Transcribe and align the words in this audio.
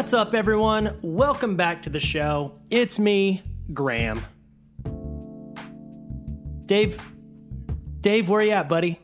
What's 0.00 0.14
up, 0.14 0.32
everyone? 0.32 0.96
Welcome 1.02 1.56
back 1.56 1.82
to 1.82 1.90
the 1.90 2.00
show. 2.00 2.58
It's 2.70 2.98
me, 2.98 3.42
Graham. 3.74 4.24
Dave, 6.64 6.98
Dave, 8.00 8.26
where 8.30 8.40
you 8.40 8.52
at, 8.52 8.66
buddy? 8.66 8.98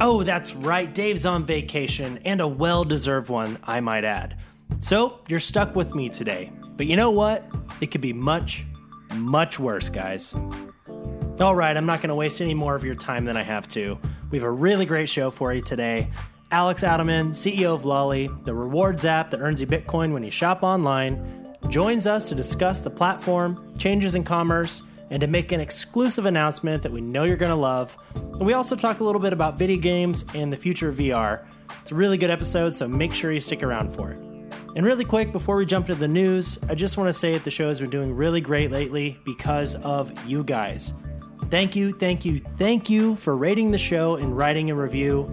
Oh, 0.00 0.22
that's 0.22 0.54
right. 0.54 0.94
Dave's 0.94 1.26
on 1.26 1.44
vacation, 1.44 2.20
and 2.24 2.40
a 2.40 2.46
well 2.46 2.84
deserved 2.84 3.30
one, 3.30 3.58
I 3.64 3.80
might 3.80 4.04
add. 4.04 4.38
So, 4.78 5.18
you're 5.28 5.40
stuck 5.40 5.74
with 5.74 5.92
me 5.92 6.08
today. 6.08 6.52
But 6.76 6.86
you 6.86 6.94
know 6.94 7.10
what? 7.10 7.44
It 7.80 7.90
could 7.90 8.00
be 8.00 8.12
much, 8.12 8.64
much 9.16 9.58
worse, 9.58 9.88
guys. 9.88 10.36
All 11.40 11.56
right, 11.56 11.76
I'm 11.76 11.86
not 11.86 11.98
going 11.98 12.10
to 12.10 12.14
waste 12.14 12.40
any 12.40 12.54
more 12.54 12.76
of 12.76 12.84
your 12.84 12.94
time 12.94 13.24
than 13.24 13.36
I 13.36 13.42
have 13.42 13.66
to. 13.70 13.98
We 14.30 14.38
have 14.38 14.46
a 14.46 14.52
really 14.52 14.86
great 14.86 15.08
show 15.08 15.32
for 15.32 15.52
you 15.52 15.62
today. 15.62 16.12
Alex 16.52 16.82
Adelman, 16.82 17.30
CEO 17.30 17.74
of 17.74 17.86
Lolli, 17.86 18.28
the 18.44 18.52
rewards 18.52 19.06
app 19.06 19.30
that 19.30 19.40
earns 19.40 19.62
you 19.62 19.66
Bitcoin 19.66 20.12
when 20.12 20.22
you 20.22 20.30
shop 20.30 20.62
online, 20.62 21.56
joins 21.70 22.06
us 22.06 22.28
to 22.28 22.34
discuss 22.34 22.82
the 22.82 22.90
platform, 22.90 23.74
changes 23.78 24.14
in 24.14 24.22
commerce, 24.22 24.82
and 25.08 25.22
to 25.22 25.26
make 25.26 25.52
an 25.52 25.60
exclusive 25.60 26.26
announcement 26.26 26.82
that 26.82 26.92
we 26.92 27.00
know 27.00 27.24
you're 27.24 27.38
going 27.38 27.48
to 27.48 27.56
love. 27.56 27.96
And 28.14 28.44
we 28.44 28.52
also 28.52 28.76
talk 28.76 29.00
a 29.00 29.04
little 29.04 29.20
bit 29.20 29.32
about 29.32 29.56
video 29.56 29.78
games 29.78 30.26
and 30.34 30.52
the 30.52 30.56
future 30.58 30.88
of 30.88 30.96
VR. 30.96 31.46
It's 31.80 31.90
a 31.90 31.94
really 31.94 32.18
good 32.18 32.30
episode, 32.30 32.74
so 32.74 32.86
make 32.86 33.14
sure 33.14 33.32
you 33.32 33.40
stick 33.40 33.62
around 33.62 33.90
for 33.90 34.10
it. 34.10 34.18
And 34.76 34.84
really 34.84 35.06
quick, 35.06 35.32
before 35.32 35.56
we 35.56 35.64
jump 35.64 35.88
into 35.88 35.98
the 35.98 36.08
news, 36.08 36.58
I 36.68 36.74
just 36.74 36.98
want 36.98 37.08
to 37.08 37.14
say 37.14 37.32
that 37.32 37.44
the 37.44 37.50
show 37.50 37.68
has 37.68 37.80
been 37.80 37.88
doing 37.88 38.14
really 38.14 38.42
great 38.42 38.70
lately 38.70 39.18
because 39.24 39.74
of 39.76 40.12
you 40.28 40.44
guys. 40.44 40.92
Thank 41.48 41.76
you, 41.76 41.92
thank 41.92 42.26
you, 42.26 42.40
thank 42.56 42.90
you 42.90 43.16
for 43.16 43.36
rating 43.36 43.70
the 43.70 43.78
show 43.78 44.16
and 44.16 44.36
writing 44.36 44.70
a 44.70 44.74
review. 44.74 45.30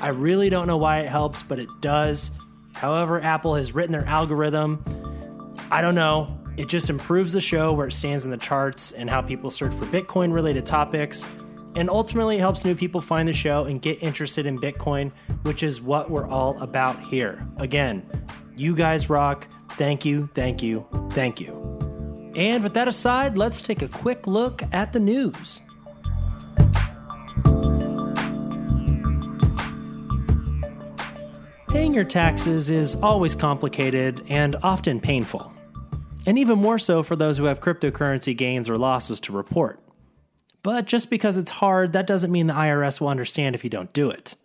I 0.00 0.08
really 0.08 0.50
don't 0.50 0.66
know 0.66 0.76
why 0.76 1.00
it 1.00 1.08
helps, 1.08 1.42
but 1.42 1.58
it 1.58 1.68
does. 1.80 2.30
However, 2.72 3.20
Apple 3.20 3.54
has 3.54 3.74
written 3.74 3.92
their 3.92 4.04
algorithm. 4.04 4.84
I 5.70 5.80
don't 5.80 5.94
know. 5.94 6.38
It 6.56 6.68
just 6.68 6.90
improves 6.90 7.32
the 7.32 7.40
show 7.40 7.72
where 7.72 7.88
it 7.88 7.92
stands 7.92 8.24
in 8.24 8.30
the 8.30 8.36
charts 8.36 8.92
and 8.92 9.10
how 9.10 9.22
people 9.22 9.50
search 9.50 9.74
for 9.74 9.86
Bitcoin 9.86 10.32
related 10.32 10.66
topics. 10.66 11.26
And 11.76 11.90
ultimately, 11.90 12.38
helps 12.38 12.64
new 12.64 12.76
people 12.76 13.00
find 13.00 13.28
the 13.28 13.32
show 13.32 13.64
and 13.64 13.82
get 13.82 14.00
interested 14.02 14.46
in 14.46 14.60
Bitcoin, 14.60 15.10
which 15.42 15.64
is 15.64 15.80
what 15.80 16.10
we're 16.10 16.28
all 16.28 16.60
about 16.62 17.00
here. 17.02 17.44
Again, 17.56 18.08
you 18.56 18.76
guys 18.76 19.10
rock. 19.10 19.48
Thank 19.70 20.04
you, 20.04 20.28
thank 20.34 20.62
you, 20.62 20.86
thank 21.10 21.40
you. 21.40 22.32
And 22.36 22.62
with 22.62 22.74
that 22.74 22.86
aside, 22.86 23.36
let's 23.36 23.62
take 23.62 23.82
a 23.82 23.88
quick 23.88 24.28
look 24.28 24.62
at 24.72 24.92
the 24.92 25.00
news. 25.00 25.60
Paying 31.74 31.92
your 31.92 32.04
taxes 32.04 32.70
is 32.70 32.94
always 32.94 33.34
complicated 33.34 34.24
and 34.28 34.54
often 34.62 35.00
painful, 35.00 35.52
and 36.24 36.38
even 36.38 36.60
more 36.60 36.78
so 36.78 37.02
for 37.02 37.16
those 37.16 37.36
who 37.36 37.46
have 37.46 37.58
cryptocurrency 37.58 38.36
gains 38.36 38.68
or 38.68 38.78
losses 38.78 39.18
to 39.18 39.32
report. 39.32 39.80
But 40.62 40.84
just 40.86 41.10
because 41.10 41.36
it's 41.36 41.50
hard, 41.50 41.92
that 41.92 42.06
doesn't 42.06 42.30
mean 42.30 42.46
the 42.46 42.54
IRS 42.54 43.00
will 43.00 43.08
understand 43.08 43.56
if 43.56 43.64
you 43.64 43.70
don't 43.70 43.92
do 43.92 44.08
it. 44.08 44.36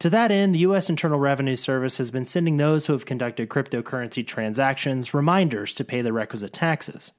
To 0.00 0.10
that 0.10 0.30
end, 0.30 0.54
the 0.54 0.58
U.S. 0.58 0.90
Internal 0.90 1.18
Revenue 1.18 1.56
Service 1.56 1.96
has 1.96 2.10
been 2.10 2.26
sending 2.26 2.58
those 2.58 2.84
who 2.84 2.92
have 2.92 3.06
conducted 3.06 3.48
cryptocurrency 3.48 4.26
transactions 4.26 5.14
reminders 5.14 5.72
to 5.76 5.84
pay 5.84 6.02
the 6.02 6.12
requisite 6.12 6.52
taxes. 6.52 7.14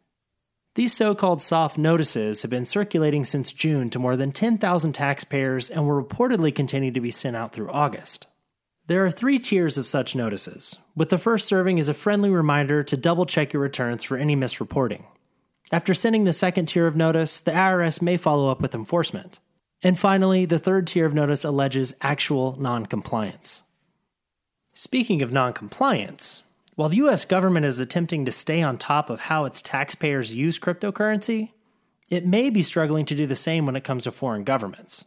These 0.75 0.93
so 0.93 1.15
called 1.15 1.41
soft 1.41 1.79
notices 1.79 2.43
have 2.43 2.51
been 2.51 2.63
circulating 2.63 3.25
since 3.25 3.51
June 3.51 3.89
to 3.89 3.97
more 3.97 4.15
than 4.15 4.33
10,000 4.33 4.93
taxpayers 4.93 5.71
and 5.71 5.87
will 5.87 5.99
reportedly 5.99 6.53
continue 6.53 6.91
to 6.91 7.01
be 7.01 7.09
sent 7.09 7.35
out 7.35 7.53
through 7.53 7.71
August. 7.71 8.27
There 8.87 9.05
are 9.05 9.11
three 9.11 9.39
tiers 9.39 9.77
of 9.77 9.87
such 9.87 10.15
notices, 10.15 10.75
with 10.95 11.09
the 11.09 11.17
first 11.17 11.47
serving 11.47 11.79
as 11.79 11.87
a 11.87 11.93
friendly 11.93 12.29
reminder 12.29 12.83
to 12.83 12.97
double 12.97 13.25
check 13.25 13.53
your 13.53 13.61
returns 13.61 14.03
for 14.03 14.17
any 14.17 14.35
misreporting. 14.35 15.03
After 15.71 15.93
sending 15.93 16.25
the 16.25 16.33
second 16.33 16.65
tier 16.65 16.87
of 16.87 16.95
notice, 16.95 17.39
the 17.39 17.51
IRS 17.51 18.01
may 18.01 18.17
follow 18.17 18.49
up 18.49 18.59
with 18.59 18.75
enforcement. 18.75 19.39
And 19.83 19.97
finally, 19.97 20.45
the 20.45 20.59
third 20.59 20.87
tier 20.87 21.05
of 21.05 21.13
notice 21.13 21.43
alleges 21.43 21.95
actual 22.01 22.57
noncompliance. 22.59 23.63
Speaking 24.73 25.21
of 25.21 25.31
noncompliance, 25.31 26.43
while 26.75 26.89
the 26.89 26.97
US 26.97 27.23
government 27.25 27.65
is 27.65 27.79
attempting 27.79 28.25
to 28.25 28.31
stay 28.31 28.61
on 28.61 28.77
top 28.77 29.09
of 29.09 29.21
how 29.21 29.45
its 29.45 29.61
taxpayers 29.61 30.35
use 30.35 30.59
cryptocurrency, 30.59 31.51
it 32.09 32.25
may 32.25 32.49
be 32.49 32.61
struggling 32.61 33.05
to 33.05 33.15
do 33.15 33.25
the 33.25 33.35
same 33.35 33.65
when 33.65 33.75
it 33.75 33.83
comes 33.83 34.03
to 34.03 34.11
foreign 34.11 34.43
governments. 34.43 35.05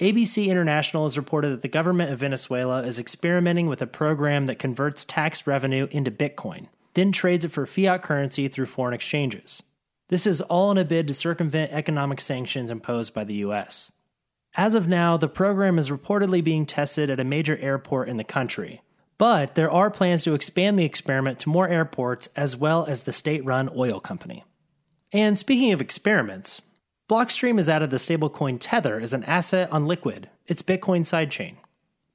ABC 0.00 0.46
International 0.46 1.02
has 1.02 1.18
reported 1.18 1.50
that 1.50 1.60
the 1.60 1.68
government 1.68 2.10
of 2.10 2.20
Venezuela 2.20 2.82
is 2.84 2.98
experimenting 2.98 3.66
with 3.66 3.82
a 3.82 3.86
program 3.86 4.46
that 4.46 4.58
converts 4.58 5.04
tax 5.04 5.46
revenue 5.46 5.88
into 5.90 6.10
Bitcoin, 6.10 6.68
then 6.94 7.12
trades 7.12 7.44
it 7.44 7.52
for 7.52 7.66
fiat 7.66 8.02
currency 8.02 8.48
through 8.48 8.64
foreign 8.64 8.94
exchanges. 8.94 9.62
This 10.08 10.26
is 10.26 10.40
all 10.40 10.70
in 10.70 10.78
a 10.78 10.84
bid 10.86 11.06
to 11.08 11.14
circumvent 11.14 11.72
economic 11.72 12.22
sanctions 12.22 12.70
imposed 12.70 13.12
by 13.12 13.24
the 13.24 13.34
US. 13.34 13.92
As 14.56 14.74
of 14.74 14.88
now, 14.88 15.18
the 15.18 15.28
program 15.28 15.78
is 15.78 15.90
reportedly 15.90 16.42
being 16.42 16.64
tested 16.64 17.10
at 17.10 17.20
a 17.20 17.24
major 17.24 17.58
airport 17.58 18.08
in 18.08 18.16
the 18.16 18.24
country, 18.24 18.80
but 19.18 19.54
there 19.54 19.70
are 19.70 19.90
plans 19.90 20.24
to 20.24 20.32
expand 20.32 20.78
the 20.78 20.84
experiment 20.86 21.38
to 21.40 21.50
more 21.50 21.68
airports 21.68 22.30
as 22.34 22.56
well 22.56 22.86
as 22.86 23.02
the 23.02 23.12
state 23.12 23.44
run 23.44 23.68
oil 23.76 24.00
company. 24.00 24.44
And 25.12 25.38
speaking 25.38 25.72
of 25.72 25.80
experiments, 25.82 26.62
Blockstream 27.10 27.56
has 27.56 27.68
added 27.68 27.90
the 27.90 27.96
stablecoin 27.96 28.58
Tether 28.60 29.00
as 29.00 29.12
an 29.12 29.24
asset 29.24 29.72
on 29.72 29.88
Liquid, 29.88 30.30
its 30.46 30.62
Bitcoin 30.62 31.00
sidechain. 31.00 31.56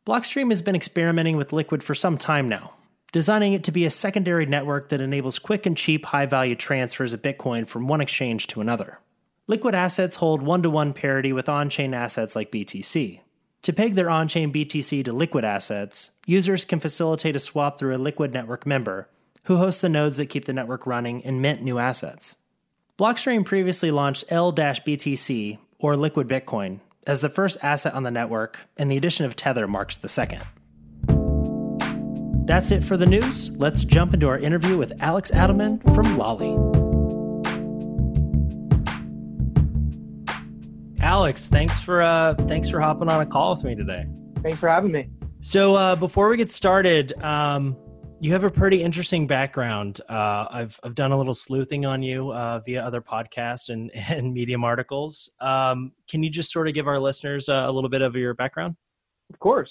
Blockstream 0.07 0.51
has 0.51 0.61
been 0.61 0.73
experimenting 0.73 1.35
with 1.35 1.51
Liquid 1.51 1.83
for 1.83 1.94
some 1.94 2.17
time 2.17 2.47
now, 2.47 2.75
designing 3.11 3.51
it 3.51 3.66
to 3.66 3.73
be 3.73 3.83
a 3.83 3.89
secondary 3.89 4.45
network 4.45 4.88
that 4.88 5.01
enables 5.01 5.38
quick 5.38 5.66
and 5.66 5.75
cheap 5.75 6.06
high 6.06 6.25
value 6.25 6.56
transfers 6.56 7.11
of 7.13 7.22
Bitcoin 7.22 7.67
from 7.67 7.89
one 7.89 8.00
exchange 8.00 8.47
to 8.47 8.61
another. 8.61 9.00
Liquid 9.47 9.75
assets 9.75 10.16
hold 10.16 10.41
one 10.41 10.63
to 10.63 10.69
one 10.69 10.94
parity 10.94 11.33
with 11.33 11.50
on 11.50 11.69
chain 11.69 11.94
assets 11.94 12.33
like 12.33 12.50
BTC. 12.50 13.19
To 13.63 13.73
peg 13.73 13.95
their 13.95 14.09
on 14.09 14.29
chain 14.29 14.53
BTC 14.53 15.03
to 15.03 15.12
Liquid 15.12 15.44
assets, 15.44 16.12
users 16.25 16.63
can 16.63 16.79
facilitate 16.79 17.35
a 17.35 17.39
swap 17.41 17.77
through 17.77 17.97
a 17.97 18.00
Liquid 18.00 18.31
network 18.31 18.66
member 18.66 19.09
who 19.44 19.57
hosts 19.57 19.81
the 19.81 19.89
nodes 19.89 20.16
that 20.16 20.27
keep 20.27 20.45
the 20.45 20.53
network 20.53 20.88
running 20.88 21.22
and 21.25 21.41
mint 21.41 21.62
new 21.62 21.79
assets. 21.79 22.38
Blockstream 22.97 23.44
previously 23.44 23.91
launched 23.91 24.23
L-BTC, 24.29 25.57
or 25.79 25.97
Liquid 25.97 26.29
Bitcoin, 26.29 26.79
as 27.06 27.19
the 27.19 27.28
first 27.28 27.57
asset 27.61 27.94
on 27.94 28.03
the 28.03 28.11
network, 28.11 28.69
and 28.78 28.89
the 28.89 28.95
addition 28.95 29.25
of 29.25 29.35
Tether 29.35 29.67
marks 29.67 29.97
the 29.97 30.07
second. 30.07 30.41
That's 32.47 32.72
it 32.72 32.85
for 32.85 32.95
the 32.95 33.06
news. 33.06 33.50
Let's 33.57 33.83
jump 33.83 34.13
into 34.13 34.29
our 34.29 34.39
interview 34.39 34.78
with 34.78 34.94
Alex 35.01 35.29
Adelman 35.31 35.83
from 35.94 36.17
Lolli. 36.17 36.56
Alex, 41.01 41.50
thanks 41.50 41.81
for 41.81 42.01
uh, 42.01 42.33
thanks 42.47 42.69
for 42.69 42.79
hopping 42.79 43.09
on 43.09 43.19
a 43.19 43.25
call 43.25 43.56
with 43.56 43.63
me 43.66 43.75
today. 43.75 44.06
Thanks 44.41 44.57
for 44.57 44.69
having 44.69 44.94
me. 44.94 45.09
So 45.41 45.75
uh, 45.75 45.95
before 45.97 46.29
we 46.29 46.38
get 46.38 46.50
started, 46.50 47.13
um, 47.22 47.75
you 48.22 48.31
have 48.31 48.44
a 48.44 48.50
pretty 48.50 48.81
interesting 48.81 49.28
background. 49.28 50.02
Uh, 50.09 50.46
I've 50.50 50.80
I've 50.84 50.96
done 50.96 51.12
a 51.12 51.18
little 51.18 51.34
sleuthing 51.34 51.86
on 51.86 52.02
you 52.02 52.31
uh, 52.31 52.59
via 52.66 52.84
other 52.84 53.02
podcasts 53.02 53.70
and 53.70 53.92
and 54.09 54.34
Medium 54.34 54.64
articles. 54.64 55.30
Um, 55.42 55.92
can 56.09 56.24
you 56.24 56.30
just 56.30 56.52
sort 56.52 56.68
of 56.68 56.74
give 56.74 56.88
our 56.88 57.00
listeners 57.00 57.50
uh, 57.50 57.66
a 57.68 57.72
little 57.72 57.90
bit 57.90 58.02
of 58.02 58.16
your 58.16 58.34
background? 58.34 58.75
Of 59.34 59.40
course. 59.40 59.70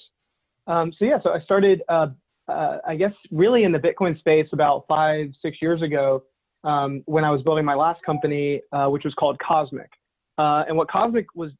Um, 0.66 0.92
so 0.98 1.04
yeah, 1.04 1.18
so 1.22 1.30
I 1.30 1.40
started, 1.40 1.82
uh, 1.88 2.08
uh, 2.48 2.78
I 2.86 2.96
guess, 2.96 3.12
really 3.30 3.64
in 3.64 3.72
the 3.72 3.78
Bitcoin 3.78 4.18
space 4.18 4.48
about 4.52 4.84
five 4.88 5.28
six 5.40 5.58
years 5.60 5.82
ago 5.82 6.24
um, 6.64 7.02
when 7.06 7.24
I 7.24 7.30
was 7.30 7.42
building 7.42 7.64
my 7.64 7.74
last 7.74 8.02
company, 8.04 8.60
which 8.88 9.04
was 9.04 9.14
called 9.18 9.38
Cosmic. 9.46 9.90
and 10.38 10.76
what 10.76 10.90
Cosmic 10.90 11.26
was 11.34 11.50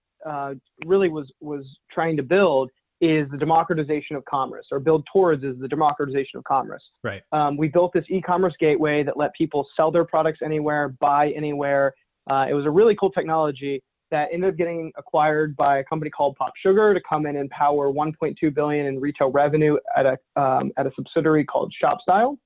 really 0.86 1.08
was 1.08 1.30
was 1.40 1.64
trying 1.90 2.16
to 2.16 2.22
build 2.22 2.70
is 3.04 3.30
the 3.30 3.36
democratization 3.36 4.16
of 4.16 4.24
commerce, 4.24 4.66
or 4.72 4.80
build 4.80 5.06
towards 5.12 5.44
is 5.44 5.58
the 5.58 5.68
democratization 5.68 6.38
of 6.38 6.44
commerce. 6.44 6.82
Right. 7.02 7.22
Um, 7.32 7.56
we 7.56 7.68
built 7.68 7.92
this 7.92 8.04
e-commerce 8.08 8.54
gateway 8.58 9.02
that 9.02 9.18
let 9.18 9.34
people 9.34 9.66
sell 9.76 9.90
their 9.90 10.06
products 10.06 10.40
anywhere, 10.42 10.88
buy 11.00 11.30
anywhere. 11.32 11.92
Uh, 12.30 12.46
it 12.48 12.54
was 12.54 12.64
a 12.64 12.70
really 12.70 12.96
cool 12.98 13.10
technology 13.10 13.82
that 14.10 14.28
ended 14.32 14.50
up 14.50 14.56
getting 14.56 14.90
acquired 14.96 15.54
by 15.54 15.78
a 15.78 15.84
company 15.84 16.10
called 16.10 16.36
Pop 16.36 16.52
Sugar 16.62 16.94
to 16.94 17.00
come 17.06 17.26
in 17.26 17.36
and 17.36 17.50
power 17.50 17.92
1.2 17.92 18.54
billion 18.54 18.86
in 18.86 18.98
retail 19.00 19.30
revenue 19.30 19.76
at 19.96 20.06
a 20.06 20.16
um, 20.40 20.72
at 20.78 20.86
a 20.86 20.90
subsidiary 20.96 21.44
called 21.44 21.74
ShopStyle. 21.82 22.38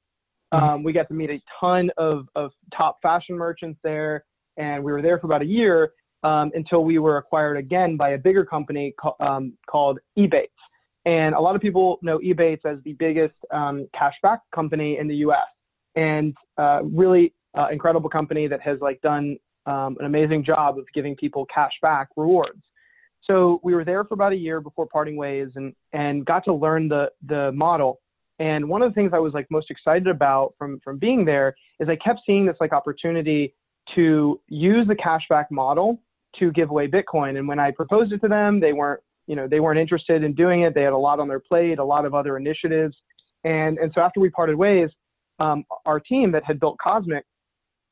Mm-hmm. 0.53 0.65
Um, 0.65 0.83
we 0.83 0.93
got 0.93 1.07
to 1.09 1.15
meet 1.15 1.31
a 1.31 1.41
ton 1.61 1.91
of 1.99 2.27
of 2.35 2.51
top 2.77 2.99
fashion 3.01 3.37
merchants 3.37 3.79
there, 3.85 4.25
and 4.57 4.83
we 4.83 4.91
were 4.91 5.03
there 5.03 5.19
for 5.21 5.27
about 5.27 5.43
a 5.43 5.47
year 5.47 5.93
um, 6.23 6.51
until 6.55 6.85
we 6.85 6.99
were 6.99 7.19
acquired 7.19 7.57
again 7.57 7.97
by 7.97 8.11
a 8.11 8.19
bigger 8.19 8.45
company 8.45 8.95
co- 9.01 9.17
um, 9.21 9.53
called 9.69 9.99
Ebates. 10.19 10.49
And 11.05 11.35
a 11.35 11.41
lot 11.41 11.55
of 11.55 11.63
people 11.63 11.99
know 12.03 12.19
Ebates 12.19 12.65
as 12.65 12.79
the 12.85 12.93
biggest 12.95 13.35
um, 13.53 13.89
cashback 13.95 14.39
company 14.55 14.99
in 14.99 15.09
the 15.09 15.17
U.S. 15.17 15.47
and 15.97 16.35
uh, 16.59 16.81
really 16.83 17.33
uh, 17.57 17.69
incredible 17.71 18.11
company 18.11 18.47
that 18.47 18.61
has 18.61 18.79
like 18.81 19.01
done 19.01 19.37
um, 19.67 19.97
an 20.01 20.07
amazing 20.07 20.45
job 20.45 20.79
of 20.79 20.85
giving 20.95 21.15
people 21.17 21.47
cash 21.53 21.73
back 21.83 22.09
rewards. 22.17 22.63
So 23.23 23.61
we 23.63 23.75
were 23.75 23.85
there 23.85 24.05
for 24.05 24.15
about 24.15 24.33
a 24.33 24.37
year 24.37 24.61
before 24.61 24.87
parting 24.87 25.17
ways 25.17 25.49
and, 25.57 25.75
and 25.93 26.25
got 26.25 26.45
to 26.45 26.55
learn 26.55 26.89
the, 26.89 27.11
the 27.27 27.53
model. 27.53 28.01
And 28.39 28.69
one 28.69 28.83
of 28.83 28.91
the 28.91 28.95
things 28.95 29.13
I 29.13 29.19
was 29.19 29.35
like 29.35 29.47
most 29.51 29.71
excited 29.71 30.07
about 30.07 30.55
from 30.59 30.79
from 30.81 30.99
being 30.99 31.25
there 31.25 31.57
is 31.81 31.89
I 31.89 31.97
kept 31.97 32.21
seeing 32.25 32.47
this 32.47 32.57
like 32.61 32.73
opportunity 32.73 33.55
to 33.95 34.41
use 34.49 34.87
the 34.87 34.95
cashback 34.95 35.47
model 35.51 36.01
to 36.39 36.51
give 36.53 36.71
away 36.71 36.89
Bitcoin. 36.89 37.39
And 37.39 37.47
when 37.47 37.59
I 37.59 37.71
proposed 37.71 38.13
it 38.13 38.21
to 38.23 38.29
them, 38.29 38.61
they 38.61 38.73
weren't, 38.73 39.01
you 39.27 39.37
know, 39.37 39.47
they 39.47 39.61
weren't 39.61 39.79
interested 39.79 40.23
in 40.23 40.35
doing 40.35 40.63
it. 40.63 40.75
They 40.75 40.83
had 40.83 40.93
a 40.93 40.99
lot 40.99 41.21
on 41.21 41.29
their 41.29 41.41
plate, 41.41 41.79
a 41.79 41.85
lot 41.85 42.05
of 42.05 42.15
other 42.15 42.37
initiatives. 42.37 42.97
And, 43.45 43.79
and 43.79 43.93
so 43.95 44.01
after 44.01 44.21
we 44.21 44.31
parted 44.31 44.57
ways, 44.57 44.91
um, 45.39 45.65
our 45.87 46.01
team 46.01 46.33
that 46.33 46.45
had 46.45 46.59
built 46.59 46.77
Cosmic 46.83 47.25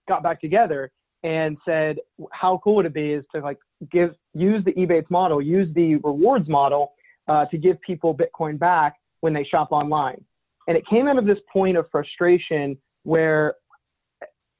got 0.08 0.22
back 0.22 0.40
together 0.40 0.90
and 1.22 1.56
said, 1.64 1.96
how 2.32 2.60
cool 2.62 2.76
would 2.76 2.86
it 2.86 2.94
be 2.94 3.12
is 3.12 3.24
to 3.34 3.40
like 3.40 3.58
give, 3.90 4.14
use 4.34 4.64
the 4.64 4.72
Ebates 4.72 5.10
model, 5.10 5.40
use 5.42 5.68
the 5.74 5.96
rewards 5.96 6.48
model 6.48 6.92
uh, 7.28 7.44
to 7.46 7.58
give 7.58 7.80
people 7.80 8.16
Bitcoin 8.16 8.58
back 8.58 8.94
when 9.20 9.32
they 9.32 9.44
shop 9.44 9.72
online. 9.72 10.22
And 10.68 10.76
it 10.76 10.86
came 10.86 11.06
out 11.08 11.18
of 11.18 11.26
this 11.26 11.38
point 11.52 11.76
of 11.76 11.86
frustration 11.90 12.76
where 13.04 13.54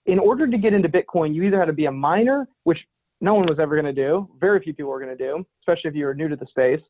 in 0.07 0.19
order 0.19 0.47
to 0.47 0.59
get 0.59 0.73
into 0.73 0.89
Bitcoin, 0.89 1.35
you 1.35 1.43
either 1.43 1.59
had 1.59 1.67
to 1.67 1.73
be 1.73 1.87
a 1.87 1.93
miner, 1.93 2.49
which 2.65 2.79
no 3.21 3.35
one 3.35 3.47
was 3.47 3.59
ever 3.59 3.81
going 3.81 3.95
to 3.95 4.09
do, 4.09 4.29
very 4.39 4.61
few 4.61 4.75
people 4.75 4.91
were 4.91 5.01
going 5.01 5.17
to 5.17 5.25
do, 5.25 5.45
especially 5.63 5.89
if 5.89 5.95
you 5.97 6.05
were 6.05 6.15
new 6.15 6.29
to 6.29 6.37
the 6.37 6.47
space, 6.47 6.81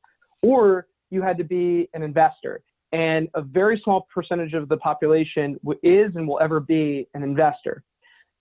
or 0.42 0.86
you 1.10 1.22
had 1.22 1.38
to 1.38 1.44
be 1.44 1.88
an 1.94 2.02
investor. 2.02 2.62
And 2.92 3.28
a 3.34 3.42
very 3.42 3.80
small 3.82 4.06
percentage 4.12 4.54
of 4.54 4.68
the 4.68 4.76
population 4.78 5.58
is 5.82 6.14
and 6.14 6.26
will 6.26 6.40
ever 6.40 6.60
be 6.60 7.08
an 7.14 7.22
investor. 7.22 7.82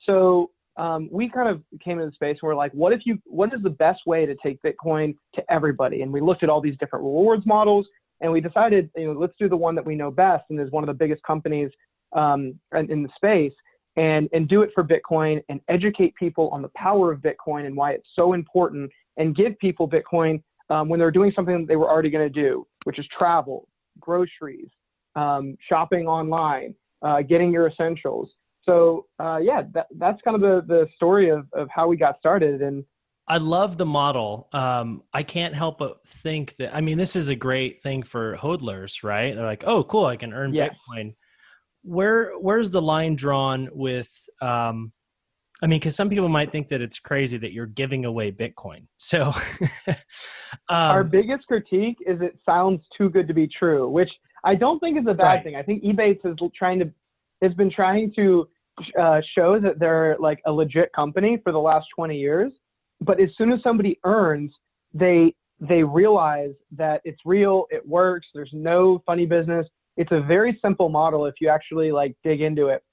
So 0.03 0.51
um, 0.77 1.09
we 1.11 1.29
kind 1.29 1.47
of 1.47 1.61
came 1.83 1.99
into 1.99 2.09
the 2.09 2.15
space 2.15 2.37
where 2.41 2.51
we're 2.53 2.57
like, 2.57 2.71
what 2.73 2.91
if 2.91 3.01
you, 3.05 3.17
what 3.25 3.53
is 3.53 3.61
the 3.61 3.69
best 3.69 4.01
way 4.05 4.25
to 4.25 4.35
take 4.43 4.59
Bitcoin 4.61 5.15
to 5.35 5.43
everybody? 5.49 6.01
And 6.01 6.11
we 6.11 6.21
looked 6.21 6.43
at 6.43 6.49
all 6.49 6.61
these 6.61 6.77
different 6.79 7.03
rewards 7.03 7.45
models 7.45 7.87
and 8.21 8.31
we 8.31 8.41
decided, 8.41 8.89
you 8.95 9.13
know, 9.13 9.19
let's 9.19 9.33
do 9.39 9.49
the 9.49 9.57
one 9.57 9.75
that 9.75 9.85
we 9.85 9.95
know 9.95 10.11
best 10.11 10.45
and 10.49 10.59
is 10.59 10.71
one 10.71 10.83
of 10.83 10.87
the 10.87 10.93
biggest 10.93 11.23
companies 11.23 11.69
um, 12.15 12.59
in, 12.73 12.91
in 12.91 13.03
the 13.03 13.09
space 13.15 13.53
and, 13.97 14.29
and 14.33 14.47
do 14.47 14.61
it 14.61 14.71
for 14.73 14.83
Bitcoin 14.83 15.41
and 15.49 15.59
educate 15.69 16.13
people 16.15 16.49
on 16.49 16.61
the 16.61 16.71
power 16.75 17.11
of 17.11 17.21
Bitcoin 17.21 17.65
and 17.65 17.75
why 17.75 17.91
it's 17.91 18.07
so 18.15 18.33
important 18.33 18.91
and 19.17 19.35
give 19.35 19.57
people 19.59 19.87
Bitcoin 19.87 20.41
um, 20.69 20.89
when 20.89 20.99
they're 20.99 21.11
doing 21.11 21.31
something 21.35 21.65
they 21.65 21.75
were 21.75 21.89
already 21.89 22.09
going 22.09 22.31
to 22.31 22.41
do, 22.41 22.67
which 22.83 22.99
is 22.99 23.05
travel, 23.17 23.67
groceries, 23.99 24.67
um, 25.15 25.55
shopping 25.69 26.07
online, 26.07 26.75
uh, 27.03 27.21
getting 27.21 27.51
your 27.51 27.67
essentials. 27.67 28.31
So 28.63 29.05
uh, 29.19 29.37
yeah, 29.37 29.63
that, 29.73 29.87
that's 29.97 30.19
kind 30.23 30.35
of 30.35 30.41
the, 30.41 30.63
the 30.67 30.87
story 30.95 31.29
of, 31.29 31.47
of 31.53 31.69
how 31.73 31.87
we 31.87 31.97
got 31.97 32.17
started. 32.17 32.61
And 32.61 32.83
I 33.27 33.37
love 33.37 33.77
the 33.77 33.85
model. 33.85 34.49
Um, 34.53 35.03
I 35.13 35.23
can't 35.23 35.55
help 35.55 35.77
but 35.77 36.05
think 36.05 36.55
that, 36.57 36.75
I 36.75 36.81
mean, 36.81 36.97
this 36.97 37.15
is 37.15 37.29
a 37.29 37.35
great 37.35 37.81
thing 37.81 38.03
for 38.03 38.35
hodlers, 38.37 39.03
right? 39.03 39.33
They're 39.35 39.45
like, 39.45 39.63
oh, 39.65 39.83
cool, 39.83 40.05
I 40.05 40.15
can 40.15 40.33
earn 40.33 40.53
yes. 40.53 40.71
Bitcoin 40.89 41.15
where 41.85 42.33
where's 42.39 42.71
the 42.71 42.81
line 42.81 43.15
drawn 43.15 43.69
with 43.71 44.11
um 44.41 44.91
I 45.61 45.67
mean, 45.67 45.79
because 45.79 45.95
some 45.95 46.09
people 46.09 46.27
might 46.27 46.51
think 46.51 46.67
that 46.67 46.81
it's 46.81 46.99
crazy 46.99 47.37
that 47.37 47.53
you're 47.53 47.65
giving 47.65 48.03
away 48.03 48.29
Bitcoin. 48.29 48.87
So, 48.97 49.33
um, 49.87 49.95
our 50.67 51.03
biggest 51.03 51.47
critique 51.47 51.95
is 52.05 52.19
it 52.19 52.37
sounds 52.45 52.81
too 52.97 53.09
good 53.09 53.25
to 53.29 53.33
be 53.33 53.47
true, 53.47 53.87
which 53.87 54.09
I 54.43 54.55
don't 54.55 54.79
think 54.79 54.99
is 54.99 55.05
a 55.07 55.13
bad 55.13 55.23
right. 55.23 55.43
thing. 55.43 55.55
I 55.55 55.63
think 55.63 55.81
Ebates 55.83 56.25
is 56.25 56.37
trying 56.57 56.79
to 56.79 56.91
has 57.41 57.53
been 57.53 57.71
trying 57.71 58.11
to 58.15 58.47
uh, 58.99 59.21
show 59.33 59.59
that 59.59 59.79
they're 59.79 60.17
like 60.19 60.41
a 60.45 60.51
legit 60.51 60.91
company 60.93 61.39
for 61.43 61.51
the 61.51 61.59
last 61.59 61.87
20 61.95 62.17
years. 62.17 62.51
But 63.01 63.19
as 63.19 63.29
soon 63.37 63.51
as 63.51 63.61
somebody 63.63 63.99
earns, 64.03 64.53
they 64.93 65.33
they 65.59 65.83
realize 65.83 66.53
that 66.71 67.01
it's 67.05 67.19
real, 67.25 67.65
it 67.69 67.87
works. 67.87 68.27
There's 68.33 68.51
no 68.51 69.01
funny 69.05 69.25
business. 69.25 69.65
It's 69.97 70.11
a 70.11 70.21
very 70.21 70.59
simple 70.61 70.89
model 70.89 71.25
if 71.25 71.35
you 71.39 71.49
actually 71.49 71.91
like 71.91 72.15
dig 72.23 72.41
into 72.41 72.67
it. 72.67 72.83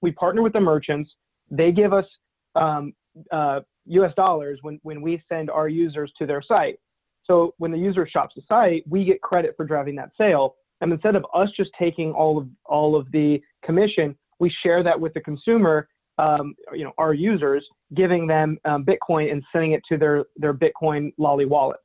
We 0.00 0.12
partner 0.12 0.42
with 0.42 0.52
the 0.52 0.60
merchants. 0.60 1.10
They 1.50 1.72
give 1.72 1.92
us 1.92 2.06
um, 2.54 2.92
uh, 3.30 3.60
US 3.86 4.14
dollars 4.14 4.58
when, 4.62 4.78
when 4.82 5.02
we 5.02 5.22
send 5.28 5.50
our 5.50 5.68
users 5.68 6.12
to 6.18 6.26
their 6.26 6.42
site. 6.42 6.78
So 7.24 7.54
when 7.58 7.70
the 7.70 7.78
user 7.78 8.08
shops 8.08 8.34
the 8.34 8.42
site, 8.48 8.84
we 8.88 9.04
get 9.04 9.20
credit 9.20 9.54
for 9.56 9.64
driving 9.64 9.94
that 9.96 10.10
sale. 10.18 10.56
And 10.80 10.92
instead 10.92 11.14
of 11.14 11.24
us 11.34 11.48
just 11.56 11.70
taking 11.78 12.12
all 12.12 12.38
of 12.38 12.48
all 12.64 12.96
of 12.96 13.10
the 13.12 13.40
commission, 13.64 14.16
we 14.38 14.52
share 14.62 14.82
that 14.82 14.98
with 14.98 15.12
the 15.14 15.20
consumer, 15.20 15.88
um, 16.18 16.54
you 16.72 16.84
know, 16.84 16.92
our 16.98 17.12
users, 17.12 17.66
giving 17.94 18.26
them 18.26 18.58
um, 18.64 18.84
Bitcoin 18.84 19.30
and 19.30 19.42
sending 19.52 19.72
it 19.72 19.82
to 19.90 19.98
their 19.98 20.24
their 20.36 20.54
Bitcoin 20.54 21.12
lolli 21.18 21.44
wallets. 21.44 21.82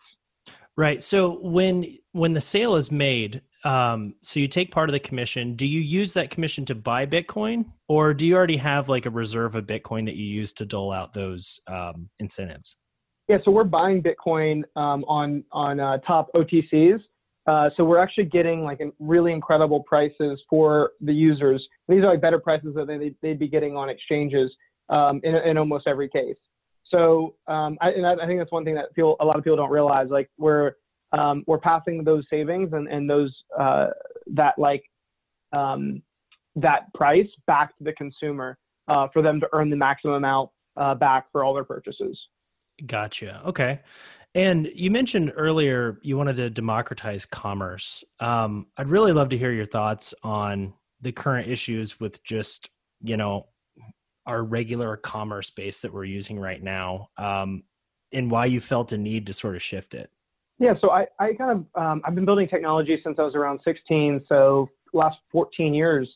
Right. 0.78 1.04
So 1.04 1.40
when 1.42 1.86
when 2.14 2.34
the 2.34 2.42
sale 2.42 2.76
is 2.76 2.92
made, 2.92 3.42
um, 3.66 4.14
so 4.22 4.40
you 4.40 4.48
take 4.48 4.72
part 4.72 4.90
of 4.90 4.94
the 4.94 5.00
commission. 5.00 5.56
Do 5.56 5.66
you 5.66 5.82
use 5.82 6.14
that 6.14 6.30
commission 6.30 6.66
to 6.66 6.76
buy 6.76 7.06
Bitcoin, 7.06 7.66
or 7.88 8.14
do 8.14 8.28
you 8.28 8.36
already 8.36 8.58
have 8.58 8.90
like 8.90 9.08
a 9.08 9.10
reserve 9.10 9.56
of 9.56 9.66
Bitcoin 9.66 10.06
that 10.06 10.16
you 10.16 10.26
use 10.26 10.54
to 10.54 10.66
dole 10.66 10.92
out 10.92 11.14
those 11.14 11.60
um, 11.68 12.08
incentives? 12.20 12.78
Yeah, 13.28 13.38
so 13.44 13.50
we're 13.50 13.64
buying 13.64 14.04
Bitcoin 14.04 14.64
um, 14.76 15.04
on 15.06 15.44
on 15.52 15.80
uh, 15.80 15.98
top 16.00 16.30
OTCs. 16.36 17.00
Uh, 17.48 17.70
so 17.76 17.84
we're 17.84 18.00
actually 18.00 18.26
getting 18.26 18.64
like 18.64 18.80
really 19.00 19.32
incredible 19.32 19.84
prices 19.84 20.42
for 20.50 20.92
the 21.02 21.14
users. 21.14 21.66
These 21.88 22.04
are 22.04 22.12
like 22.12 22.22
better 22.22 22.40
prices 22.40 22.76
than 22.76 22.88
they, 22.88 23.14
they'd 23.22 23.40
be 23.40 23.48
getting 23.48 23.78
on 23.78 23.90
exchanges 23.90 24.52
um, 24.90 25.22
in, 25.24 25.36
in 25.36 25.58
almost 25.58 25.88
every 25.88 26.10
case. 26.10 26.38
So 26.86 27.36
um, 27.48 27.78
I, 27.82 27.90
and 27.90 28.06
I 28.06 28.26
think 28.26 28.40
that's 28.40 28.52
one 28.52 28.64
thing 28.64 28.76
that 28.76 28.94
people, 28.96 29.16
a 29.20 29.26
lot 29.26 29.38
of 29.38 29.44
people 29.44 29.58
don't 29.58 29.72
realize. 29.72 30.08
Like 30.10 30.30
we're 30.38 30.74
um, 31.18 31.44
we're 31.48 31.60
passing 31.60 32.04
those 32.04 32.26
savings 32.30 32.72
and, 32.74 32.88
and 32.88 33.10
those 33.10 33.34
uh, 33.60 33.88
that 34.28 34.58
like 34.58 34.84
um, 35.54 36.02
that 36.56 36.94
price 36.94 37.28
back 37.48 37.78
to 37.78 37.84
the 37.84 37.94
consumer 37.94 38.58
uh, 38.88 39.08
for 39.14 39.22
them 39.22 39.40
to 39.40 39.48
earn 39.54 39.70
the 39.70 39.76
maximum 39.76 40.16
amount 40.16 40.50
uh, 40.78 40.94
back 40.96 41.26
for 41.32 41.44
all 41.44 41.54
their 41.54 41.64
purchases. 41.64 42.20
Gotcha. 42.86 43.42
Okay. 43.46 43.80
And 44.34 44.70
you 44.76 44.92
mentioned 44.92 45.32
earlier 45.36 45.98
you 46.04 46.18
wanted 46.18 46.36
to 46.38 46.50
democratize 46.50 47.26
commerce. 47.26 48.04
Um, 48.20 48.68
I'd 48.78 48.90
really 48.90 49.14
love 49.14 49.30
to 49.30 49.38
hear 49.38 49.52
your 49.52 49.66
thoughts 49.66 50.14
on 50.24 50.74
the 51.02 51.14
current 51.14 51.48
issues 51.48 52.00
with 52.00 52.24
just 52.24 52.70
you 53.02 53.16
know 53.16 53.48
our 54.26 54.44
regular 54.44 54.98
commerce 54.98 55.52
base 55.52 55.82
that 55.82 55.94
we're 55.94 56.04
using 56.04 56.40
right 56.40 56.62
now, 56.62 57.10
um, 57.18 57.64
and 58.12 58.32
why 58.32 58.46
you 58.46 58.60
felt 58.60 58.92
a 58.92 58.98
need 58.98 59.28
to 59.28 59.34
sort 59.34 59.56
of 59.56 59.62
shift 59.62 59.94
it. 59.94 60.10
Yeah, 60.60 60.74
so 60.80 60.92
I, 60.92 61.06
I 61.20 61.34
kind 61.34 61.52
of 61.52 61.82
um, 61.82 62.02
I've 62.06 62.16
been 62.16 62.26
building 62.26 62.48
technology 62.48 63.00
since 63.04 63.18
I 63.20 63.24
was 63.24 63.36
around 63.36 63.60
16, 63.64 64.24
so 64.28 64.70
last 64.94 65.18
14 65.32 65.74
years, 65.74 66.10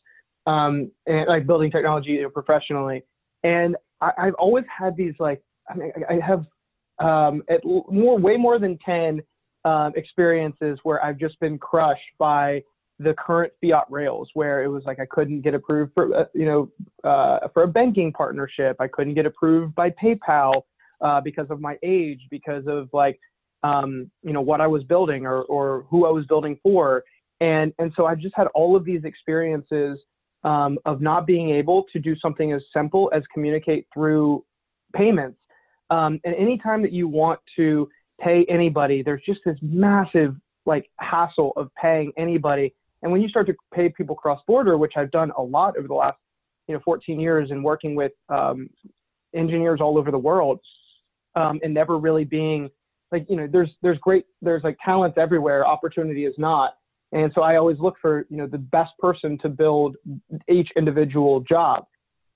um, 0.48 0.92
and 1.08 1.28
like 1.28 1.46
building 1.46 1.70
technology 1.72 2.12
you 2.12 2.24
know, 2.24 2.30
professionally. 2.30 3.04
And 3.44 3.76
I, 4.02 4.12
have 4.18 4.36
always 4.36 4.66
had 4.76 4.96
these 4.96 5.14
like 5.20 5.42
I, 5.70 5.76
mean, 5.76 5.92
I 6.10 6.20
have 6.26 6.46
um, 7.00 7.44
at 7.50 7.64
more 7.66 8.18
way 8.18 8.38
more 8.38 8.60
than 8.60 8.78
10 8.86 9.22
um, 9.66 9.94
experiences 9.96 10.80
where 10.84 11.04
I've 11.04 11.18
just 11.18 11.40
been 11.40 11.58
crushed 11.58 12.02
by 12.18 12.64
the 13.00 13.14
current 13.14 13.54
fiat 13.62 13.86
rails, 13.90 14.30
where 14.34 14.64
it 14.64 14.68
was 14.68 14.84
like 14.86 15.00
I 15.00 15.06
couldn't 15.06 15.42
get 15.42 15.54
approved 15.54 15.94
for 15.94 16.16
uh, 16.16 16.26
you 16.34 16.46
know 16.46 16.72
uh, 17.10 17.48
for 17.54 17.64
a 17.64 17.68
banking 17.68 18.12
partnership, 18.14 18.78
I 18.80 18.88
couldn't 18.88 19.16
get 19.16 19.26
approved 19.26 19.76
by 19.76 19.90
PayPal 19.92 20.64
uh, 21.02 21.22
because 21.22 21.48
of 21.50 21.60
my 21.60 21.78
age, 21.84 22.22
because 22.30 22.66
of 22.68 22.90
like 22.94 23.20
um, 23.64 24.10
you 24.24 24.34
know, 24.34 24.42
what 24.42 24.62
I 24.62 24.68
was 24.68 24.84
building 24.84 25.26
or, 25.26 25.44
or 25.44 25.86
who 25.90 26.06
I 26.06 26.12
was 26.12 26.26
building 26.26 26.58
for. 26.64 27.04
And, 27.42 27.74
and 27.80 27.92
so 27.96 28.06
I've 28.06 28.20
just 28.20 28.36
had 28.36 28.48
all 28.54 28.76
of 28.76 28.86
these 28.86 29.04
experiences 29.04 30.00
um, 30.44 30.78
of 30.86 31.02
not 31.02 31.26
being 31.28 31.50
able 31.50 31.86
to 31.92 32.00
do 32.00 32.16
something 32.18 32.54
as 32.54 32.62
simple 32.74 33.12
as 33.14 33.24
communicate 33.34 33.88
through 33.94 34.46
payments. 34.94 35.38
Um, 35.90 36.20
and 36.24 36.36
anytime 36.36 36.82
that 36.82 36.92
you 36.92 37.08
want 37.08 37.40
to 37.56 37.90
pay 38.20 38.46
anybody, 38.50 39.02
there's 39.04 39.22
just 39.26 39.42
this 39.46 39.58
massive 39.62 40.36
like 40.66 40.90
hassle 41.00 41.54
of 41.56 41.70
paying 41.82 42.12
anybody. 42.18 42.74
And 43.02 43.12
when 43.12 43.22
you 43.22 43.30
start 43.30 43.48
to 43.48 43.56
pay 43.74 43.90
people 43.90 44.16
cross 44.16 44.40
border, 44.46 44.78
which 44.78 44.94
I've 44.98 45.12
done 45.12 45.32
a 45.38 45.42
lot 45.42 45.78
over 45.78 45.88
the 45.88 45.94
last 45.94 46.18
you 46.68 46.76
know 46.76 46.82
14 46.86 47.20
years 47.20 47.50
and 47.52 47.64
working 47.64 47.96
with 47.96 48.12
um, 48.30 48.70
engineers 49.34 49.80
all 49.82 49.98
over 49.98 50.12
the 50.12 50.18
world, 50.18 50.60
um, 51.36 51.60
and 51.64 51.74
never 51.74 51.98
really 51.98 52.24
being 52.24 52.70
like 53.12 53.26
you 53.30 53.36
know 53.36 53.48
there's 53.52 53.72
there's 53.82 53.98
great 54.00 54.26
there's 54.42 54.64
like 54.64 54.78
talents 54.84 55.18
everywhere 55.18 55.66
opportunity 55.66 56.26
is 56.26 56.36
not. 56.38 56.76
And 57.12 57.32
so 57.34 57.42
i 57.42 57.56
always 57.58 57.80
look 57.80 57.96
for 58.02 58.26
you 58.30 58.38
know 58.38 58.48
the 58.48 58.58
best 58.58 58.92
person 59.00 59.38
to 59.40 59.50
build 59.50 59.96
each 60.50 60.70
individual 60.76 61.42
job. 61.42 61.86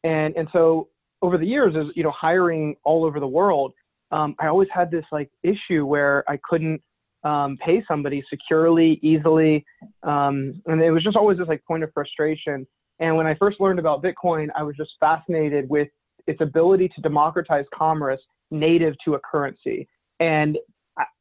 And 0.03 0.35
and 0.35 0.47
so 0.51 0.89
over 1.21 1.37
the 1.37 1.45
years 1.45 1.75
as 1.77 1.87
you 1.95 2.03
know 2.03 2.11
hiring 2.11 2.75
all 2.83 3.05
over 3.05 3.19
the 3.19 3.27
world 3.27 3.73
um, 4.11 4.35
i 4.39 4.47
always 4.47 4.67
had 4.73 4.91
this 4.91 5.05
like 5.11 5.29
issue 5.43 5.85
where 5.85 6.23
i 6.27 6.37
couldn't 6.49 6.81
um, 7.23 7.57
pay 7.65 7.81
somebody 7.87 8.21
securely 8.29 8.99
easily. 9.01 9.65
Um, 10.03 10.61
and 10.65 10.81
it 10.81 10.91
was 10.91 11.05
just 11.05 11.15
always 11.15 11.37
this 11.37 11.47
like 11.47 11.63
point 11.63 11.81
of 11.81 11.93
frustration. 11.93 12.67
And 12.99 13.15
when 13.15 13.27
i 13.27 13.35
first 13.35 13.59
learned 13.59 13.79
about 13.79 14.03
bitcoin 14.03 14.49
i 14.55 14.63
was 14.63 14.75
just 14.75 14.91
fascinated 14.99 15.69
with 15.69 15.87
its 16.27 16.41
ability 16.41 16.89
to 16.89 17.01
democratize 17.01 17.65
commerce 17.73 18.21
native 18.51 18.95
to 19.05 19.15
a 19.15 19.19
currency 19.19 19.87
and 20.23 20.57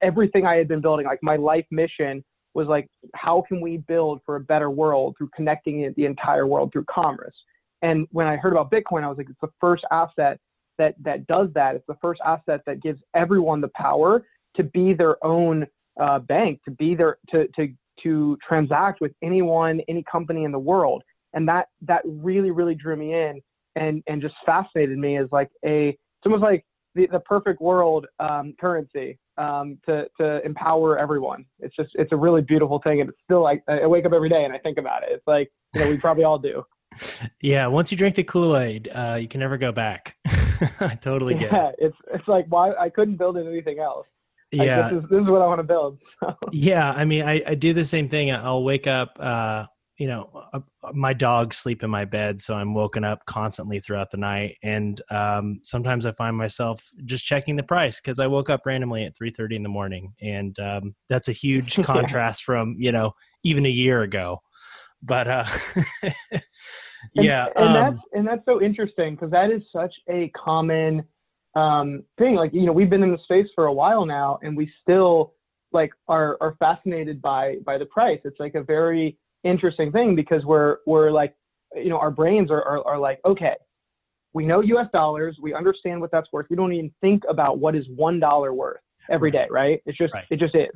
everything 0.00 0.46
I 0.46 0.54
had 0.54 0.68
been 0.68 0.80
building, 0.80 1.06
like 1.06 1.18
my 1.22 1.34
life 1.34 1.66
mission 1.72 2.24
was 2.54 2.68
like, 2.68 2.88
how 3.16 3.42
can 3.48 3.60
we 3.60 3.78
build 3.78 4.20
for 4.24 4.36
a 4.36 4.40
better 4.40 4.70
world 4.70 5.16
through 5.18 5.30
connecting 5.34 5.92
the 5.96 6.04
entire 6.04 6.46
world 6.46 6.70
through 6.72 6.84
commerce? 6.84 7.34
And 7.82 8.06
when 8.12 8.28
I 8.28 8.36
heard 8.36 8.52
about 8.52 8.70
Bitcoin, 8.70 9.02
I 9.02 9.08
was 9.08 9.18
like, 9.18 9.28
it's 9.28 9.40
the 9.40 9.50
first 9.60 9.84
asset 9.90 10.38
that 10.78 10.94
that 11.02 11.26
does 11.26 11.48
that. 11.54 11.74
It's 11.74 11.86
the 11.88 11.96
first 12.00 12.20
asset 12.24 12.60
that 12.64 12.80
gives 12.80 13.00
everyone 13.14 13.60
the 13.60 13.70
power 13.74 14.24
to 14.54 14.62
be 14.62 14.94
their 14.94 15.22
own 15.26 15.66
uh, 16.00 16.20
bank, 16.20 16.60
to 16.64 16.70
be 16.70 16.94
their 16.94 17.18
to 17.30 17.48
to 17.56 17.68
to 18.04 18.38
transact 18.46 19.00
with 19.00 19.12
anyone, 19.20 19.80
any 19.88 20.04
company 20.10 20.44
in 20.44 20.52
the 20.52 20.58
world. 20.58 21.02
And 21.34 21.48
that 21.48 21.66
that 21.80 22.02
really 22.04 22.52
really 22.52 22.76
drew 22.76 22.94
me 22.94 23.14
in 23.14 23.40
and 23.74 24.00
and 24.06 24.22
just 24.22 24.34
fascinated 24.46 24.96
me 24.96 25.16
as 25.16 25.26
like 25.32 25.50
a 25.64 25.88
it's 25.88 26.26
almost 26.26 26.42
like 26.42 26.64
the, 26.94 27.06
the 27.06 27.20
perfect 27.20 27.60
world 27.60 28.06
um, 28.20 28.54
currency 28.60 29.18
um, 29.38 29.78
to 29.86 30.06
to 30.20 30.44
empower 30.44 30.98
everyone. 30.98 31.44
It's 31.60 31.74
just 31.76 31.90
it's 31.94 32.12
a 32.12 32.16
really 32.16 32.42
beautiful 32.42 32.80
thing, 32.82 33.00
and 33.00 33.10
it's 33.10 33.18
still 33.24 33.42
like 33.42 33.62
I 33.68 33.86
wake 33.86 34.04
up 34.04 34.12
every 34.12 34.28
day 34.28 34.44
and 34.44 34.52
I 34.52 34.58
think 34.58 34.78
about 34.78 35.02
it. 35.02 35.10
It's 35.12 35.26
like 35.26 35.50
you 35.74 35.80
know 35.80 35.90
we 35.90 35.98
probably 35.98 36.24
all 36.24 36.38
do. 36.38 36.64
Yeah, 37.40 37.68
once 37.68 37.90
you 37.90 37.96
drink 37.96 38.16
the 38.16 38.22
Kool 38.22 38.56
Aid, 38.56 38.90
uh, 38.94 39.16
you 39.18 39.26
can 39.26 39.40
never 39.40 39.56
go 39.56 39.72
back. 39.72 40.14
I 40.78 40.94
totally 41.00 41.34
get 41.34 41.50
yeah, 41.50 41.68
it. 41.68 41.76
It's 41.78 41.96
it's 42.12 42.28
like 42.28 42.44
why 42.48 42.74
I 42.74 42.90
couldn't 42.90 43.16
build 43.16 43.38
anything 43.38 43.78
else. 43.78 44.06
Like, 44.52 44.66
yeah, 44.66 44.90
this 44.90 45.02
is, 45.02 45.08
this 45.08 45.22
is 45.22 45.26
what 45.26 45.40
I 45.40 45.46
want 45.46 45.60
to 45.60 45.64
build. 45.64 45.98
So. 46.20 46.36
Yeah, 46.52 46.92
I 46.92 47.06
mean, 47.06 47.22
I, 47.22 47.42
I 47.46 47.54
do 47.54 47.72
the 47.72 47.84
same 47.84 48.08
thing. 48.08 48.30
I'll 48.30 48.62
wake 48.62 48.86
up. 48.86 49.16
Uh, 49.18 49.64
you 49.98 50.06
know, 50.06 50.30
uh, 50.52 50.60
my 50.94 51.12
dogs 51.12 51.58
sleep 51.58 51.82
in 51.82 51.90
my 51.90 52.04
bed, 52.04 52.40
so 52.40 52.54
I'm 52.54 52.74
woken 52.74 53.04
up 53.04 53.24
constantly 53.26 53.78
throughout 53.78 54.10
the 54.10 54.16
night. 54.16 54.56
And 54.62 55.00
um, 55.10 55.60
sometimes 55.62 56.06
I 56.06 56.12
find 56.12 56.36
myself 56.36 56.84
just 57.04 57.24
checking 57.24 57.56
the 57.56 57.62
price 57.62 58.00
because 58.00 58.18
I 58.18 58.26
woke 58.26 58.48
up 58.48 58.62
randomly 58.64 59.04
at 59.04 59.16
3:30 59.16 59.56
in 59.56 59.62
the 59.62 59.68
morning, 59.68 60.14
and 60.22 60.58
um, 60.58 60.94
that's 61.08 61.28
a 61.28 61.32
huge 61.44 61.82
contrast 61.82 62.44
from 62.44 62.76
you 62.78 62.92
know 62.92 63.12
even 63.44 63.66
a 63.66 63.70
year 63.70 64.02
ago. 64.02 64.40
But 65.02 65.28
uh, 65.28 65.44
yeah, 67.14 67.46
and, 67.56 67.68
and 67.68 67.68
um, 67.68 67.74
that's 67.74 68.04
and 68.14 68.26
that's 68.26 68.44
so 68.46 68.62
interesting 68.62 69.14
because 69.14 69.30
that 69.30 69.50
is 69.50 69.62
such 69.72 69.94
a 70.08 70.30
common 70.30 71.04
um, 71.54 72.02
thing. 72.18 72.34
Like 72.34 72.54
you 72.54 72.64
know, 72.64 72.72
we've 72.72 72.90
been 72.90 73.02
in 73.02 73.12
the 73.12 73.18
space 73.24 73.48
for 73.54 73.66
a 73.66 73.72
while 73.72 74.06
now, 74.06 74.38
and 74.42 74.56
we 74.56 74.72
still 74.80 75.34
like 75.72 75.92
are 76.08 76.38
are 76.40 76.56
fascinated 76.58 77.20
by 77.20 77.56
by 77.66 77.76
the 77.76 77.86
price. 77.86 78.20
It's 78.24 78.40
like 78.40 78.54
a 78.54 78.62
very 78.62 79.18
interesting 79.44 79.90
thing 79.92 80.14
because 80.14 80.44
we're 80.44 80.78
we're 80.86 81.10
like 81.10 81.34
you 81.74 81.88
know 81.88 81.98
our 81.98 82.10
brains 82.10 82.50
are, 82.50 82.62
are, 82.62 82.86
are 82.86 82.98
like 82.98 83.20
okay 83.24 83.54
we 84.34 84.46
know 84.46 84.62
us 84.62 84.88
dollars. 84.92 85.38
We 85.40 85.54
understand 85.54 86.00
what 86.00 86.10
that's 86.10 86.28
worth. 86.32 86.46
We 86.48 86.56
don't 86.56 86.72
even 86.72 86.90
think 87.00 87.22
about 87.28 87.58
what 87.58 87.74
is 87.74 87.86
one 87.94 88.18
dollar 88.18 88.54
worth 88.54 88.80
every 89.10 89.30
day 89.30 89.46
right? 89.50 89.82
It's 89.84 89.98
just 89.98 90.14
right. 90.14 90.24
it 90.30 90.38
just 90.38 90.54
is. 90.54 90.70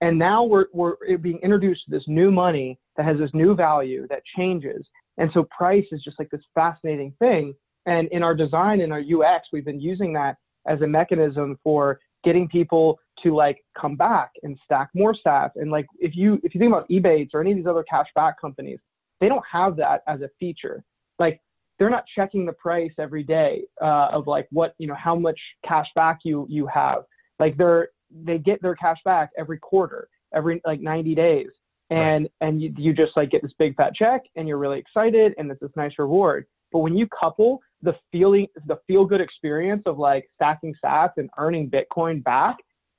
And 0.00 0.18
now 0.18 0.44
we're 0.44 0.66
we're 0.72 0.96
being 1.18 1.38
introduced 1.42 1.84
to 1.86 1.90
this 1.90 2.04
new 2.06 2.30
money 2.30 2.78
that 2.96 3.04
has 3.04 3.18
this 3.18 3.30
new 3.34 3.54
value 3.54 4.06
that 4.08 4.22
changes. 4.36 4.86
And 5.18 5.30
so 5.32 5.46
price 5.56 5.86
is 5.92 6.02
just 6.02 6.18
like 6.18 6.30
this 6.30 6.42
fascinating 6.54 7.12
thing. 7.18 7.54
And 7.86 8.08
in 8.08 8.22
our 8.22 8.34
design 8.34 8.80
in 8.80 8.92
our 8.92 9.00
ux 9.00 9.46
we've 9.52 9.64
been 9.64 9.80
using 9.80 10.12
that 10.14 10.36
as 10.66 10.80
a 10.80 10.86
mechanism 10.86 11.58
for 11.62 12.00
getting 12.24 12.48
people 12.48 12.98
to 13.22 13.34
like 13.34 13.64
come 13.80 13.96
back 13.96 14.32
and 14.42 14.58
stack 14.64 14.88
more 14.94 15.14
sats. 15.26 15.52
And 15.56 15.70
like 15.70 15.86
if 15.98 16.16
you 16.16 16.40
if 16.42 16.54
you 16.54 16.58
think 16.58 16.72
about 16.72 16.88
Ebates 16.88 17.30
or 17.32 17.40
any 17.40 17.52
of 17.52 17.56
these 17.56 17.66
other 17.66 17.84
cash 17.88 18.06
back 18.14 18.40
companies, 18.40 18.78
they 19.20 19.28
don't 19.28 19.44
have 19.50 19.76
that 19.76 20.02
as 20.06 20.20
a 20.20 20.30
feature. 20.38 20.82
Like 21.18 21.40
they're 21.78 21.90
not 21.90 22.04
checking 22.14 22.46
the 22.46 22.52
price 22.52 22.92
every 22.98 23.22
day 23.22 23.62
uh, 23.82 24.08
of 24.12 24.26
like 24.26 24.46
what 24.50 24.74
you 24.78 24.86
know 24.86 24.96
how 24.96 25.14
much 25.14 25.38
cash 25.66 25.86
back 25.94 26.20
you 26.24 26.46
you 26.48 26.66
have. 26.66 27.04
Like 27.38 27.56
they're 27.56 27.88
they 28.10 28.38
get 28.38 28.62
their 28.62 28.74
cash 28.74 28.98
back 29.04 29.30
every 29.38 29.58
quarter, 29.58 30.08
every 30.34 30.60
like 30.64 30.80
90 30.80 31.14
days, 31.14 31.48
and 31.90 32.24
right. 32.24 32.48
and 32.48 32.62
you, 32.62 32.74
you 32.76 32.92
just 32.92 33.16
like 33.16 33.30
get 33.30 33.42
this 33.42 33.52
big 33.58 33.76
fat 33.76 33.94
check 33.94 34.22
and 34.36 34.48
you're 34.48 34.58
really 34.58 34.78
excited 34.78 35.32
and 35.38 35.50
it's 35.50 35.60
this 35.60 35.70
nice 35.76 35.92
reward. 35.98 36.46
But 36.72 36.80
when 36.80 36.96
you 36.96 37.06
couple 37.08 37.60
the 37.82 37.94
feeling, 38.10 38.46
the 38.66 38.78
feel 38.86 39.04
good 39.04 39.20
experience 39.20 39.82
of 39.86 39.98
like 39.98 40.28
stacking 40.34 40.74
sats 40.84 41.12
and 41.16 41.30
earning 41.38 41.70
Bitcoin 41.70 42.22
back, 42.24 42.56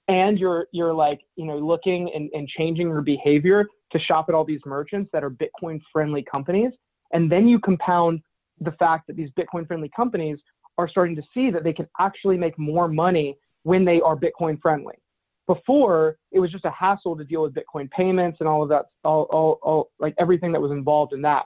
and 0.07 0.37
you're 0.37 0.67
you're 0.71 0.93
like 0.93 1.19
you 1.35 1.45
know 1.45 1.57
looking 1.57 2.11
and, 2.13 2.29
and 2.33 2.47
changing 2.47 2.87
your 2.87 3.01
behavior 3.01 3.65
to 3.91 3.99
shop 3.99 4.25
at 4.29 4.35
all 4.35 4.45
these 4.45 4.61
merchants 4.65 5.09
that 5.13 5.23
are 5.23 5.31
Bitcoin 5.31 5.79
friendly 5.91 6.23
companies, 6.29 6.71
and 7.13 7.31
then 7.31 7.47
you 7.47 7.59
compound 7.59 8.21
the 8.61 8.71
fact 8.73 9.07
that 9.07 9.15
these 9.15 9.29
Bitcoin 9.37 9.67
friendly 9.67 9.89
companies 9.95 10.37
are 10.77 10.87
starting 10.87 11.15
to 11.15 11.23
see 11.33 11.49
that 11.49 11.63
they 11.63 11.73
can 11.73 11.87
actually 11.99 12.37
make 12.37 12.57
more 12.57 12.87
money 12.87 13.37
when 13.63 13.83
they 13.83 13.99
are 14.01 14.15
Bitcoin 14.15 14.59
friendly. 14.61 14.95
Before, 15.47 16.17
it 16.31 16.39
was 16.39 16.51
just 16.51 16.65
a 16.65 16.71
hassle 16.71 17.15
to 17.17 17.23
deal 17.23 17.41
with 17.41 17.53
Bitcoin 17.53 17.89
payments 17.91 18.37
and 18.39 18.49
all 18.49 18.61
of 18.61 18.69
that, 18.69 18.85
all, 19.03 19.23
all, 19.31 19.59
all 19.63 19.91
like 19.99 20.13
everything 20.19 20.51
that 20.51 20.61
was 20.61 20.71
involved 20.71 21.13
in 21.13 21.21
that. 21.23 21.45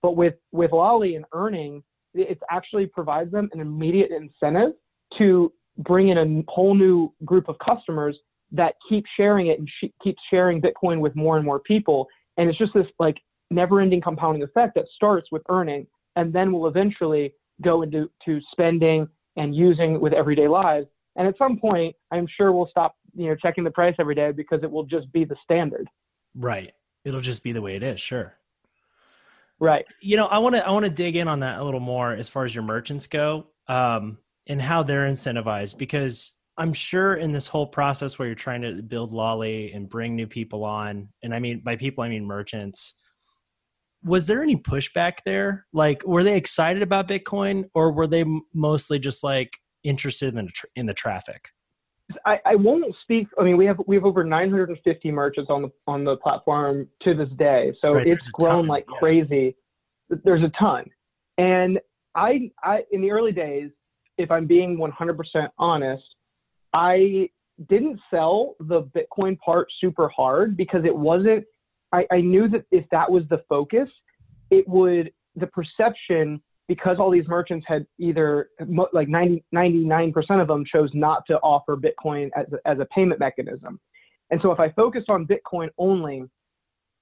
But 0.00 0.16
with 0.16 0.34
with 0.52 0.72
Lolli 0.72 1.16
and 1.16 1.24
earning, 1.32 1.82
it 2.14 2.38
actually 2.50 2.86
provides 2.86 3.30
them 3.32 3.48
an 3.52 3.60
immediate 3.60 4.10
incentive 4.10 4.72
to 5.18 5.52
bring 5.78 6.08
in 6.08 6.18
a 6.18 6.52
whole 6.52 6.74
new 6.74 7.12
group 7.24 7.48
of 7.48 7.56
customers 7.64 8.18
that 8.50 8.74
keep 8.88 9.04
sharing 9.16 9.46
it 9.46 9.58
and 9.58 9.68
sh- 9.68 9.88
keep 10.02 10.16
sharing 10.30 10.60
Bitcoin 10.60 11.00
with 11.00 11.16
more 11.16 11.36
and 11.36 11.44
more 11.44 11.60
people. 11.60 12.06
And 12.36 12.48
it's 12.48 12.58
just 12.58 12.74
this 12.74 12.86
like 12.98 13.16
never-ending 13.50 14.00
compounding 14.00 14.42
effect 14.42 14.74
that 14.74 14.84
starts 14.94 15.28
with 15.32 15.42
earning 15.48 15.86
and 16.16 16.32
then 16.32 16.52
will 16.52 16.66
eventually 16.66 17.32
go 17.62 17.82
into 17.82 18.10
to 18.24 18.40
spending 18.50 19.08
and 19.36 19.54
using 19.54 20.00
with 20.00 20.12
everyday 20.12 20.48
lives. 20.48 20.86
And 21.16 21.26
at 21.26 21.36
some 21.38 21.58
point, 21.58 21.94
I'm 22.10 22.26
sure 22.36 22.52
we'll 22.52 22.68
stop, 22.68 22.94
you 23.14 23.28
know, 23.28 23.36
checking 23.36 23.64
the 23.64 23.70
price 23.70 23.94
every 23.98 24.14
day 24.14 24.32
because 24.32 24.60
it 24.62 24.70
will 24.70 24.84
just 24.84 25.10
be 25.12 25.24
the 25.24 25.36
standard. 25.42 25.88
Right. 26.34 26.72
It'll 27.04 27.20
just 27.20 27.42
be 27.42 27.52
the 27.52 27.62
way 27.62 27.76
it 27.76 27.82
is. 27.82 28.00
Sure. 28.00 28.34
Right. 29.62 29.84
You 30.00 30.16
know, 30.16 30.26
I 30.26 30.38
want 30.38 30.56
to 30.56 30.66
I 30.66 30.72
want 30.72 30.86
to 30.86 30.90
dig 30.90 31.14
in 31.14 31.28
on 31.28 31.38
that 31.40 31.60
a 31.60 31.64
little 31.64 31.78
more 31.78 32.10
as 32.14 32.28
far 32.28 32.44
as 32.44 32.52
your 32.52 32.64
merchants 32.64 33.06
go, 33.06 33.46
um, 33.68 34.18
and 34.48 34.60
how 34.60 34.82
they're 34.82 35.08
incentivized 35.08 35.78
because 35.78 36.34
I'm 36.58 36.72
sure 36.72 37.14
in 37.14 37.30
this 37.30 37.46
whole 37.46 37.68
process 37.68 38.18
where 38.18 38.26
you're 38.26 38.34
trying 38.34 38.62
to 38.62 38.82
build 38.82 39.12
Lolli 39.12 39.72
and 39.72 39.88
bring 39.88 40.16
new 40.16 40.26
people 40.26 40.64
on, 40.64 41.08
and 41.22 41.32
I 41.32 41.38
mean 41.38 41.60
by 41.60 41.76
people 41.76 42.02
I 42.02 42.08
mean 42.08 42.26
merchants. 42.26 42.94
Was 44.02 44.26
there 44.26 44.42
any 44.42 44.56
pushback 44.56 45.18
there? 45.24 45.64
Like, 45.72 46.02
were 46.04 46.24
they 46.24 46.36
excited 46.36 46.82
about 46.82 47.06
Bitcoin, 47.06 47.66
or 47.72 47.92
were 47.92 48.08
they 48.08 48.24
mostly 48.52 48.98
just 48.98 49.22
like 49.22 49.56
interested 49.84 50.34
in 50.36 50.44
the 50.44 50.50
tra- 50.50 50.70
in 50.74 50.86
the 50.86 50.94
traffic? 50.94 51.50
I, 52.24 52.38
I 52.44 52.54
won't 52.54 52.94
speak. 53.02 53.28
I 53.38 53.44
mean, 53.44 53.56
we 53.56 53.66
have 53.66 53.80
we 53.86 53.96
have 53.96 54.04
over 54.04 54.24
950 54.24 55.10
merchants 55.10 55.50
on 55.50 55.62
the 55.62 55.70
on 55.86 56.04
the 56.04 56.16
platform 56.16 56.88
to 57.02 57.14
this 57.14 57.28
day, 57.38 57.72
so 57.80 57.94
right, 57.94 58.06
it's 58.06 58.28
grown 58.28 58.62
ton, 58.62 58.66
like 58.66 58.86
yeah. 58.90 58.98
crazy. 58.98 59.56
There's 60.08 60.42
a 60.42 60.50
ton, 60.58 60.84
and 61.38 61.78
I 62.14 62.50
I 62.62 62.84
in 62.90 63.00
the 63.00 63.10
early 63.10 63.32
days, 63.32 63.70
if 64.18 64.30
I'm 64.30 64.46
being 64.46 64.76
100% 64.76 65.48
honest, 65.58 66.04
I 66.72 67.30
didn't 67.68 68.00
sell 68.10 68.56
the 68.60 68.82
Bitcoin 68.96 69.38
part 69.38 69.68
super 69.80 70.08
hard 70.08 70.56
because 70.56 70.84
it 70.84 70.94
wasn't. 70.94 71.44
I, 71.92 72.06
I 72.10 72.20
knew 72.20 72.48
that 72.48 72.64
if 72.70 72.86
that 72.90 73.10
was 73.10 73.24
the 73.28 73.42
focus, 73.48 73.88
it 74.50 74.66
would 74.68 75.12
the 75.36 75.46
perception 75.46 76.42
because 76.68 76.98
all 76.98 77.10
these 77.10 77.26
merchants 77.28 77.66
had 77.68 77.86
either 77.98 78.50
like 78.92 79.08
90, 79.08 79.44
99% 79.54 80.14
of 80.40 80.48
them 80.48 80.64
chose 80.64 80.90
not 80.94 81.24
to 81.26 81.38
offer 81.38 81.76
Bitcoin 81.76 82.30
as 82.36 82.46
a, 82.52 82.68
as 82.68 82.78
a 82.78 82.86
payment 82.86 83.20
mechanism. 83.20 83.80
And 84.30 84.40
so 84.40 84.50
if 84.52 84.60
I 84.60 84.70
focused 84.70 85.10
on 85.10 85.26
Bitcoin 85.26 85.68
only, 85.78 86.24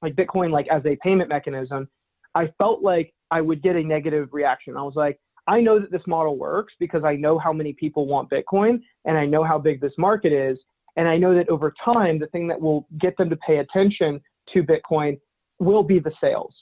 like 0.03 0.15
Bitcoin 0.15 0.51
like 0.51 0.67
as 0.69 0.83
a 0.87 0.97
payment 0.97 1.29
mechanism, 1.29 1.89
I 2.35 2.53
felt 2.59 2.83
like 2.83 3.13
I 3.31 3.41
would 3.41 3.63
get 3.63 3.77
a 3.77 3.83
negative 3.83 4.29
reaction. 4.33 4.77
I 4.77 4.83
was 4.83 4.95
like, 4.97 5.19
I 5.47 5.61
know 5.61 5.79
that 5.79 5.91
this 5.91 6.03
model 6.07 6.37
works 6.37 6.75
because 6.79 7.05
I 7.05 7.17
know 7.17 7.39
how 7.39 7.53
many 7.53 7.73
people 7.73 8.07
want 8.07 8.31
Bitcoin 8.31 8.81
and 9.05 9.17
I 9.17 9.27
know 9.27 9.45
how 9.45 9.59
big 9.59 9.81
this 9.81 9.93
market 9.99 10.33
is. 10.33 10.59
And 10.97 11.09
I 11.09 11.17
know 11.17 11.35
that 11.35 11.49
over 11.49 11.73
time, 11.85 12.19
the 12.19 12.27
thing 12.29 12.49
that 12.49 12.61
will 12.61 12.87
get 13.01 13.17
them 13.17 13.31
to 13.31 13.37
pay 13.37 13.59
attention 13.59 14.21
to 14.53 14.63
Bitcoin 14.63 15.19
will 15.59 15.83
be 15.83 15.99
the 15.99 16.13
sales. 16.21 16.55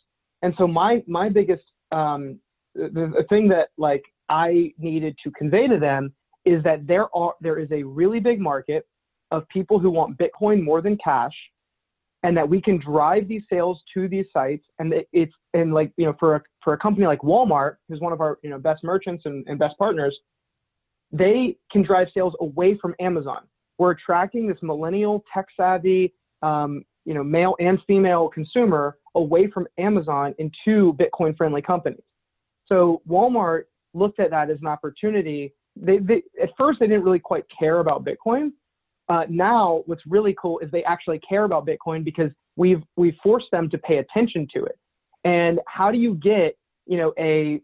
And 0.43 0.55
so 0.59 0.67
my 0.67 1.02
my 1.07 1.28
biggest 1.28 1.64
um, 1.93 2.38
the, 2.79 3.13
the 3.17 3.25
thing 3.29 3.49
that 3.49 3.69
like 3.77 4.03
I 4.29 4.73
needed 4.79 5.17
to 5.25 5.31
convey 5.33 5.67
to 5.69 5.79
them 5.79 6.13
is 6.45 6.63
that 6.65 6.87
there 6.87 7.15
are 7.15 7.35
there 7.41 7.59
is 7.59 7.71
a 7.73 7.83
really 7.83 8.21
big 8.21 8.41
market 8.41 8.87
of 9.31 9.47
people 9.49 9.79
who 9.79 9.91
want 9.91 10.19
Bitcoin 10.19 10.63
more 10.63 10.81
than 10.81 10.97
cash, 11.03 11.35
and 12.23 12.37
that 12.37 12.49
we 12.49 12.61
can 12.61 12.79
drive 12.79 13.29
these 13.29 13.43
sales 13.51 13.81
to 13.95 14.09
these 14.09 14.27
sites. 14.33 14.65
And 14.79 14.95
it's 15.13 15.33
and 15.55 15.75
like 15.75 15.93
you 15.97 16.07
know 16.07 16.15
for 16.19 16.37
a 16.37 16.43
for 16.63 16.73
a 16.73 16.79
company 16.79 17.07
like 17.07 17.21
Walmart, 17.21 17.77
who's 17.89 18.01
one 18.01 18.13
of 18.13 18.21
our 18.21 18.39
you 18.43 18.51
know 18.51 18.59
best 18.59 18.85
merchants 18.85 19.25
and, 19.27 19.47
and 19.49 19.59
best 19.59 19.77
partners, 19.79 20.17
they 21.13 21.57
can 21.71 21.83
drive 21.83 22.09
sales 22.15 22.35
away 22.41 22.79
from 22.79 22.95
Amazon. 23.01 23.43
We're 23.79 23.93
attracting 23.93 24.49
this 24.49 24.59
millennial, 24.63 25.25
tech 25.33 25.47
savvy, 25.57 26.13
um, 26.43 26.85
you 27.05 27.15
know, 27.15 27.23
male 27.23 27.55
and 27.61 27.79
female 27.87 28.29
consumer 28.29 28.99
away 29.15 29.49
from 29.49 29.67
Amazon 29.79 30.35
into 30.39 30.95
Bitcoin 30.95 31.37
friendly 31.37 31.63
companies. 31.63 32.03
So 32.69 33.03
Walmart 33.09 33.65
looked 33.95 34.21
at 34.21 34.31
that 34.31 34.51
as 34.51 34.59
an 34.61 34.67
opportunity. 34.67 35.53
They, 35.77 35.99
they, 35.99 36.23
at 36.43 36.51
first 36.59 36.81
they 36.81 36.87
didn't 36.87 37.05
really 37.05 37.19
quite 37.19 37.45
care 37.59 37.79
about 37.79 38.05
Bitcoin, 38.05 38.51
uh, 39.09 39.25
now 39.29 39.83
what's 39.87 40.03
really 40.07 40.37
cool 40.41 40.59
is 40.59 40.71
they 40.71 40.85
actually 40.85 41.19
care 41.21 41.45
about 41.45 41.67
Bitcoin 41.67 42.05
because 42.05 42.31
we've 42.57 42.83
we've 42.97 43.17
forced 43.23 43.51
them 43.51 43.71
to 43.71 43.79
pay 43.79 43.99
attention 43.99 44.47
to 44.55 44.65
it. 44.65 44.79
And 45.25 45.61
how 45.67 45.91
do 45.91 45.99
you 45.99 46.15
get 46.17 46.57
you 46.87 46.99
know 46.99 47.13
a 47.19 47.61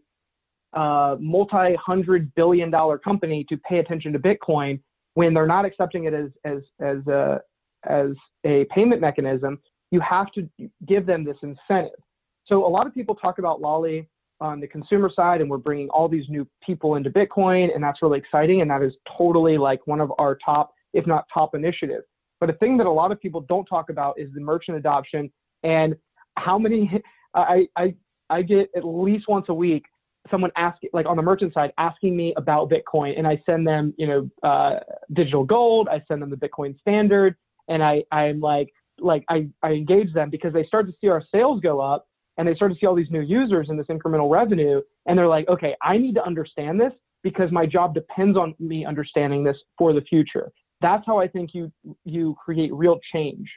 uh, 0.73 1.15
multi-hundred 1.19 2.33
billion 2.35 2.71
dollar 2.71 2.97
company 2.97 3.45
to 3.49 3.57
pay 3.57 3.77
attention 3.77 4.11
to 4.13 4.19
Bitcoin 4.19 4.79
when 5.13 5.33
they're 5.33 5.47
not 5.47 5.65
accepting 5.65 6.05
it 6.05 6.13
as 6.13 6.29
as 6.43 6.61
as 6.81 7.05
a 7.07 7.41
as 7.87 8.09
a 8.45 8.65
payment 8.73 9.01
mechanism? 9.01 9.59
You 9.91 9.99
have 10.01 10.31
to 10.33 10.49
give 10.87 11.05
them 11.05 11.23
this 11.23 11.37
incentive. 11.43 11.99
So 12.47 12.65
a 12.65 12.67
lot 12.67 12.87
of 12.87 12.93
people 12.93 13.15
talk 13.15 13.37
about 13.37 13.61
Lolli 13.61 14.07
on 14.41 14.59
the 14.59 14.67
consumer 14.67 15.09
side, 15.13 15.41
and 15.41 15.49
we're 15.49 15.57
bringing 15.57 15.89
all 15.89 16.07
these 16.07 16.25
new 16.29 16.47
people 16.65 16.95
into 16.95 17.09
Bitcoin, 17.09 17.73
and 17.73 17.83
that's 17.83 18.01
really 18.01 18.19
exciting. 18.19 18.61
And 18.61 18.69
that 18.69 18.81
is 18.81 18.93
totally 19.17 19.57
like 19.57 19.85
one 19.85 20.01
of 20.01 20.11
our 20.19 20.37
top, 20.43 20.73
if 20.93 21.07
not 21.07 21.25
top, 21.33 21.55
initiative. 21.55 22.03
But 22.39 22.49
a 22.49 22.53
thing 22.53 22.77
that 22.77 22.85
a 22.85 22.91
lot 22.91 23.11
of 23.11 23.19
people 23.19 23.41
don't 23.41 23.65
talk 23.65 23.89
about 23.89 24.19
is 24.19 24.29
the 24.33 24.41
merchant 24.41 24.77
adoption 24.77 25.31
and 25.63 25.95
how 26.37 26.57
many. 26.57 26.91
I 27.35 27.67
I 27.75 27.93
I 28.29 28.41
get 28.41 28.69
at 28.75 28.85
least 28.85 29.25
once 29.27 29.47
a 29.49 29.53
week 29.53 29.85
someone 30.31 30.51
asking, 30.57 30.89
like 30.93 31.05
on 31.05 31.15
the 31.15 31.21
merchant 31.21 31.53
side, 31.53 31.71
asking 31.77 32.15
me 32.15 32.33
about 32.37 32.69
Bitcoin, 32.69 33.17
and 33.17 33.27
I 33.27 33.41
send 33.45 33.67
them, 33.67 33.93
you 33.97 34.07
know, 34.07 34.29
uh, 34.43 34.79
digital 35.13 35.43
gold. 35.43 35.87
I 35.89 36.01
send 36.07 36.21
them 36.21 36.29
the 36.29 36.35
Bitcoin 36.35 36.79
standard, 36.79 37.35
and 37.67 37.83
I 37.83 38.03
I'm 38.11 38.39
like 38.39 38.73
like 38.99 39.23
I 39.29 39.47
I 39.63 39.71
engage 39.71 40.13
them 40.13 40.29
because 40.29 40.53
they 40.53 40.65
start 40.65 40.87
to 40.87 40.93
see 40.99 41.07
our 41.07 41.23
sales 41.33 41.59
go 41.61 41.79
up, 41.79 42.07
and 42.37 42.47
they 42.47 42.55
start 42.55 42.71
to 42.71 42.77
see 42.77 42.85
all 42.85 42.95
these 42.95 43.11
new 43.11 43.21
users 43.21 43.69
and 43.69 43.79
this 43.79 43.87
incremental 43.87 44.29
revenue, 44.29 44.81
and 45.05 45.17
they're 45.17 45.27
like, 45.27 45.47
okay, 45.47 45.75
I 45.81 45.97
need 45.97 46.15
to 46.15 46.25
understand 46.25 46.79
this 46.79 46.91
because 47.23 47.51
my 47.51 47.65
job 47.65 47.93
depends 47.93 48.37
on 48.37 48.53
me 48.59 48.85
understanding 48.85 49.43
this 49.43 49.57
for 49.77 49.93
the 49.93 50.01
future. 50.01 50.51
That's 50.81 51.03
how 51.05 51.19
I 51.19 51.27
think 51.27 51.51
you 51.53 51.71
you 52.03 52.35
create 52.43 52.73
real 52.73 52.99
change. 53.13 53.49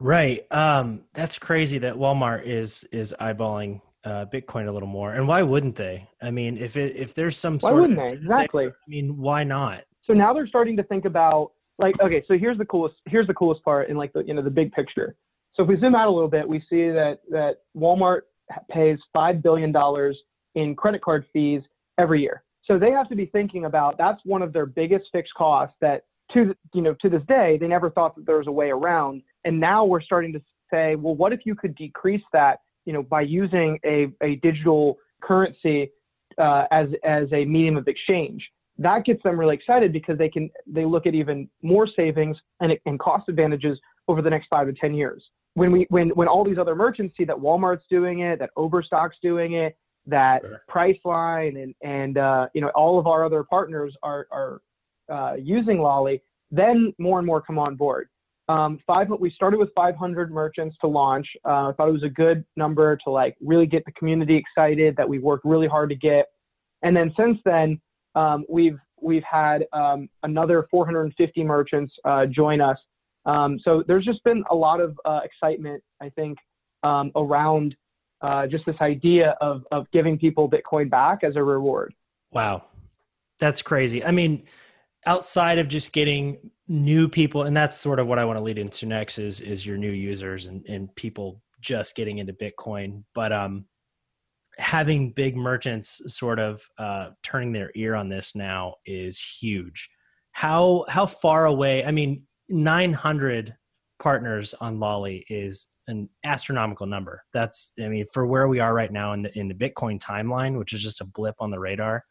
Right. 0.00 0.40
Um, 0.50 1.02
that's 1.14 1.38
crazy 1.38 1.78
that 1.78 1.94
Walmart 1.94 2.44
is 2.44 2.84
is 2.92 3.14
eyeballing 3.20 3.80
uh, 4.04 4.26
Bitcoin 4.26 4.66
a 4.66 4.72
little 4.72 4.88
more. 4.88 5.12
And 5.12 5.28
why 5.28 5.42
wouldn't 5.42 5.76
they? 5.76 6.08
I 6.20 6.30
mean, 6.30 6.56
if 6.58 6.76
it, 6.76 6.96
if 6.96 7.14
there's 7.14 7.36
some 7.36 7.54
why 7.54 7.70
sort 7.70 7.80
wouldn't 7.82 7.98
of 8.00 8.10
they? 8.10 8.16
Exactly. 8.16 8.66
I 8.66 8.72
mean, 8.88 9.16
why 9.16 9.44
not? 9.44 9.84
So 10.04 10.12
now 10.12 10.34
they're 10.34 10.48
starting 10.48 10.76
to 10.76 10.82
think 10.82 11.04
about 11.04 11.52
like 11.78 12.00
okay, 12.00 12.22
so 12.26 12.36
here's 12.36 12.58
the 12.58 12.64
coolest 12.64 12.96
here's 13.06 13.26
the 13.26 13.34
coolest 13.34 13.62
part 13.64 13.88
in 13.88 13.96
like 13.96 14.12
the 14.12 14.24
you 14.24 14.34
know 14.34 14.42
the 14.42 14.50
big 14.50 14.72
picture. 14.72 15.14
So 15.54 15.62
if 15.62 15.68
we 15.68 15.78
zoom 15.78 15.94
out 15.94 16.08
a 16.08 16.10
little 16.10 16.28
bit, 16.28 16.48
we 16.48 16.60
see 16.60 16.88
that 16.90 17.20
that 17.30 17.58
Walmart 17.76 18.22
pays 18.70 18.98
five 19.12 19.42
billion 19.42 19.72
dollars 19.72 20.18
in 20.54 20.74
credit 20.74 21.02
card 21.02 21.24
fees 21.32 21.62
every 21.98 22.20
year. 22.22 22.42
So 22.64 22.78
they 22.78 22.90
have 22.90 23.08
to 23.08 23.16
be 23.16 23.26
thinking 23.26 23.64
about 23.64 23.98
that's 23.98 24.20
one 24.24 24.42
of 24.42 24.52
their 24.52 24.66
biggest 24.66 25.06
fixed 25.12 25.34
costs 25.34 25.76
that 25.80 26.04
to 26.32 26.54
you 26.74 26.82
know 26.82 26.94
to 27.00 27.08
this 27.08 27.22
day 27.28 27.58
they 27.60 27.68
never 27.68 27.90
thought 27.90 28.14
that 28.16 28.26
there 28.26 28.38
was 28.38 28.46
a 28.46 28.52
way 28.52 28.70
around. 28.70 29.22
And 29.44 29.58
now 29.58 29.84
we're 29.84 30.00
starting 30.00 30.32
to 30.32 30.40
say, 30.70 30.94
well, 30.94 31.14
what 31.14 31.32
if 31.32 31.40
you 31.44 31.54
could 31.54 31.74
decrease 31.74 32.22
that 32.32 32.60
you 32.84 32.92
know, 32.92 33.02
by 33.02 33.22
using 33.22 33.78
a, 33.84 34.08
a 34.22 34.36
digital 34.36 34.98
currency 35.22 35.90
uh, 36.38 36.64
as 36.70 36.88
as 37.04 37.28
a 37.32 37.44
medium 37.44 37.76
of 37.76 37.88
exchange. 37.88 38.48
That 38.78 39.04
gets 39.04 39.22
them 39.22 39.38
really 39.38 39.54
excited 39.54 39.92
because 39.92 40.18
they 40.18 40.28
can 40.28 40.50
they 40.66 40.84
look 40.84 41.06
at 41.06 41.14
even 41.14 41.48
more 41.62 41.86
savings 41.86 42.36
and, 42.60 42.72
and 42.86 42.98
cost 42.98 43.28
advantages 43.28 43.78
over 44.08 44.22
the 44.22 44.30
next 44.30 44.48
five 44.48 44.66
to 44.66 44.72
ten 44.72 44.94
years. 44.94 45.22
When 45.54 45.70
we 45.70 45.86
when 45.90 46.10
when 46.10 46.28
all 46.28 46.44
these 46.44 46.58
other 46.58 46.74
merchants 46.74 47.14
see 47.16 47.24
that 47.24 47.36
Walmart's 47.36 47.84
doing 47.90 48.20
it, 48.20 48.38
that 48.38 48.50
Overstock's 48.56 49.16
doing 49.22 49.54
it, 49.54 49.76
that 50.06 50.42
sure. 50.42 50.62
Priceline 50.70 51.62
and 51.62 51.74
and 51.82 52.18
uh, 52.18 52.46
you 52.54 52.60
know 52.60 52.68
all 52.74 52.98
of 52.98 53.06
our 53.06 53.24
other 53.24 53.44
partners 53.44 53.94
are 54.02 54.26
are 54.30 54.60
uh, 55.10 55.34
using 55.34 55.78
Lolli, 55.78 56.22
then 56.50 56.92
more 56.98 57.18
and 57.18 57.26
more 57.26 57.42
come 57.42 57.58
on 57.58 57.76
board. 57.76 58.08
Um, 58.48 58.80
five, 58.86 59.08
we 59.20 59.30
started 59.30 59.58
with 59.58 59.70
500 59.74 60.32
merchants 60.32 60.76
to 60.80 60.88
launch. 60.88 61.26
Uh, 61.44 61.68
I 61.68 61.72
thought 61.76 61.88
it 61.88 61.92
was 61.92 62.02
a 62.02 62.08
good 62.08 62.44
number 62.56 62.96
to 63.04 63.10
like 63.10 63.36
really 63.40 63.66
get 63.66 63.84
the 63.84 63.92
community 63.92 64.36
excited 64.36 64.96
that 64.96 65.08
we 65.08 65.18
worked 65.18 65.44
really 65.44 65.68
hard 65.68 65.90
to 65.90 65.96
get. 65.96 66.26
And 66.82 66.96
then 66.96 67.12
since 67.16 67.38
then, 67.44 67.80
um, 68.14 68.44
we've 68.48 68.78
we've 69.00 69.22
had 69.22 69.64
um, 69.72 70.08
another 70.22 70.66
450 70.70 71.44
merchants 71.44 71.92
uh, 72.04 72.26
join 72.26 72.60
us. 72.60 72.78
Um, 73.24 73.58
so 73.62 73.84
there's 73.86 74.04
just 74.04 74.22
been 74.24 74.42
a 74.50 74.54
lot 74.54 74.80
of 74.80 74.98
uh, 75.04 75.20
excitement, 75.24 75.82
I 76.00 76.08
think, 76.10 76.38
um, 76.82 77.12
around 77.14 77.76
uh, 78.20 78.46
just 78.46 78.64
this 78.66 78.76
idea 78.80 79.36
of 79.40 79.64
of 79.72 79.90
giving 79.92 80.18
people 80.18 80.50
Bitcoin 80.50 80.90
back 80.90 81.24
as 81.24 81.36
a 81.36 81.42
reward. 81.42 81.94
Wow, 82.30 82.64
that's 83.38 83.62
crazy. 83.62 84.04
I 84.04 84.10
mean, 84.10 84.44
outside 85.06 85.58
of 85.58 85.68
just 85.68 85.92
getting 85.92 86.38
new 86.68 87.08
people 87.08 87.42
and 87.42 87.56
that's 87.56 87.76
sort 87.76 87.98
of 87.98 88.06
what 88.06 88.18
i 88.18 88.24
want 88.24 88.38
to 88.38 88.42
lead 88.42 88.58
into 88.58 88.86
next 88.86 89.18
is 89.18 89.40
is 89.40 89.66
your 89.66 89.76
new 89.76 89.90
users 89.90 90.46
and, 90.46 90.64
and 90.68 90.94
people 90.96 91.42
just 91.60 91.96
getting 91.96 92.18
into 92.18 92.32
bitcoin 92.32 93.02
but 93.14 93.32
um 93.32 93.64
having 94.58 95.10
big 95.12 95.36
merchants 95.36 96.00
sort 96.06 96.38
of 96.38 96.62
uh 96.78 97.08
turning 97.22 97.52
their 97.52 97.70
ear 97.74 97.94
on 97.94 98.08
this 98.08 98.34
now 98.34 98.74
is 98.86 99.20
huge 99.20 99.90
how 100.32 100.84
how 100.88 101.04
far 101.04 101.46
away 101.46 101.84
i 101.84 101.90
mean 101.90 102.22
900 102.52 103.54
partners 103.98 104.54
on 104.54 104.78
Lolli 104.78 105.24
is 105.28 105.68
an 105.88 106.08
astronomical 106.24 106.86
number 106.86 107.24
that's 107.34 107.72
i 107.82 107.88
mean 107.88 108.06
for 108.14 108.24
where 108.24 108.46
we 108.46 108.60
are 108.60 108.72
right 108.72 108.92
now 108.92 109.14
in 109.14 109.22
the 109.22 109.36
in 109.36 109.48
the 109.48 109.54
bitcoin 109.54 109.98
timeline 110.00 110.56
which 110.56 110.72
is 110.72 110.80
just 110.80 111.00
a 111.00 111.04
blip 111.04 111.34
on 111.40 111.50
the 111.50 111.58
radar 111.58 112.04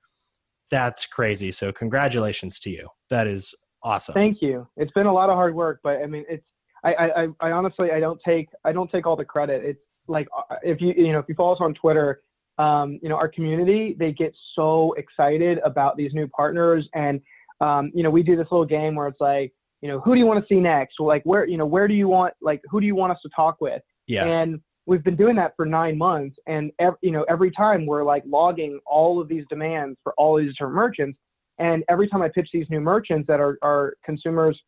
that's 0.71 1.05
crazy. 1.05 1.51
So 1.51 1.71
congratulations 1.71 2.57
to 2.59 2.71
you. 2.71 2.87
That 3.09 3.27
is 3.27 3.53
awesome. 3.83 4.13
Thank 4.13 4.41
you. 4.41 4.67
It's 4.77 4.91
been 4.93 5.05
a 5.05 5.13
lot 5.13 5.29
of 5.29 5.35
hard 5.35 5.53
work, 5.53 5.81
but 5.83 5.97
I 5.97 6.07
mean, 6.07 6.23
it's 6.27 6.45
I 6.83 6.93
I, 6.93 7.27
I 7.41 7.51
honestly 7.51 7.91
I 7.91 7.99
don't 7.99 8.19
take 8.25 8.47
I 8.63 8.71
don't 8.71 8.89
take 8.89 9.05
all 9.05 9.17
the 9.17 9.25
credit. 9.25 9.63
It's 9.63 9.79
like 10.07 10.27
uh, 10.35 10.55
if 10.63 10.81
you 10.81 10.93
you 10.95 11.11
know 11.11 11.19
if 11.19 11.25
you 11.27 11.35
follow 11.35 11.53
us 11.53 11.59
on 11.61 11.73
Twitter, 11.75 12.21
um, 12.57 12.99
you 13.03 13.09
know 13.09 13.15
our 13.15 13.27
community 13.27 13.95
they 13.99 14.13
get 14.13 14.33
so 14.55 14.93
excited 14.97 15.59
about 15.63 15.97
these 15.97 16.13
new 16.13 16.27
partners, 16.27 16.87
and 16.95 17.21
um, 17.59 17.91
you 17.93 18.01
know 18.01 18.09
we 18.09 18.23
do 18.23 18.35
this 18.35 18.47
little 18.49 18.65
game 18.65 18.95
where 18.95 19.07
it's 19.07 19.21
like 19.21 19.53
you 19.81 19.87
know 19.87 19.99
who 19.99 20.13
do 20.13 20.19
you 20.19 20.25
want 20.25 20.41
to 20.41 20.53
see 20.53 20.59
next? 20.59 20.99
like 20.99 21.23
where 21.23 21.47
you 21.47 21.57
know 21.57 21.65
where 21.65 21.87
do 21.87 21.93
you 21.93 22.07
want 22.07 22.33
like 22.41 22.61
who 22.69 22.79
do 22.79 22.87
you 22.87 22.95
want 22.95 23.11
us 23.11 23.19
to 23.23 23.29
talk 23.35 23.57
with? 23.59 23.81
Yeah. 24.07 24.25
And 24.25 24.61
we've 24.85 25.03
been 25.03 25.15
doing 25.15 25.35
that 25.35 25.53
for 25.55 25.65
nine 25.65 25.97
months 25.97 26.37
and 26.47 26.71
every, 26.79 26.97
you 27.01 27.11
know 27.11 27.23
every 27.29 27.51
time 27.51 27.85
we're 27.85 28.03
like 28.03 28.23
logging 28.25 28.79
all 28.85 29.21
of 29.21 29.27
these 29.27 29.45
demands 29.49 29.97
for 30.03 30.13
all 30.17 30.37
these 30.37 30.51
different 30.53 30.75
merchants 30.75 31.17
and 31.59 31.83
every 31.89 32.07
time 32.07 32.21
i 32.21 32.29
pitch 32.29 32.49
these 32.53 32.65
new 32.69 32.79
merchants 32.79 33.27
that 33.27 33.39
our, 33.39 33.57
our 33.61 33.93
consumers 34.03 34.59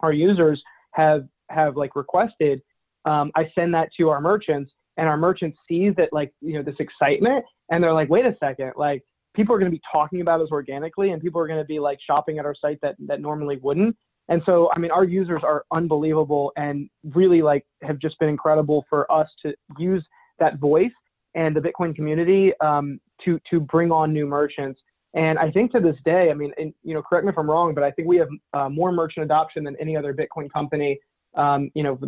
our 0.00 0.12
users 0.12 0.62
have 0.92 1.26
have 1.50 1.76
like 1.76 1.94
requested 1.96 2.60
um, 3.04 3.30
i 3.36 3.50
send 3.54 3.72
that 3.74 3.88
to 3.96 4.08
our 4.08 4.20
merchants 4.20 4.72
and 4.96 5.08
our 5.08 5.16
merchants 5.16 5.58
sees 5.68 5.92
that 5.96 6.08
like 6.12 6.32
you 6.40 6.54
know 6.54 6.62
this 6.62 6.76
excitement 6.78 7.44
and 7.70 7.82
they're 7.82 7.94
like 7.94 8.08
wait 8.08 8.24
a 8.24 8.36
second 8.40 8.72
like 8.76 9.02
people 9.34 9.54
are 9.54 9.58
going 9.58 9.70
to 9.70 9.76
be 9.76 9.82
talking 9.90 10.20
about 10.20 10.40
us 10.40 10.48
organically 10.50 11.10
and 11.10 11.22
people 11.22 11.40
are 11.40 11.46
going 11.46 11.60
to 11.60 11.64
be 11.64 11.78
like 11.78 11.98
shopping 12.06 12.38
at 12.38 12.44
our 12.44 12.54
site 12.54 12.78
that 12.82 12.94
that 13.06 13.20
normally 13.20 13.58
wouldn't 13.62 13.96
and 14.28 14.42
so, 14.46 14.70
I 14.74 14.78
mean, 14.78 14.90
our 14.90 15.04
users 15.04 15.42
are 15.44 15.64
unbelievable 15.72 16.52
and 16.56 16.88
really 17.12 17.42
like 17.42 17.66
have 17.82 17.98
just 17.98 18.18
been 18.18 18.28
incredible 18.28 18.84
for 18.88 19.10
us 19.10 19.28
to 19.44 19.54
use 19.78 20.04
that 20.38 20.58
voice 20.58 20.92
and 21.34 21.56
the 21.56 21.60
Bitcoin 21.60 21.94
community 21.94 22.52
um, 22.60 23.00
to 23.24 23.40
to 23.50 23.60
bring 23.60 23.90
on 23.90 24.12
new 24.12 24.26
merchants. 24.26 24.80
And 25.14 25.38
I 25.38 25.50
think 25.50 25.72
to 25.72 25.80
this 25.80 25.96
day, 26.04 26.30
I 26.30 26.34
mean, 26.34 26.52
and, 26.56 26.72
you 26.82 26.94
know, 26.94 27.02
correct 27.02 27.26
me 27.26 27.30
if 27.30 27.38
I'm 27.38 27.50
wrong, 27.50 27.74
but 27.74 27.84
I 27.84 27.90
think 27.90 28.08
we 28.08 28.16
have 28.16 28.28
uh, 28.54 28.68
more 28.68 28.92
merchant 28.92 29.24
adoption 29.24 29.64
than 29.64 29.76
any 29.78 29.96
other 29.96 30.14
Bitcoin 30.14 30.50
company. 30.50 30.98
Um, 31.34 31.70
you 31.74 31.82
know, 31.82 31.98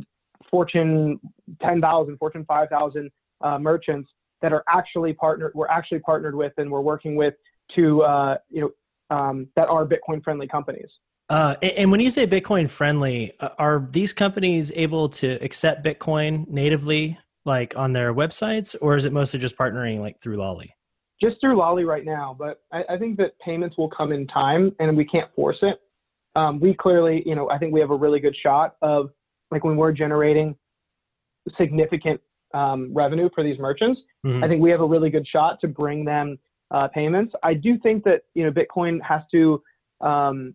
Fortune 0.50 1.20
10,000, 1.61 2.16
Fortune 2.16 2.44
5,000 2.46 3.11
uh, 3.42 3.59
merchants 3.59 4.11
that 4.40 4.53
are 4.53 4.64
actually 4.68 5.12
partnered. 5.12 5.53
We're 5.55 5.68
actually 5.68 6.00
partnered 6.00 6.35
with, 6.35 6.53
and 6.57 6.70
we're 6.70 6.81
working 6.81 7.16
with 7.16 7.35
to 7.74 8.03
uh, 8.03 8.37
you 8.50 8.61
know 8.61 9.16
um, 9.16 9.48
that 9.57 9.68
are 9.68 9.87
Bitcoin 9.87 10.22
friendly 10.22 10.46
companies. 10.46 10.88
Uh, 11.30 11.54
and 11.62 11.90
when 11.90 12.00
you 12.00 12.10
say 12.10 12.26
Bitcoin 12.26 12.68
friendly, 12.68 13.32
uh, 13.40 13.48
are 13.58 13.88
these 13.90 14.12
companies 14.12 14.70
able 14.74 15.08
to 15.08 15.32
accept 15.42 15.84
Bitcoin 15.84 16.46
natively, 16.48 17.18
like 17.44 17.74
on 17.76 17.92
their 17.92 18.12
websites, 18.12 18.76
or 18.80 18.96
is 18.96 19.06
it 19.06 19.12
mostly 19.12 19.40
just 19.40 19.56
partnering 19.56 20.00
like 20.00 20.20
through 20.20 20.37
Lolli? 20.37 20.74
Just 21.22 21.40
through 21.40 21.56
Lolli 21.56 21.84
right 21.84 22.04
now, 22.04 22.37
but 22.38 22.62
I, 22.72 22.84
I 22.90 22.98
think 22.98 23.16
that 23.18 23.38
payments 23.38 23.78
will 23.78 23.88
come 23.88 24.12
in 24.12 24.26
time, 24.26 24.74
and 24.80 24.96
we 24.96 25.04
can't 25.04 25.32
force 25.34 25.58
it. 25.62 25.80
Um, 26.37 26.60
we 26.60 26.74
clearly, 26.74 27.22
you 27.24 27.34
know, 27.34 27.48
I 27.48 27.58
think 27.58 27.72
we 27.72 27.80
have 27.80 27.90
a 27.90 27.96
really 27.96 28.20
good 28.20 28.37
shot 28.42 28.76
of 28.82 29.10
like 29.50 29.64
when 29.64 29.76
we're 29.76 29.92
generating 29.92 30.56
significant 31.56 32.20
um, 32.52 32.92
revenue 32.92 33.30
for 33.34 33.44
these 33.44 33.58
merchants. 33.58 34.00
Mm-hmm. 34.26 34.44
I 34.44 34.48
think 34.48 34.60
we 34.60 34.70
have 34.70 34.80
a 34.80 34.87
really 34.87 35.10
good 35.10 35.26
shot 35.26 35.60
to 35.60 35.68
bring 35.68 36.04
them 36.04 36.38
uh, 36.70 36.88
payments. 36.88 37.32
I 37.42 37.54
do 37.54 37.78
think 37.78 38.04
that 38.04 38.22
you 38.34 38.44
know 38.44 38.50
Bitcoin 38.50 39.00
has 39.02 39.22
to 39.32 39.62
um, 40.00 40.54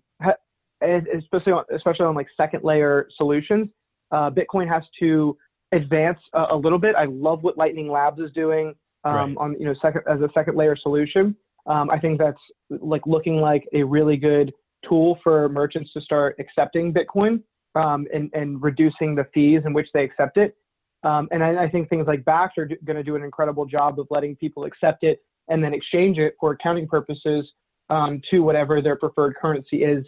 especially 0.81 1.53
on, 1.53 1.63
especially 1.75 2.05
on 2.05 2.15
like 2.15 2.27
second 2.37 2.63
layer 2.63 3.07
solutions, 3.17 3.69
uh, 4.11 4.29
Bitcoin 4.29 4.67
has 4.67 4.83
to 4.99 5.37
advance 5.71 6.19
a, 6.33 6.45
a, 6.51 6.55
little 6.55 6.79
bit. 6.79 6.95
I 6.95 7.05
love 7.05 7.43
what 7.43 7.57
Lightning 7.57 7.91
Labs 7.91 8.19
is 8.19 8.31
doing 8.31 8.73
um, 9.03 9.13
right. 9.13 9.35
on 9.37 9.55
you 9.59 9.65
know 9.65 9.75
second 9.81 10.01
as 10.09 10.21
a 10.21 10.29
second 10.33 10.57
layer 10.57 10.75
solution. 10.75 11.35
Um, 11.67 11.89
I 11.89 11.99
think 11.99 12.17
that's 12.19 12.39
like 12.69 13.05
looking 13.05 13.37
like 13.37 13.67
a 13.73 13.83
really 13.83 14.17
good 14.17 14.51
tool 14.87 15.19
for 15.23 15.49
merchants 15.49 15.91
to 15.93 16.01
start 16.01 16.35
accepting 16.39 16.93
Bitcoin 16.93 17.43
um, 17.75 18.07
and, 18.13 18.29
and 18.33 18.61
reducing 18.61 19.13
the 19.15 19.25
fees 19.33 19.61
in 19.65 19.73
which 19.73 19.87
they 19.93 20.03
accept 20.03 20.37
it. 20.37 20.55
Um, 21.03 21.27
and 21.31 21.43
I, 21.43 21.63
I, 21.63 21.69
think 21.69 21.89
things 21.89 22.07
like 22.07 22.23
Bakkt 22.23 22.57
are 22.57 22.69
going 22.83 22.97
to 22.97 23.03
do 23.03 23.15
an 23.15 23.23
incredible 23.23 23.65
job 23.65 23.99
of 23.99 24.07
letting 24.09 24.35
people 24.35 24.65
accept 24.65 25.03
it 25.03 25.21
and 25.47 25.63
then 25.63 25.73
exchange 25.73 26.17
it 26.17 26.35
for 26.39 26.51
accounting 26.51 26.87
purposes 26.87 27.49
um, 27.89 28.21
to 28.29 28.39
whatever 28.39 28.81
their 28.81 28.97
preferred 28.97 29.35
currency 29.35 29.83
is 29.83 30.05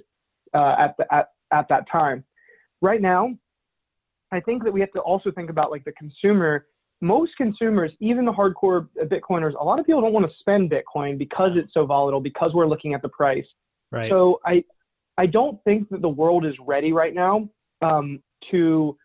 uh, 0.53 0.75
at, 0.77 0.95
the, 0.97 1.13
at, 1.13 1.29
at 1.51 1.67
that 1.69 1.89
time. 1.91 2.23
Right 2.81 3.01
now, 3.01 3.35
I 4.31 4.39
think 4.39 4.63
that 4.63 4.71
we 4.71 4.79
have 4.79 4.91
to 4.93 4.99
also 4.99 5.31
think 5.31 5.49
about 5.49 5.71
like 5.71 5.83
the 5.83 5.91
consumer. 5.93 6.65
Most 7.01 7.31
consumers, 7.35 7.91
even 7.99 8.25
the 8.25 8.31
hardcore 8.31 8.87
Bitcoiners, 9.05 9.53
a 9.59 9.63
lot 9.63 9.79
of 9.79 9.85
people 9.85 10.01
don't 10.01 10.13
want 10.13 10.25
to 10.25 10.37
spend 10.39 10.71
Bitcoin 10.71 11.17
because 11.17 11.51
it's 11.55 11.73
so 11.73 11.85
volatile, 11.85 12.21
because 12.21 12.51
we're 12.53 12.67
looking 12.67 12.93
at 12.93 13.01
the 13.01 13.09
price. 13.09 13.45
Right. 13.91 14.09
So 14.09 14.39
I, 14.45 14.63
I 15.17 15.25
don't 15.25 15.61
think 15.63 15.89
that 15.89 16.01
the 16.01 16.09
world 16.09 16.45
is 16.45 16.53
ready 16.65 16.93
right 16.93 17.13
now 17.13 17.49
um, 17.81 18.21
to 18.51 18.97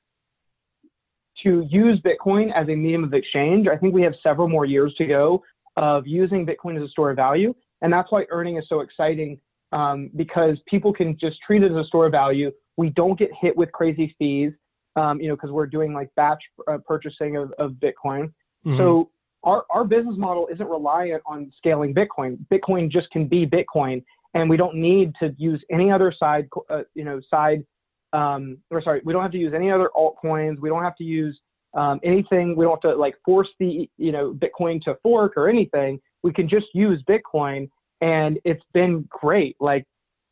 to 1.43 1.67
use 1.69 2.01
Bitcoin 2.01 2.51
as 2.55 2.67
a 2.69 2.75
medium 2.75 3.05
of 3.05 3.13
exchange. 3.13 3.67
I 3.69 3.77
think 3.77 3.93
we 3.93 4.03
have 4.03 4.15
several 4.23 4.49
more 4.49 4.65
years 4.65 4.95
to 4.97 5.07
go 5.07 5.43
of 5.77 6.07
using 6.07 6.47
Bitcoin 6.47 6.79
as 6.79 6.83
a 6.83 6.89
store 6.89 7.11
of 7.11 7.17
value, 7.17 7.55
and 7.83 7.93
that's 7.93 8.11
why 8.11 8.25
earning 8.31 8.57
is 8.57 8.65
so 8.69 8.81
exciting 8.81 9.39
um, 9.73 10.11
because 10.17 10.59
people 10.67 10.93
can 10.93 11.17
just 11.19 11.39
treat 11.47 11.63
it 11.63 11.71
as 11.71 11.77
a 11.77 11.85
store 11.85 12.07
of 12.07 12.13
value. 12.13 12.51
We 12.77 12.91
don't 12.91 13.19
get 13.19 13.31
hit 13.41 13.57
with 13.57 13.73
crazy 13.73 14.15
fees, 14.19 14.53
um, 14.97 15.21
you 15.21 15.29
know, 15.29 15.37
because 15.37 15.51
we're 15.51 15.67
doing 15.67 15.93
like 15.93 16.09
batch 16.17 16.43
uh, 16.69 16.79
purchasing 16.87 17.37
of, 17.37 17.53
of 17.59 17.73
Bitcoin. 17.73 18.33
Mm-hmm. 18.65 18.77
So 18.79 19.11
our, 19.43 19.65
our 19.71 19.85
business 19.85 20.17
model 20.19 20.49
isn't 20.53 20.69
reliant 20.69 21.23
on 21.27 21.53
scaling 21.57 21.95
Bitcoin. 21.95 22.39
Bitcoin 22.53 22.91
just 22.91 23.11
can 23.11 23.27
be 23.27 23.47
Bitcoin, 23.47 24.03
and 24.35 24.51
we 24.51 24.57
don't 24.57 24.75
need 24.75 25.13
to 25.21 25.35
use 25.39 25.63
any 25.71 25.91
other 25.91 26.13
side, 26.17 26.49
uh, 26.71 26.83
you 26.95 27.05
know, 27.05 27.21
side. 27.31 27.65
Um, 28.13 28.59
or 28.71 28.81
sorry, 28.83 29.03
we 29.05 29.13
don't 29.13 29.23
have 29.23 29.33
to 29.33 29.39
use 29.39 29.53
any 29.55 29.71
other 29.71 29.91
altcoins. 29.97 30.59
We 30.61 30.69
don't 30.69 30.83
have 30.83 30.97
to 30.97 31.05
use 31.05 31.39
um, 31.75 32.01
anything. 32.03 32.57
We 32.57 32.65
don't 32.65 32.83
have 32.83 32.93
to 32.93 32.97
like 32.99 33.15
force 33.25 33.49
the, 33.61 33.89
you 33.99 34.13
know, 34.13 34.33
Bitcoin 34.33 34.81
to 34.83 34.97
fork 35.03 35.35
or 35.37 35.49
anything. 35.49 36.01
We 36.23 36.33
can 36.33 36.49
just 36.49 36.67
use 36.73 37.03
Bitcoin 37.09 37.69
and 38.01 38.39
it's 38.45 38.63
been 38.73 39.07
great. 39.09 39.57
Like, 39.61 39.87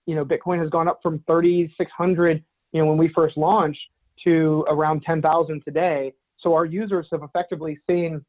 you 0.06 0.14
know, 0.14 0.24
Bitcoin 0.24 0.60
has 0.60 0.70
gone 0.70 0.88
up 0.88 1.00
from 1.02 1.22
3,600, 1.26 2.42
you 2.72 2.80
know, 2.80 2.86
when 2.86 2.98
we 2.98 3.08
first 3.08 3.36
launched 3.36 3.80
to 4.24 4.64
around 4.68 5.02
10,000 5.02 5.62
today. 5.64 6.12
So 6.38 6.54
our 6.54 6.64
users 6.64 7.06
have 7.10 7.22
effectively 7.22 7.78
seen 7.88 8.24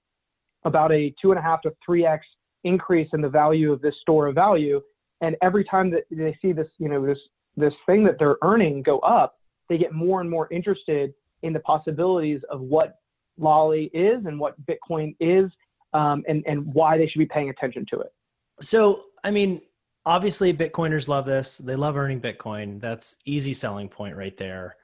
about 0.64 0.92
a 0.92 1.14
two 1.22 1.32
and 1.32 1.40
a 1.40 1.42
half 1.42 1.62
to 1.62 1.74
three 1.86 2.06
x 2.06 2.26
increase 2.64 3.10
in 3.14 3.22
the 3.22 3.30
value 3.30 3.72
of 3.72 3.82
this 3.82 3.94
store 4.02 4.28
of 4.28 4.36
value. 4.36 4.82
And 5.22 5.36
every 5.42 5.64
time 5.64 5.92
that 5.92 6.04
they 6.10 6.38
see 6.42 6.52
this, 6.52 6.68
you 6.80 6.90
know, 6.90 7.06
this 7.06 7.20
this 7.58 7.74
thing 7.86 8.04
that 8.04 8.18
they're 8.20 8.38
earning 8.42 8.82
go 8.82 9.00
up, 9.00 9.38
they 9.70 9.78
get 9.78 9.94
more 9.94 10.22
and 10.22 10.30
more 10.30 10.52
interested 10.52 11.14
in 11.44 11.54
the 11.54 11.60
possibilities 11.60 12.42
of 12.50 12.62
what 12.62 13.00
Lolli 13.40 13.90
is 13.94 14.26
and 14.26 14.40
what 14.40 14.56
Bitcoin 14.66 15.16
is, 15.20 15.52
um, 15.94 16.24
and 16.28 16.44
and 16.48 16.66
why 16.74 16.98
they 16.98 17.08
should 17.08 17.20
be 17.20 17.26
paying 17.26 17.50
attention 17.50 17.86
to 17.92 18.00
it. 18.00 18.14
So, 18.62 19.06
I 19.26 19.32
mean, 19.32 19.62
obviously, 20.06 20.54
Bitcoiners 20.54 21.08
love 21.08 21.26
this. 21.26 21.58
They 21.58 21.76
love 21.76 21.98
earning 21.98 22.22
Bitcoin. 22.22 22.80
That's 22.80 23.18
easy 23.26 23.54
selling 23.54 23.90
point 23.90 24.16
right 24.16 24.38
there. 24.38 24.76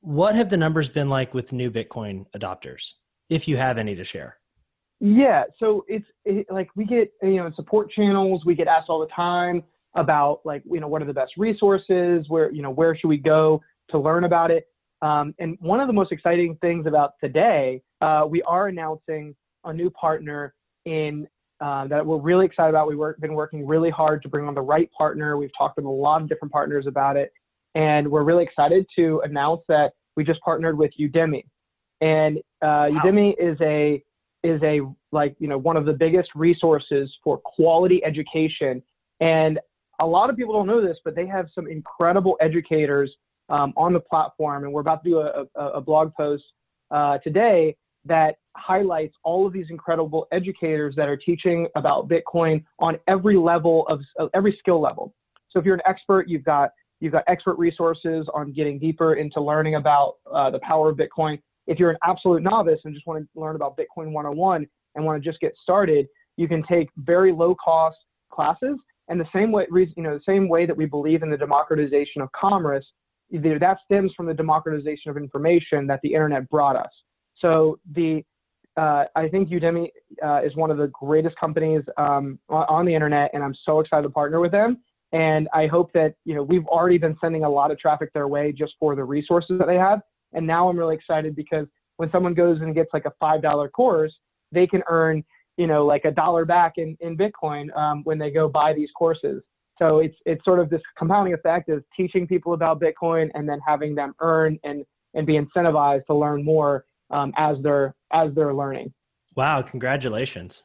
What 0.00 0.34
have 0.34 0.50
the 0.50 0.56
numbers 0.56 0.88
been 0.88 1.08
like 1.08 1.32
with 1.34 1.52
new 1.52 1.70
Bitcoin 1.70 2.26
adopters, 2.36 2.94
if 3.30 3.46
you 3.46 3.56
have 3.56 3.78
any 3.78 3.94
to 3.94 4.02
share? 4.02 4.38
Yeah, 4.98 5.44
so 5.60 5.84
it's 5.86 6.06
it, 6.24 6.46
like 6.50 6.68
we 6.74 6.84
get 6.84 7.12
you 7.22 7.36
know 7.36 7.52
support 7.54 7.92
channels. 7.92 8.44
We 8.44 8.56
get 8.56 8.66
asked 8.66 8.88
all 8.88 8.98
the 8.98 9.12
time 9.14 9.62
about 9.94 10.40
like 10.44 10.62
you 10.68 10.80
know 10.80 10.88
what 10.88 11.00
are 11.00 11.04
the 11.04 11.14
best 11.14 11.34
resources, 11.36 12.24
where 12.28 12.50
you 12.50 12.62
know 12.62 12.70
where 12.70 12.96
should 12.96 13.08
we 13.08 13.18
go 13.18 13.60
to 13.90 13.98
learn 14.00 14.24
about 14.24 14.50
it. 14.50 14.66
Um, 15.00 15.32
and 15.38 15.56
one 15.60 15.78
of 15.78 15.86
the 15.86 15.92
most 15.92 16.10
exciting 16.10 16.58
things 16.60 16.86
about 16.86 17.12
today, 17.22 17.82
uh, 18.00 18.26
we 18.28 18.42
are 18.42 18.66
announcing 18.66 19.36
a 19.64 19.72
new 19.72 19.90
partner 19.90 20.54
in 20.86 21.28
uh, 21.60 21.86
that 21.88 22.04
we're 22.04 22.18
really 22.18 22.46
excited 22.46 22.70
about. 22.70 22.88
We've 22.88 22.98
work, 22.98 23.20
been 23.20 23.34
working 23.34 23.66
really 23.66 23.90
hard 23.90 24.22
to 24.22 24.28
bring 24.28 24.46
on 24.46 24.54
the 24.54 24.62
right 24.62 24.90
partner. 24.92 25.36
We've 25.36 25.50
talked 25.56 25.76
with 25.76 25.86
a 25.86 25.90
lot 25.90 26.22
of 26.22 26.28
different 26.28 26.52
partners 26.52 26.86
about 26.86 27.16
it, 27.16 27.32
and 27.74 28.08
we're 28.08 28.24
really 28.24 28.44
excited 28.44 28.86
to 28.96 29.22
announce 29.24 29.62
that 29.68 29.92
we 30.16 30.24
just 30.24 30.40
partnered 30.40 30.78
with 30.78 30.90
Udemy. 31.00 31.44
And 32.00 32.38
uh, 32.62 32.90
wow. 32.90 33.00
Udemy 33.04 33.34
is 33.38 33.58
a 33.60 34.02
is 34.42 34.60
a 34.62 34.80
like 35.12 35.34
you 35.38 35.48
know 35.48 35.58
one 35.58 35.76
of 35.76 35.86
the 35.86 35.92
biggest 35.92 36.30
resources 36.34 37.14
for 37.24 37.38
quality 37.38 38.02
education. 38.04 38.82
And 39.20 39.58
a 40.00 40.06
lot 40.06 40.28
of 40.28 40.36
people 40.36 40.52
don't 40.52 40.66
know 40.66 40.86
this, 40.86 40.98
but 41.04 41.14
they 41.14 41.26
have 41.26 41.46
some 41.54 41.66
incredible 41.66 42.36
educators 42.40 43.14
um, 43.48 43.72
on 43.76 43.92
the 43.92 44.00
platform. 44.00 44.64
And 44.64 44.72
we're 44.72 44.82
about 44.82 45.02
to 45.04 45.10
do 45.10 45.18
a, 45.20 45.44
a, 45.54 45.68
a 45.76 45.80
blog 45.80 46.12
post 46.14 46.44
uh, 46.90 47.18
today 47.18 47.76
that 48.04 48.36
highlights 48.56 49.14
all 49.24 49.46
of 49.46 49.52
these 49.52 49.66
incredible 49.70 50.26
educators 50.32 50.94
that 50.96 51.08
are 51.08 51.16
teaching 51.16 51.68
about 51.76 52.08
Bitcoin 52.08 52.64
on 52.78 52.98
every 53.08 53.36
level 53.36 53.86
of 53.88 54.00
every 54.34 54.56
skill 54.58 54.80
level. 54.80 55.14
So 55.50 55.58
if 55.58 55.64
you're 55.64 55.74
an 55.74 55.82
expert, 55.86 56.28
you've 56.28 56.44
got 56.44 56.70
you've 57.00 57.12
got 57.12 57.24
expert 57.26 57.58
resources 57.58 58.26
on 58.34 58.52
getting 58.52 58.78
deeper 58.78 59.14
into 59.14 59.40
learning 59.40 59.74
about 59.74 60.14
uh, 60.32 60.50
the 60.50 60.58
power 60.60 60.90
of 60.90 60.96
Bitcoin. 60.96 61.40
If 61.66 61.78
you're 61.78 61.90
an 61.90 61.98
absolute 62.04 62.42
novice 62.42 62.80
and 62.84 62.94
just 62.94 63.06
want 63.06 63.22
to 63.22 63.40
learn 63.40 63.56
about 63.56 63.76
Bitcoin 63.76 64.12
101 64.12 64.66
and 64.94 65.04
want 65.04 65.22
to 65.22 65.28
just 65.28 65.40
get 65.40 65.52
started, 65.62 66.06
you 66.36 66.48
can 66.48 66.62
take 66.62 66.88
very 66.96 67.32
low 67.32 67.54
cost 67.54 67.96
classes. 68.30 68.78
And 69.08 69.20
the 69.20 69.26
same 69.32 69.52
way, 69.52 69.66
you 69.70 70.02
know, 70.02 70.14
the 70.14 70.24
same 70.26 70.48
way 70.48 70.66
that 70.66 70.76
we 70.76 70.86
believe 70.86 71.22
in 71.22 71.30
the 71.30 71.36
democratization 71.36 72.22
of 72.22 72.30
commerce, 72.32 72.84
that 73.30 73.78
stems 73.84 74.12
from 74.16 74.26
the 74.26 74.34
democratization 74.34 75.10
of 75.10 75.16
information 75.16 75.86
that 75.86 76.00
the 76.02 76.12
internet 76.12 76.48
brought 76.48 76.76
us. 76.76 76.90
So 77.38 77.78
the 77.92 78.24
uh, 78.76 79.04
I 79.14 79.28
think 79.28 79.48
Udemy 79.48 79.88
uh, 80.22 80.40
is 80.44 80.54
one 80.54 80.70
of 80.70 80.76
the 80.76 80.88
greatest 80.88 81.36
companies 81.36 81.82
um, 81.96 82.38
on 82.48 82.84
the 82.84 82.94
internet, 82.94 83.30
and 83.32 83.42
I'm 83.42 83.54
so 83.64 83.80
excited 83.80 84.02
to 84.02 84.10
partner 84.10 84.40
with 84.40 84.52
them. 84.52 84.78
And 85.12 85.48
I 85.54 85.66
hope 85.66 85.92
that 85.94 86.14
you 86.24 86.34
know 86.34 86.42
we've 86.42 86.66
already 86.66 86.98
been 86.98 87.16
sending 87.20 87.44
a 87.44 87.48
lot 87.48 87.70
of 87.70 87.78
traffic 87.78 88.12
their 88.12 88.28
way 88.28 88.52
just 88.52 88.74
for 88.78 88.94
the 88.94 89.04
resources 89.04 89.58
that 89.58 89.66
they 89.66 89.76
have. 89.76 90.00
And 90.32 90.46
now 90.46 90.68
I'm 90.68 90.78
really 90.78 90.94
excited 90.94 91.34
because 91.34 91.66
when 91.96 92.10
someone 92.10 92.34
goes 92.34 92.60
and 92.60 92.74
gets 92.74 92.90
like 92.92 93.06
a 93.06 93.12
five 93.18 93.40
dollar 93.40 93.68
course, 93.68 94.12
they 94.52 94.66
can 94.66 94.82
earn 94.88 95.24
you 95.56 95.66
know 95.66 95.86
like 95.86 96.04
a 96.04 96.10
dollar 96.10 96.44
back 96.44 96.74
in 96.76 96.98
in 97.00 97.16
Bitcoin 97.16 97.74
um, 97.76 98.02
when 98.04 98.18
they 98.18 98.30
go 98.30 98.48
buy 98.48 98.74
these 98.74 98.90
courses. 98.96 99.42
So 99.78 100.00
it's 100.00 100.16
it's 100.26 100.44
sort 100.44 100.58
of 100.58 100.68
this 100.68 100.82
compounding 100.98 101.32
effect 101.32 101.70
of 101.70 101.82
teaching 101.96 102.26
people 102.26 102.52
about 102.52 102.80
Bitcoin 102.80 103.30
and 103.34 103.48
then 103.48 103.60
having 103.66 103.94
them 103.94 104.14
earn 104.20 104.58
and 104.64 104.84
and 105.14 105.26
be 105.26 105.38
incentivized 105.38 106.04
to 106.06 106.14
learn 106.14 106.44
more 106.44 106.84
um, 107.10 107.32
as 107.36 107.56
they're 107.62 107.94
as 108.12 108.34
they're 108.34 108.54
learning. 108.54 108.92
Wow! 109.34 109.62
Congratulations. 109.62 110.62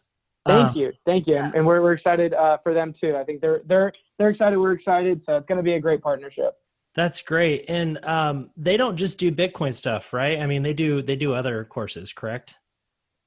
Thank 0.47 0.69
uh, 0.69 0.80
you, 0.80 0.91
thank 1.06 1.27
you, 1.27 1.38
and, 1.38 1.54
and 1.54 1.65
we're 1.65 1.82
we're 1.82 1.93
excited 1.93 2.34
uh, 2.34 2.58
for 2.63 2.73
them 2.73 2.95
too. 2.99 3.15
I 3.15 3.23
think 3.23 3.41
they're 3.41 3.62
they're 3.67 3.93
they're 4.17 4.30
excited. 4.30 4.58
We're 4.58 4.73
excited, 4.73 5.21
so 5.25 5.38
it's 5.38 5.45
going 5.45 5.58
to 5.58 5.63
be 5.63 5.73
a 5.73 5.80
great 5.80 6.01
partnership. 6.01 6.56
That's 6.95 7.21
great, 7.21 7.65
and 7.67 8.04
um, 8.06 8.49
they 8.58 8.75
don't 8.75 8.97
just 8.97 9.19
do 9.19 9.32
Bitcoin 9.32 9.73
stuff, 9.73 10.13
right? 10.13 10.41
I 10.41 10.47
mean, 10.47 10.63
they 10.63 10.73
do 10.73 11.01
they 11.04 11.15
do 11.15 11.34
other 11.34 11.63
courses, 11.65 12.12
correct? 12.12 12.56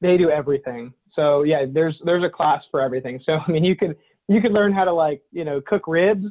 They 0.01 0.17
do 0.17 0.29
everything. 0.29 0.93
So 1.15 1.45
yeah, 1.45 1.67
there's 1.71 2.01
there's 2.05 2.25
a 2.25 2.31
class 2.31 2.65
for 2.71 2.81
everything. 2.81 3.21
So 3.25 3.39
I 3.47 3.51
mean, 3.51 3.65
you 3.65 3.77
could 3.77 3.97
you 4.29 4.41
could 4.41 4.53
learn 4.53 4.73
how 4.73 4.85
to 4.85 4.93
like 4.93 5.23
you 5.31 5.45
know 5.45 5.61
cook 5.61 5.87
ribs, 5.87 6.27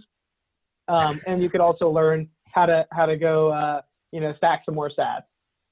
um, 0.90 1.22
and 1.28 1.42
you 1.42 1.50
could 1.50 1.62
also 1.62 1.90
learn 1.90 2.28
how 2.52 2.66
to 2.66 2.86
how 2.92 3.06
to 3.06 3.16
go 3.16 3.54
uh, 3.54 3.82
you 4.12 4.20
know 4.20 4.34
stack 4.36 4.64
some 4.66 4.76
more 4.76 4.92
sats 4.98 5.24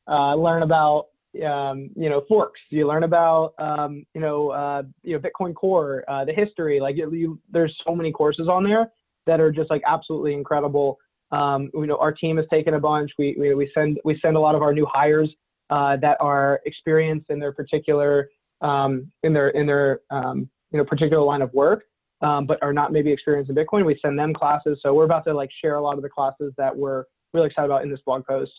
uh, 0.08 0.36
learn 0.36 0.64
about 0.64 1.08
um, 1.46 1.90
you 1.96 2.10
know 2.10 2.24
forks. 2.28 2.60
You 2.70 2.88
learn 2.88 3.04
about 3.04 3.54
um, 3.58 4.06
you 4.14 4.22
know 4.22 4.50
uh, 4.50 4.84
you 5.04 5.14
know 5.14 5.20
Bitcoin 5.20 5.56
Core, 5.56 6.04
uh, 6.08 6.26
the 6.26 6.34
history. 6.34 6.80
Like 6.80 6.98
you, 6.98 7.12
you, 7.14 7.40
there's 7.52 7.76
so 7.86 7.96
many 7.96 8.12
courses 8.12 8.48
on 8.48 8.64
there 8.64 8.92
that 9.28 9.40
are 9.40 9.52
just 9.52 9.70
like 9.70 9.82
absolutely 9.88 10.34
incredible. 10.34 11.00
Um, 11.32 11.70
you 11.74 11.88
know, 11.88 11.98
our 11.98 12.12
team 12.12 12.38
has 12.38 12.46
taken 12.50 12.74
a 12.74 12.80
bunch. 12.80 13.12
We, 13.18 13.36
we, 13.40 13.54
we 13.56 13.72
send 13.74 14.00
we 14.04 14.20
send 14.22 14.36
a 14.36 14.40
lot 14.40 14.56
of 14.56 14.62
our 14.62 14.74
new 14.74 14.86
hires 14.92 15.30
uh, 15.70 15.98
that 15.98 16.18
are 16.20 16.60
experienced 16.66 17.30
in 17.30 17.40
their 17.40 17.54
particular 17.54 18.30
um, 18.62 19.12
in 19.24 19.34
their 19.34 19.50
in 19.50 19.66
their 19.66 20.02
um, 20.10 20.50
you 20.72 20.78
know 20.78 20.86
particular 20.86 21.24
line 21.24 21.42
of 21.42 21.54
work, 21.54 21.84
um, 22.22 22.46
but 22.46 22.62
are 22.62 22.74
not 22.74 22.92
maybe 22.92 23.12
experienced 23.12 23.50
in 23.50 23.56
Bitcoin. 23.56 23.86
We 23.86 23.98
send 24.02 24.20
them 24.20 24.34
classes. 24.34 24.80
So 24.84 24.94
we're 24.94 25.06
about 25.06 25.24
to 25.26 25.34
like 25.34 25.50
share 25.62 25.76
a 25.76 25.82
lot 25.82 25.96
of 25.96 26.04
the 26.04 26.10
classes 26.10 26.54
that 26.58 26.76
we're 26.76 27.06
really 27.34 27.48
excited 27.48 27.68
about 27.68 27.84
in 27.84 27.90
this 27.90 28.02
blog 28.06 28.26
post. 28.26 28.52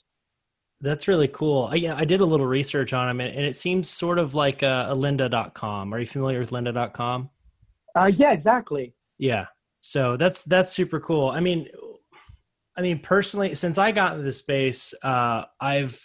That's 0.83 1.07
really 1.07 1.29
cool. 1.29 1.69
I, 1.71 1.77
yeah, 1.77 1.95
I 1.97 2.05
did 2.05 2.21
a 2.21 2.25
little 2.25 2.47
research 2.47 2.93
on 2.93 3.09
him, 3.09 3.21
and, 3.21 3.45
it 3.45 3.57
seems 3.57 3.89
sort 3.89 4.19
of 4.19 4.35
like 4.35 4.63
a, 4.63 4.89
a 4.91 4.97
lynda.com. 4.97 5.95
Are 5.95 5.99
you 6.01 6.07
familiar 6.07 6.41
with 6.41 6.51
lynda.com? 6.51 7.31
Uh, 7.97 8.07
yeah, 8.07 8.33
exactly. 8.33 8.95
Yeah. 9.19 9.47
So 9.81 10.17
that's 10.17 10.45
that's 10.45 10.73
super 10.73 11.01
cool. 11.01 11.31
I 11.31 11.41
mean, 11.41 11.69
I 12.77 12.83
mean, 12.83 12.99
personally, 12.99 13.55
since 13.55 13.79
I 13.79 13.93
got 13.93 14.13
into 14.13 14.25
the 14.25 14.33
space, 14.33 14.93
uh, 15.03 15.45
I've 15.61 16.01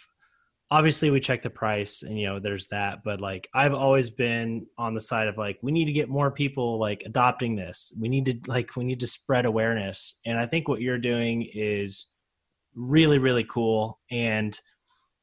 obviously 0.70 1.10
we 1.10 1.20
check 1.20 1.42
the 1.42 1.50
price 1.50 2.02
and 2.02 2.18
you 2.18 2.26
know 2.26 2.38
there's 2.38 2.66
that 2.68 3.02
but 3.02 3.20
like 3.20 3.48
i've 3.54 3.72
always 3.72 4.10
been 4.10 4.66
on 4.76 4.94
the 4.94 5.00
side 5.00 5.26
of 5.26 5.38
like 5.38 5.58
we 5.62 5.72
need 5.72 5.86
to 5.86 5.92
get 5.92 6.08
more 6.08 6.30
people 6.30 6.78
like 6.78 7.02
adopting 7.06 7.56
this 7.56 7.96
we 7.98 8.08
need 8.08 8.26
to 8.26 8.50
like 8.50 8.76
we 8.76 8.84
need 8.84 9.00
to 9.00 9.06
spread 9.06 9.46
awareness 9.46 10.20
and 10.26 10.38
i 10.38 10.44
think 10.44 10.68
what 10.68 10.80
you're 10.80 10.98
doing 10.98 11.48
is 11.54 12.08
really 12.74 13.18
really 13.18 13.44
cool. 13.44 13.98
And 14.10 14.58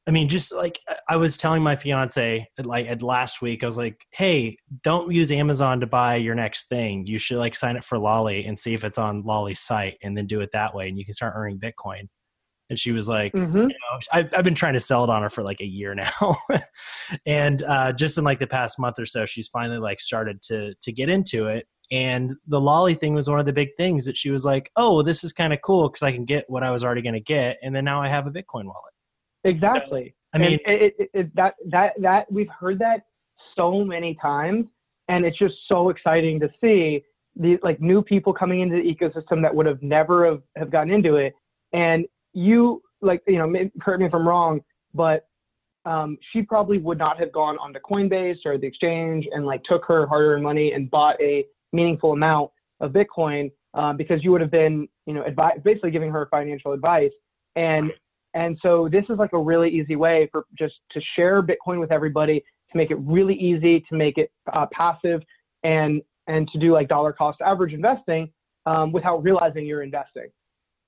i 0.08 0.12
mean 0.12 0.30
just 0.30 0.54
like 0.54 0.80
i 1.10 1.16
was 1.16 1.38
telling 1.38 1.64
my 1.64 1.76
fiance 1.76 2.48
like 2.64 2.88
at 2.88 3.02
last 3.02 3.42
week 3.42 3.64
i 3.64 3.66
was 3.66 3.78
like 3.78 4.06
hey 4.12 4.56
don't 4.84 5.12
use 5.12 5.32
amazon 5.32 5.80
to 5.80 5.88
buy 5.88 6.16
your 6.16 6.36
next 6.36 6.70
thing. 6.70 7.06
You 7.08 7.18
should 7.18 7.38
like 7.40 7.56
sign 7.56 7.78
up 7.78 7.84
for 7.84 7.98
lolli 7.98 8.48
and 8.48 8.58
see 8.58 8.74
if 8.74 8.84
it's 8.84 8.98
on 8.98 9.24
lolli's 9.24 9.62
site 9.62 9.98
and 10.04 10.18
then 10.18 10.28
do 10.28 10.42
it 10.42 10.52
that 10.54 10.76
way 10.76 10.88
and 10.88 10.98
you 10.98 11.06
can 11.06 11.14
start 11.14 11.34
earning 11.36 11.60
bitcoin. 11.60 12.08
And 12.70 12.80
she 12.80 12.92
was 12.92 13.08
like 13.08 13.34
mm-hmm. 13.34 13.58
you 13.58 13.68
know, 13.68 14.00
I've, 14.12 14.34
I've 14.36 14.44
been 14.44 14.56
trying 14.56 14.74
to 14.74 14.80
sell 14.80 15.04
it 15.04 15.10
on 15.10 15.22
her 15.22 15.30
for 15.30 15.44
like 15.44 15.62
a 15.62 15.66
year 15.66 15.96
now. 15.96 16.36
And 17.28 17.62
uh, 17.62 17.94
just 17.94 18.18
in 18.18 18.24
like 18.24 18.40
the 18.40 18.48
past 18.48 18.80
month 18.80 18.98
or 18.98 19.06
so 19.06 19.26
she's 19.26 19.48
finally 19.48 19.78
like 19.78 20.00
started 20.00 20.42
to 20.44 20.74
to 20.82 20.92
get 20.92 21.10
into 21.10 21.48
it 21.48 21.68
and 21.92 22.34
the 22.48 22.60
lolli 22.60 22.96
thing 22.96 23.14
was 23.14 23.30
one 23.30 23.40
of 23.40 23.46
the 23.46 23.54
big 23.54 23.70
things 23.78 24.06
that 24.06 24.18
she 24.18 24.30
was 24.30 24.46
like 24.46 24.72
oh 24.76 25.02
this 25.02 25.24
is 25.24 25.32
kind 25.32 25.54
of 25.54 25.62
cool 25.62 25.90
because 25.90 26.04
i 26.04 26.12
can 26.12 26.26
get 26.26 26.50
what 26.50 26.64
i 26.64 26.72
was 26.72 26.84
already 26.84 27.02
going 27.02 27.14
to 27.14 27.20
get 27.20 27.58
and 27.64 27.76
then 27.76 27.86
now 27.86 28.02
i 28.02 28.08
have 28.08 28.28
a 28.28 28.32
bitcoin 28.32 28.66
wallet. 28.66 28.94
Exactly. 29.44 30.16
So, 30.34 30.40
i 30.40 30.44
mean 30.44 30.60
it, 30.66 30.96
it, 30.98 31.10
it, 31.14 31.36
that 31.36 31.56
that 31.70 31.94
that 32.02 32.32
we've 32.32 32.50
heard 32.50 32.80
that 32.80 33.02
so 33.56 33.84
many 33.84 34.18
times 34.22 34.66
and 35.08 35.26
it's 35.26 35.38
just 35.38 35.56
so 35.68 35.90
exciting 35.90 36.40
to 36.40 36.50
see 36.60 37.04
the 37.36 37.58
like 37.64 37.80
new 37.80 38.02
people 38.02 38.34
coming 38.34 38.62
into 38.62 38.76
the 38.78 38.82
ecosystem 38.82 39.42
that 39.42 39.54
would 39.54 39.66
have 39.66 39.82
never 39.84 40.26
have, 40.26 40.42
have 40.56 40.72
gotten 40.72 40.92
into 40.92 41.16
it. 41.18 41.34
And 41.74 42.06
you 42.34 42.82
like 43.02 43.22
you 43.28 43.38
know 43.38 43.70
correct 43.82 44.00
me 44.00 44.06
if 44.06 44.14
i'm 44.14 44.28
wrong 44.28 44.62
but 44.94 45.28
um, 45.86 46.18
she 46.32 46.42
probably 46.42 46.80
would 46.80 46.98
not 46.98 47.20
have 47.20 47.32
gone 47.32 47.60
onto 47.60 47.80
coinbase 47.80 48.40
or 48.44 48.58
the 48.58 48.66
exchange 48.66 49.28
and 49.32 49.46
like 49.46 49.64
took 49.66 49.86
her 49.86 50.08
hard-earned 50.08 50.44
money 50.44 50.72
and 50.74 50.90
bought 50.90 51.16
a 51.22 51.46
meaningful 51.76 52.14
amount 52.14 52.50
of 52.80 52.92
bitcoin 52.92 53.52
uh, 53.74 53.94
because 53.94 54.24
you 54.24 54.32
would 54.32 54.42
have 54.42 54.52
been 54.52 54.88
you 55.06 55.14
know 55.14 55.24
advi- 55.24 55.62
basically 55.64 55.92
giving 55.92 56.12
her 56.12 56.28
financial 56.32 56.72
advice 56.72 57.12
and 57.56 57.92
and 58.34 58.58
so 58.62 58.90
this 58.92 59.04
is 59.10 59.18
like 59.18 59.34
a 59.34 59.40
really 59.40 59.70
easy 59.70 59.96
way 59.96 60.28
for 60.32 60.46
just 60.58 60.76
to 60.92 61.02
share 61.16 61.44
bitcoin 61.44 61.80
with 61.80 61.92
everybody 61.92 62.44
to 62.72 62.78
make 62.78 62.92
it 62.92 62.98
really 63.00 63.36
easy 63.36 63.82
to 63.82 63.96
make 63.96 64.18
it 64.18 64.32
uh, 64.54 64.66
passive 64.72 65.22
and 65.64 66.02
and 66.28 66.48
to 66.50 66.60
do 66.60 66.74
like 66.74 66.88
dollar 66.88 67.14
cost 67.14 67.40
average 67.42 67.74
investing 67.74 68.32
um, 68.66 68.92
without 68.92 69.22
realizing 69.24 69.66
you're 69.66 69.84
investing 69.84 70.28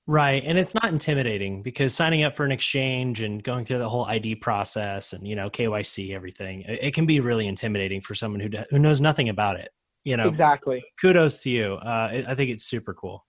Right. 0.08 0.42
And 0.42 0.58
it's 0.58 0.74
not 0.74 0.86
intimidating 0.86 1.62
because 1.62 1.94
signing 1.94 2.22
up 2.22 2.34
for 2.34 2.46
an 2.46 2.50
exchange 2.50 3.20
and 3.20 3.44
going 3.44 3.66
through 3.66 3.76
the 3.76 3.90
whole 3.90 4.06
ID 4.06 4.36
process 4.36 5.12
and, 5.12 5.28
you 5.28 5.36
know, 5.36 5.50
KYC, 5.50 6.14
everything, 6.14 6.62
it, 6.62 6.78
it 6.84 6.94
can 6.94 7.04
be 7.04 7.20
really 7.20 7.46
intimidating 7.46 8.00
for 8.00 8.14
someone 8.14 8.40
who, 8.40 8.48
who 8.70 8.78
knows 8.78 9.02
nothing 9.02 9.28
about 9.28 9.60
it. 9.60 9.68
You 10.04 10.16
know, 10.16 10.28
exactly. 10.28 10.82
Kudos 11.00 11.42
to 11.42 11.50
you. 11.50 11.74
Uh, 11.74 12.22
I 12.28 12.34
think 12.34 12.50
it's 12.50 12.64
super 12.64 12.94
cool. 12.94 13.24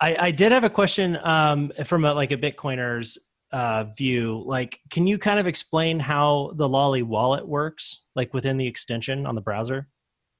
I, 0.00 0.16
I 0.26 0.30
did 0.30 0.52
have 0.52 0.64
a 0.64 0.70
question 0.70 1.18
um, 1.24 1.72
from 1.84 2.04
a, 2.04 2.14
like 2.14 2.32
a 2.32 2.36
Bitcoiner's 2.36 3.18
uh, 3.52 3.84
view. 3.84 4.42
Like, 4.46 4.80
can 4.90 5.06
you 5.06 5.18
kind 5.18 5.38
of 5.38 5.46
explain 5.46 5.98
how 6.00 6.52
the 6.54 6.68
Lolli 6.68 7.02
wallet 7.02 7.46
works, 7.46 8.04
like 8.14 8.32
within 8.32 8.56
the 8.56 8.66
extension 8.66 9.26
on 9.26 9.34
the 9.34 9.40
browser? 9.40 9.88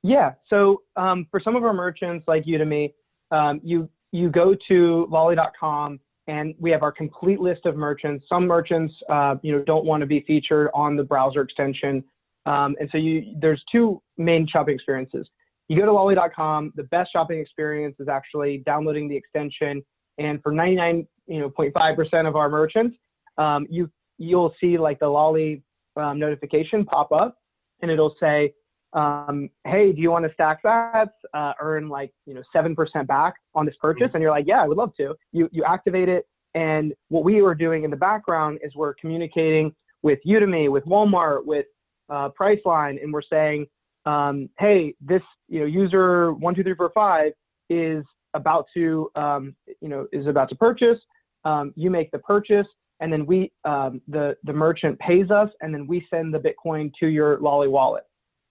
Yeah. 0.03 0.33
So 0.49 0.83
um, 0.97 1.27
for 1.31 1.41
some 1.41 1.57
of 1.57 1.65
our 1.65 1.75
merchants 1.75 2.25
like 2.27 2.45
Udemy, 2.45 2.93
um, 3.31 3.61
you 3.63 3.89
you 4.13 4.29
go 4.29 4.57
to 4.69 5.07
lolli.com 5.11 6.01
and 6.27 6.55
we 6.59 6.71
have 6.71 6.83
our 6.83 6.93
complete 6.93 7.41
list 7.41 7.67
of 7.67 7.77
merchants. 7.77 8.25
Some 8.29 8.47
merchants, 8.47 8.93
uh, 9.09 9.37
you 9.43 9.53
know, 9.53 9.63
don't 9.63 9.85
want 9.85 10.01
to 10.01 10.07
be 10.07 10.21
featured 10.27 10.69
on 10.75 10.97
the 10.97 11.05
browser 11.05 11.43
extension. 11.43 12.03
Um, 12.47 12.77
and 12.81 12.89
so 12.91 12.99
you, 12.99 13.37
there's 13.41 13.63
two 13.71 14.03
main 14.17 14.49
shopping 14.49 14.75
experiences. 14.75 15.29
You 15.71 15.79
go 15.79 15.87
to 15.87 15.93
lolli.com. 15.93 16.73
The 16.75 16.83
best 16.85 17.13
shopping 17.13 17.39
experience 17.39 17.95
is 18.01 18.09
actually 18.09 18.63
downloading 18.67 19.09
the 19.09 19.17
extension. 19.17 19.83
And 20.19 20.43
for 20.43 20.53
99, 20.53 21.07
you 21.29 21.39
know, 21.39 21.49
0.5% 21.49 22.29
of 22.29 22.35
our 22.35 22.51
merchants, 22.51 22.97
um, 23.39 23.67
you 23.71 23.91
you'll 24.19 24.53
see 24.61 24.77
like 24.77 24.99
the 24.99 25.07
lolli 25.07 25.63
um, 25.97 26.19
notification 26.19 26.85
pop 26.85 27.13
up, 27.13 27.37
and 27.81 27.91
it'll 27.91 28.15
say 28.21 28.53
um, 28.93 29.49
hey, 29.65 29.93
do 29.93 30.01
you 30.01 30.11
want 30.11 30.25
to 30.27 30.33
stack 30.35 30.61
that? 30.65 31.11
uh, 31.35 31.53
earn 31.61 31.89
like, 31.89 32.13
you 32.27 32.35
know, 32.35 32.43
7% 32.55 33.07
back 33.07 33.35
on 33.55 33.67
this 33.67 33.75
purchase? 33.81 34.09
Mm-hmm. 34.09 34.17
And 34.17 34.23
you're 34.23 34.31
like, 34.31 34.47
yeah, 34.47 34.63
I 34.63 34.67
would 34.67 34.77
love 34.77 34.95
to. 34.97 35.15
You, 35.33 35.49
you 35.53 35.65
activate 35.65 36.09
it. 36.09 36.27
And 36.55 36.93
what 37.09 37.25
we 37.25 37.43
were 37.43 37.55
doing 37.55 37.85
in 37.85 37.91
the 37.91 37.97
background 37.97 38.59
is 38.63 38.75
we're 38.75 38.95
communicating 38.95 39.73
with 40.03 40.19
Udemy, 40.27 40.71
with 40.71 40.85
Walmart, 40.85 41.45
with 41.45 41.67
uh, 42.09 42.31
Priceline, 42.39 43.01
and 43.03 43.13
we're 43.13 43.23
saying, 43.23 43.67
um, 44.11 44.49
hey, 44.59 44.95
this, 45.01 45.23
you 45.49 45.61
know, 45.61 45.67
user 45.67 46.33
one, 46.33 46.55
two, 46.55 46.63
three, 46.63 46.75
four, 46.75 46.91
five 46.95 47.33
is 47.69 48.05
about 48.35 48.67
to, 48.75 49.11
um, 49.15 49.55
you 49.81 49.89
know, 49.89 50.07
is 50.13 50.27
about 50.27 50.49
to 50.49 50.57
purchase. 50.57 50.99
Um, 51.45 51.73
you 51.77 51.91
make 51.91 52.11
the 52.11 52.19
purchase 52.19 52.67
and 53.01 53.13
then 53.13 53.25
we, 53.25 53.53
um, 53.65 54.03
the, 54.09 54.37
the 54.45 54.53
merchant 54.53 54.99
pays 54.99 55.31
us 55.31 55.49
and 55.61 55.73
then 55.73 55.87
we 55.87 56.07
send 56.11 56.35
the 56.35 56.39
Bitcoin 56.39 56.91
to 57.01 57.07
your 57.07 57.39
Lolli 57.39 57.69
wallet. 57.69 58.05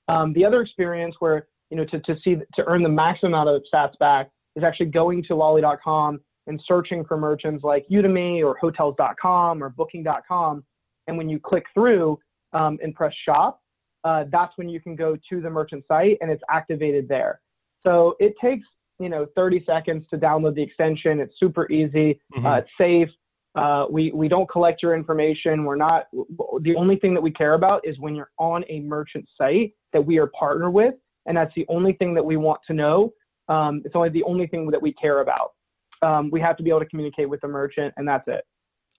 Um, 0.08 0.34
the 0.34 0.46
other 0.46 0.62
experience 0.62 1.16
where, 1.20 1.48
you 1.70 1.78
know, 1.78 1.86
to, 1.86 2.00
to 2.00 2.16
see, 2.24 2.38
to 2.56 2.64
earn 2.66 2.82
the 2.82 2.90
maximum 2.90 3.34
amount 3.34 3.50
of 3.50 3.64
sats 3.72 3.98
back 4.00 4.30
is 4.56 4.64
actually 4.64 4.88
going 4.88 5.24
to 5.24 5.34
lolli.com 5.34 6.20
and 6.48 6.60
searching 6.68 7.06
for 7.06 7.16
merchants 7.16 7.64
like 7.64 7.86
Udemy 7.92 8.44
or 8.44 8.58
hotels.com 8.58 9.64
or 9.64 9.70
booking.com. 9.70 10.64
And 11.08 11.18
when 11.18 11.30
you 11.30 11.40
click 11.40 11.66
through 11.76 12.18
um, 12.54 12.80
and 12.82 12.96
press 12.96 13.14
shop, 13.24 13.59
uh, 14.04 14.26
that's 14.32 14.54
when 14.58 14.70
you 14.70 14.80
can 14.80 14.96
go 14.96 15.18
to 15.30 15.42
the 15.42 15.50
merchant 15.50 15.84
site 15.88 16.18
and 16.22 16.32
it's 16.32 16.44
activated 16.50 17.08
there. 17.08 17.42
So 17.82 18.16
it 18.20 18.34
takes, 18.42 18.68
you 19.00 19.10
know, 19.10 19.26
30 19.36 19.64
seconds 19.66 20.06
to 20.10 20.18
download 20.18 20.56
the 20.56 20.64
extension. 20.64 21.20
It's 21.20 21.34
super 21.40 21.70
easy. 21.72 22.20
Mm-hmm. 22.36 22.46
Uh, 22.46 22.58
it's 22.58 22.70
safe. 22.78 23.10
Uh, 23.56 23.86
we, 23.90 24.12
we 24.12 24.28
don't 24.28 24.50
collect 24.50 24.84
your 24.84 24.94
information. 24.96 25.64
We're 25.64 25.76
not, 25.76 26.08
the 26.12 26.76
only 26.78 26.98
thing 26.98 27.14
that 27.14 27.22
we 27.22 27.32
care 27.32 27.56
about 27.56 27.82
is 27.86 27.98
when 28.00 28.16
you're 28.16 28.32
on 28.38 28.64
a 28.70 28.80
merchant 28.82 29.28
site 29.38 29.74
that 29.92 30.02
we 30.02 30.18
are 30.18 30.28
partnered 30.28 30.74
with. 30.74 30.94
And 31.26 31.36
that's 31.36 31.54
the 31.56 31.66
only 31.68 31.94
thing 31.94 32.14
that 32.14 32.24
we 32.24 32.38
want 32.38 32.60
to 32.68 32.74
know. 32.74 33.14
Um, 33.50 33.82
it's 33.84 33.96
only 33.96 34.10
the 34.10 34.24
only 34.24 34.48
thing 34.48 34.70
that 34.72 34.82
we 34.82 34.94
care 34.94 35.22
about. 35.22 35.54
Um, 36.02 36.30
we 36.32 36.40
have 36.40 36.56
to 36.58 36.64
be 36.64 36.70
able 36.70 36.80
to 36.80 36.86
communicate 36.86 37.30
with 37.30 37.42
the 37.42 37.48
merchant, 37.48 37.94
and 37.98 38.08
that's 38.08 38.28
it. 38.28 38.46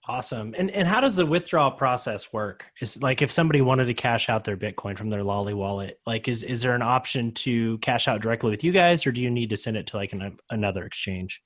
Awesome. 0.08 0.54
And 0.56 0.70
and 0.70 0.88
how 0.88 1.00
does 1.00 1.16
the 1.16 1.26
withdrawal 1.26 1.70
process 1.70 2.32
work? 2.32 2.70
Is 2.80 3.02
like 3.02 3.20
if 3.20 3.30
somebody 3.30 3.60
wanted 3.60 3.84
to 3.84 3.94
cash 3.94 4.30
out 4.30 4.44
their 4.44 4.56
Bitcoin 4.56 4.96
from 4.96 5.10
their 5.10 5.22
Lolli 5.22 5.52
wallet, 5.52 6.00
like 6.06 6.26
is 6.26 6.42
is 6.42 6.62
there 6.62 6.74
an 6.74 6.82
option 6.82 7.32
to 7.32 7.76
cash 7.78 8.08
out 8.08 8.22
directly 8.22 8.50
with 8.50 8.64
you 8.64 8.72
guys, 8.72 9.06
or 9.06 9.12
do 9.12 9.20
you 9.20 9.30
need 9.30 9.50
to 9.50 9.56
send 9.56 9.76
it 9.76 9.86
to 9.88 9.96
like 9.96 10.14
an, 10.14 10.38
another 10.50 10.86
exchange? 10.86 11.42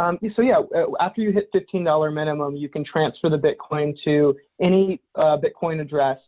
Um, 0.00 0.18
so 0.34 0.42
yeah, 0.42 0.58
uh, 0.74 0.86
after 1.00 1.20
you 1.20 1.30
hit 1.30 1.48
$15 1.54 2.12
minimum, 2.12 2.56
you 2.56 2.68
can 2.68 2.84
transfer 2.84 3.30
the 3.30 3.38
Bitcoin 3.38 3.96
to 4.04 4.34
any 4.60 5.00
uh, 5.14 5.38
Bitcoin 5.38 5.80
address, 5.80 6.18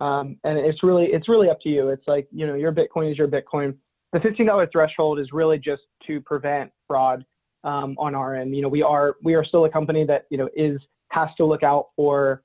um, 0.00 0.36
and 0.42 0.58
it's 0.58 0.82
really 0.82 1.06
it's 1.06 1.28
really 1.28 1.48
up 1.48 1.60
to 1.60 1.68
you. 1.68 1.90
It's 1.90 2.06
like 2.08 2.26
you 2.32 2.48
know 2.48 2.54
your 2.54 2.72
Bitcoin 2.72 3.12
is 3.12 3.16
your 3.16 3.28
Bitcoin. 3.28 3.76
The 4.12 4.18
$15 4.18 4.72
threshold 4.72 5.20
is 5.20 5.28
really 5.32 5.58
just 5.58 5.82
to 6.08 6.20
prevent 6.20 6.70
fraud 6.88 7.24
um, 7.64 7.96
on 7.98 8.14
our 8.16 8.34
end. 8.34 8.56
You 8.56 8.62
know 8.62 8.68
we 8.68 8.82
are 8.82 9.16
we 9.22 9.34
are 9.34 9.44
still 9.44 9.66
a 9.66 9.70
company 9.70 10.04
that 10.06 10.26
you 10.28 10.36
know 10.36 10.48
is 10.56 10.80
has 11.12 11.28
to 11.36 11.44
look 11.44 11.62
out 11.62 11.88
for 11.96 12.42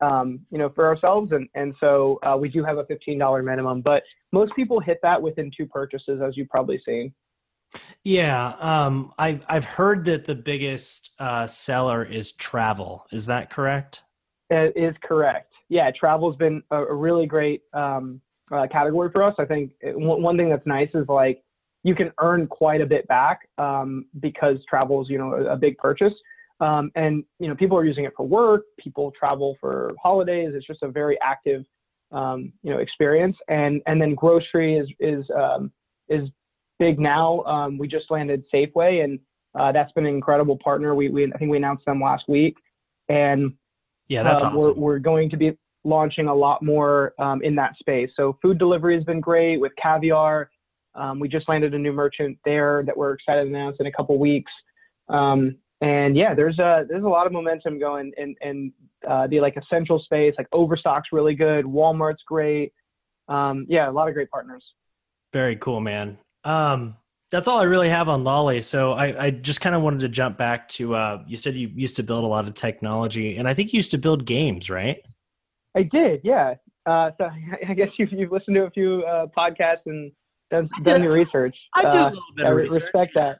um, 0.00 0.40
you 0.50 0.58
know 0.58 0.68
for 0.74 0.86
ourselves, 0.86 1.32
and 1.32 1.48
and 1.54 1.74
so 1.80 2.18
uh, 2.22 2.36
we 2.36 2.48
do 2.48 2.64
have 2.64 2.78
a 2.78 2.84
$15 2.84 3.44
minimum, 3.44 3.80
but 3.80 4.02
most 4.32 4.54
people 4.54 4.80
hit 4.80 4.98
that 5.02 5.20
within 5.20 5.50
two 5.56 5.66
purchases, 5.66 6.20
as 6.20 6.36
you've 6.36 6.48
probably 6.48 6.80
seen. 6.84 7.12
Yeah, 8.04 8.54
um, 8.60 9.12
I've 9.18 9.44
I've 9.48 9.64
heard 9.64 10.04
that 10.06 10.24
the 10.24 10.34
biggest 10.34 11.12
uh, 11.18 11.46
seller 11.46 12.04
is 12.04 12.32
travel. 12.32 13.06
Is 13.12 13.26
that 13.26 13.50
correct? 13.50 14.02
It 14.50 14.76
is 14.76 14.94
correct. 15.02 15.52
Yeah, 15.68 15.90
travel's 15.98 16.36
been 16.36 16.62
a, 16.70 16.82
a 16.82 16.94
really 16.94 17.26
great 17.26 17.62
um, 17.72 18.20
uh, 18.50 18.66
category 18.70 19.10
for 19.10 19.22
us. 19.22 19.34
I 19.38 19.46
think 19.46 19.72
it, 19.80 19.98
one 19.98 20.36
thing 20.36 20.50
that's 20.50 20.66
nice 20.66 20.90
is 20.94 21.06
like 21.08 21.42
you 21.84 21.94
can 21.94 22.12
earn 22.20 22.46
quite 22.46 22.80
a 22.80 22.86
bit 22.86 23.06
back 23.08 23.48
um, 23.58 24.06
because 24.20 24.58
travel 24.68 25.02
is 25.02 25.08
you 25.08 25.18
know 25.18 25.32
a, 25.32 25.54
a 25.54 25.56
big 25.56 25.78
purchase, 25.78 26.12
um, 26.62 26.92
and 26.94 27.24
you 27.40 27.48
know 27.48 27.56
people 27.56 27.76
are 27.76 27.84
using 27.84 28.04
it 28.04 28.12
for 28.16 28.26
work. 28.26 28.62
People 28.78 29.12
travel 29.18 29.56
for 29.60 29.92
holidays. 30.00 30.52
It's 30.54 30.66
just 30.66 30.82
a 30.82 30.88
very 30.88 31.18
active 31.20 31.64
um, 32.12 32.52
you 32.62 32.70
know 32.70 32.78
experience. 32.78 33.36
And 33.48 33.82
and 33.86 34.00
then 34.00 34.14
grocery 34.14 34.78
is 34.78 34.88
is 35.00 35.24
um, 35.36 35.72
is 36.08 36.28
big 36.78 37.00
now. 37.00 37.42
Um, 37.42 37.78
we 37.78 37.88
just 37.88 38.10
landed 38.10 38.44
Safeway, 38.54 39.02
and 39.02 39.18
uh, 39.58 39.72
that's 39.72 39.92
been 39.92 40.06
an 40.06 40.14
incredible 40.14 40.56
partner. 40.56 40.94
We, 40.94 41.08
we 41.08 41.32
I 41.32 41.36
think 41.36 41.50
we 41.50 41.56
announced 41.56 41.84
them 41.84 42.00
last 42.00 42.24
week, 42.28 42.56
and 43.08 43.54
yeah, 44.06 44.22
that's 44.22 44.44
uh, 44.44 44.48
awesome. 44.48 44.76
We're, 44.76 44.94
we're 44.94 44.98
going 45.00 45.30
to 45.30 45.36
be 45.36 45.58
launching 45.84 46.28
a 46.28 46.34
lot 46.34 46.62
more 46.62 47.12
um, 47.18 47.42
in 47.42 47.56
that 47.56 47.76
space. 47.76 48.10
So 48.16 48.38
food 48.40 48.58
delivery 48.58 48.94
has 48.94 49.02
been 49.02 49.20
great 49.20 49.58
with 49.58 49.72
Caviar. 49.82 50.48
Um, 50.94 51.18
we 51.18 51.26
just 51.26 51.48
landed 51.48 51.74
a 51.74 51.78
new 51.78 51.92
merchant 51.92 52.38
there 52.44 52.84
that 52.86 52.96
we're 52.96 53.14
excited 53.14 53.44
to 53.44 53.48
announce 53.48 53.78
in 53.80 53.86
a 53.86 53.92
couple 53.92 54.16
weeks. 54.18 54.52
Um, 55.08 55.56
And 55.82 56.16
yeah, 56.16 56.32
there's 56.32 56.58
a 56.60 56.86
there's 56.88 57.02
a 57.02 57.08
lot 57.08 57.26
of 57.26 57.32
momentum 57.32 57.78
going 57.80 58.12
in 58.16 58.36
in 58.40 58.72
uh, 59.06 59.26
the 59.26 59.40
like 59.40 59.56
essential 59.56 59.98
space. 59.98 60.32
Like 60.38 60.46
Overstock's 60.52 61.08
really 61.10 61.34
good. 61.34 61.64
Walmart's 61.64 62.22
great. 62.24 62.72
Um, 63.28 63.66
yeah, 63.68 63.90
a 63.90 63.92
lot 63.92 64.08
of 64.08 64.14
great 64.14 64.30
partners. 64.30 64.64
Very 65.32 65.56
cool, 65.56 65.80
man. 65.80 66.18
Um, 66.44 66.96
that's 67.32 67.48
all 67.48 67.58
I 67.58 67.64
really 67.64 67.88
have 67.88 68.08
on 68.08 68.22
Lolli. 68.22 68.62
So 68.62 68.92
I, 68.92 69.26
I 69.26 69.30
just 69.30 69.60
kind 69.60 69.74
of 69.74 69.82
wanted 69.82 70.00
to 70.00 70.08
jump 70.08 70.38
back 70.38 70.68
to 70.70 70.94
uh, 70.94 71.24
you 71.26 71.36
said 71.36 71.54
you 71.54 71.68
used 71.74 71.96
to 71.96 72.04
build 72.04 72.22
a 72.22 72.28
lot 72.28 72.46
of 72.46 72.54
technology, 72.54 73.36
and 73.36 73.48
I 73.48 73.54
think 73.54 73.72
you 73.72 73.78
used 73.78 73.90
to 73.90 73.98
build 73.98 74.24
games, 74.24 74.70
right? 74.70 75.02
I 75.74 75.82
did, 75.82 76.20
yeah. 76.22 76.54
Uh, 76.86 77.10
so 77.18 77.28
I 77.68 77.74
guess 77.74 77.88
you've, 77.98 78.12
you've 78.12 78.30
listened 78.30 78.54
to 78.54 78.64
a 78.64 78.70
few 78.70 79.02
uh, 79.02 79.26
podcasts 79.36 79.86
and 79.86 80.12
done, 80.50 80.68
done 80.82 81.02
your 81.02 81.12
research. 81.12 81.56
I 81.74 81.82
do 81.90 81.96
a 81.96 82.00
uh, 82.02 82.10
little 82.10 82.22
bit 82.36 82.46
of 82.46 82.54
research. 82.54 82.82
I 82.82 82.84
respect 82.84 83.14
that. 83.14 83.38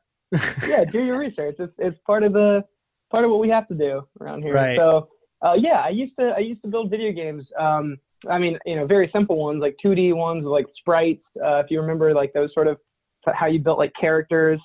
Yeah, 0.66 0.84
do 0.84 1.04
your 1.04 1.18
research. 1.18 1.56
It's 1.58 1.72
it's 1.78 1.98
part 2.06 2.22
of 2.22 2.32
the 2.32 2.64
part 3.10 3.24
of 3.24 3.30
what 3.30 3.40
we 3.40 3.48
have 3.50 3.68
to 3.68 3.74
do 3.74 4.06
around 4.20 4.42
here. 4.42 4.54
Right. 4.54 4.76
So 4.76 5.08
uh, 5.42 5.54
yeah, 5.54 5.80
I 5.80 5.90
used 5.90 6.14
to 6.18 6.34
I 6.36 6.40
used 6.40 6.62
to 6.62 6.68
build 6.68 6.90
video 6.90 7.12
games. 7.12 7.44
Um, 7.58 7.98
I 8.28 8.38
mean, 8.38 8.58
you 8.64 8.76
know, 8.76 8.86
very 8.86 9.10
simple 9.12 9.36
ones 9.36 9.60
like 9.60 9.76
2D 9.84 10.14
ones 10.14 10.44
like 10.44 10.66
sprites. 10.76 11.24
Uh, 11.42 11.56
if 11.56 11.70
you 11.70 11.80
remember, 11.80 12.14
like 12.14 12.32
those 12.32 12.52
sort 12.54 12.68
of 12.68 12.78
how 13.34 13.46
you 13.46 13.58
built 13.58 13.78
like 13.78 13.92
characters. 13.98 14.60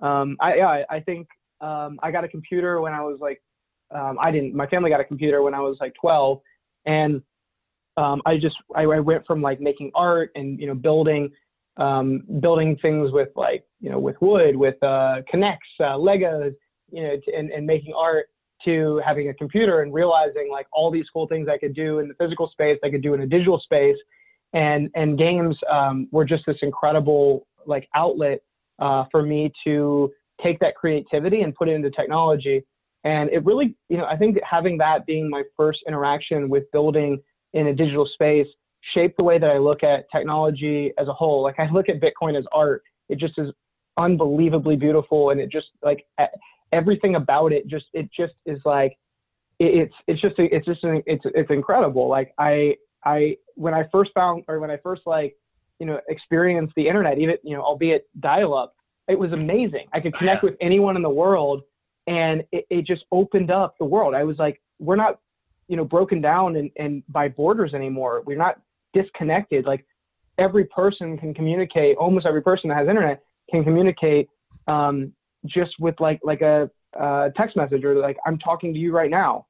Um, 0.00 0.36
I 0.40 0.56
yeah, 0.56 0.82
I 0.90 1.00
think 1.00 1.28
um, 1.60 2.00
I 2.02 2.10
got 2.10 2.24
a 2.24 2.28
computer 2.28 2.80
when 2.80 2.92
I 2.92 3.02
was 3.02 3.18
like 3.20 3.40
um, 3.94 4.18
I 4.20 4.30
didn't. 4.30 4.54
My 4.54 4.66
family 4.66 4.90
got 4.90 5.00
a 5.00 5.04
computer 5.04 5.42
when 5.42 5.54
I 5.54 5.60
was 5.60 5.76
like 5.80 5.94
12, 6.00 6.40
and 6.86 7.22
um, 7.96 8.22
I 8.24 8.38
just 8.38 8.56
I, 8.74 8.82
I, 8.82 9.00
went 9.00 9.26
from 9.26 9.42
like 9.42 9.60
making 9.60 9.90
art 9.94 10.30
and 10.34 10.58
you 10.58 10.66
know 10.66 10.74
building 10.74 11.30
um, 11.76 12.22
building 12.40 12.78
things 12.80 13.12
with 13.12 13.28
like 13.36 13.64
you 13.82 13.90
know 13.90 13.98
with 13.98 14.16
wood, 14.22 14.56
with 14.56 14.82
uh, 14.82 15.20
K'NEX, 15.32 15.58
uh, 15.80 15.96
Legos, 15.98 16.54
you 16.90 17.02
know, 17.02 17.16
to, 17.24 17.34
and, 17.34 17.50
and 17.50 17.66
making 17.66 17.92
art 17.94 18.26
to 18.64 19.02
having 19.04 19.28
a 19.28 19.34
computer 19.34 19.82
and 19.82 19.92
realizing 19.92 20.48
like 20.50 20.66
all 20.72 20.90
these 20.90 21.06
cool 21.12 21.26
things 21.26 21.48
I 21.48 21.58
could 21.58 21.74
do 21.74 21.98
in 21.98 22.08
the 22.08 22.14
physical 22.14 22.48
space, 22.48 22.78
I 22.84 22.90
could 22.90 23.02
do 23.02 23.12
in 23.12 23.20
a 23.20 23.26
digital 23.26 23.60
space, 23.60 23.96
and 24.54 24.88
and 24.94 25.18
games 25.18 25.58
um, 25.70 26.08
were 26.12 26.24
just 26.24 26.44
this 26.46 26.56
incredible 26.62 27.46
like 27.66 27.88
outlet 27.94 28.40
uh, 28.78 29.04
for 29.10 29.22
me 29.22 29.52
to 29.64 30.10
take 30.42 30.58
that 30.60 30.74
creativity 30.76 31.42
and 31.42 31.54
put 31.54 31.68
it 31.68 31.72
into 31.72 31.90
technology. 31.90 32.64
And 33.04 33.30
it 33.30 33.44
really, 33.44 33.74
you 33.88 33.96
know, 33.96 34.04
I 34.04 34.16
think 34.16 34.38
having 34.48 34.78
that 34.78 35.06
being 35.06 35.28
my 35.28 35.42
first 35.56 35.80
interaction 35.88 36.48
with 36.48 36.70
building 36.72 37.20
in 37.52 37.66
a 37.66 37.74
digital 37.74 38.08
space 38.14 38.46
shaped 38.94 39.16
the 39.16 39.24
way 39.24 39.38
that 39.38 39.50
I 39.50 39.58
look 39.58 39.82
at 39.82 40.06
technology 40.10 40.92
as 40.98 41.08
a 41.08 41.12
whole. 41.12 41.42
Like 41.42 41.58
I 41.58 41.68
look 41.70 41.88
at 41.88 42.00
Bitcoin 42.00 42.38
as 42.38 42.44
art. 42.52 42.82
It 43.08 43.18
just 43.18 43.34
is 43.38 43.48
unbelievably 43.96 44.76
beautiful, 44.76 45.30
and 45.30 45.40
it 45.40 45.50
just 45.50 45.68
like 45.82 46.06
everything 46.72 47.16
about 47.16 47.52
it 47.52 47.66
just 47.66 47.86
it 47.92 48.08
just 48.16 48.34
is 48.46 48.58
like 48.64 48.96
it's 49.58 49.94
it's 50.06 50.20
just 50.20 50.34
it's 50.38 50.66
just 50.66 50.80
it's 50.82 51.24
it's 51.24 51.50
incredible. 51.50 52.08
Like 52.08 52.34
I 52.38 52.76
I 53.04 53.36
when 53.54 53.74
I 53.74 53.84
first 53.92 54.10
found 54.14 54.44
or 54.48 54.58
when 54.60 54.70
I 54.70 54.76
first 54.78 55.02
like 55.06 55.36
you 55.78 55.86
know 55.86 56.00
experienced 56.08 56.74
the 56.76 56.88
internet, 56.88 57.18
even 57.18 57.36
you 57.42 57.56
know 57.56 57.62
albeit 57.62 58.08
dial 58.20 58.54
up, 58.54 58.74
it 59.08 59.18
was 59.18 59.32
amazing. 59.32 59.86
I 59.92 60.00
could 60.00 60.14
connect 60.14 60.42
with 60.42 60.54
anyone 60.60 60.96
in 60.96 61.02
the 61.02 61.10
world, 61.10 61.62
and 62.06 62.42
it, 62.52 62.66
it 62.70 62.86
just 62.86 63.04
opened 63.12 63.50
up 63.50 63.76
the 63.78 63.84
world. 63.84 64.14
I 64.14 64.24
was 64.24 64.38
like, 64.38 64.60
we're 64.78 64.96
not 64.96 65.20
you 65.68 65.76
know 65.76 65.84
broken 65.84 66.20
down 66.20 66.56
and, 66.56 66.70
and 66.76 67.02
by 67.08 67.28
borders 67.28 67.74
anymore. 67.74 68.22
We're 68.26 68.38
not 68.38 68.60
disconnected. 68.94 69.64
Like 69.66 69.86
every 70.38 70.64
person 70.64 71.16
can 71.18 71.34
communicate. 71.34 71.96
Almost 71.98 72.26
every 72.26 72.42
person 72.42 72.68
that 72.68 72.78
has 72.78 72.88
internet 72.88 73.22
can 73.52 73.64
communicate 73.64 74.28
um, 74.66 75.12
just 75.46 75.72
with 75.78 75.98
like 76.00 76.20
like 76.22 76.40
a 76.40 76.70
uh, 76.98 77.30
text 77.36 77.56
message 77.56 77.84
or 77.84 77.94
like 77.94 78.16
I'm 78.26 78.38
talking 78.38 78.72
to 78.72 78.78
you 78.78 78.92
right 78.92 79.10
now. 79.10 79.46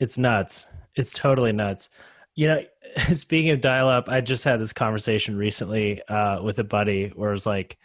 It's 0.00 0.18
nuts. 0.18 0.66
It's 0.96 1.12
totally 1.12 1.52
nuts. 1.52 1.90
You 2.34 2.48
know, 2.48 2.62
speaking 3.12 3.50
of 3.50 3.60
dial 3.60 3.88
up, 3.88 4.08
I 4.08 4.20
just 4.20 4.44
had 4.44 4.60
this 4.60 4.72
conversation 4.72 5.36
recently 5.36 6.02
uh, 6.08 6.42
with 6.42 6.58
a 6.58 6.64
buddy 6.64 7.08
where 7.14 7.30
it 7.30 7.34
was 7.34 7.46
like, 7.46 7.78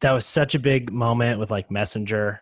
that 0.00 0.12
was 0.12 0.26
such 0.26 0.54
a 0.54 0.58
big 0.58 0.92
moment 0.92 1.38
with 1.38 1.50
like 1.50 1.70
Messenger 1.70 2.40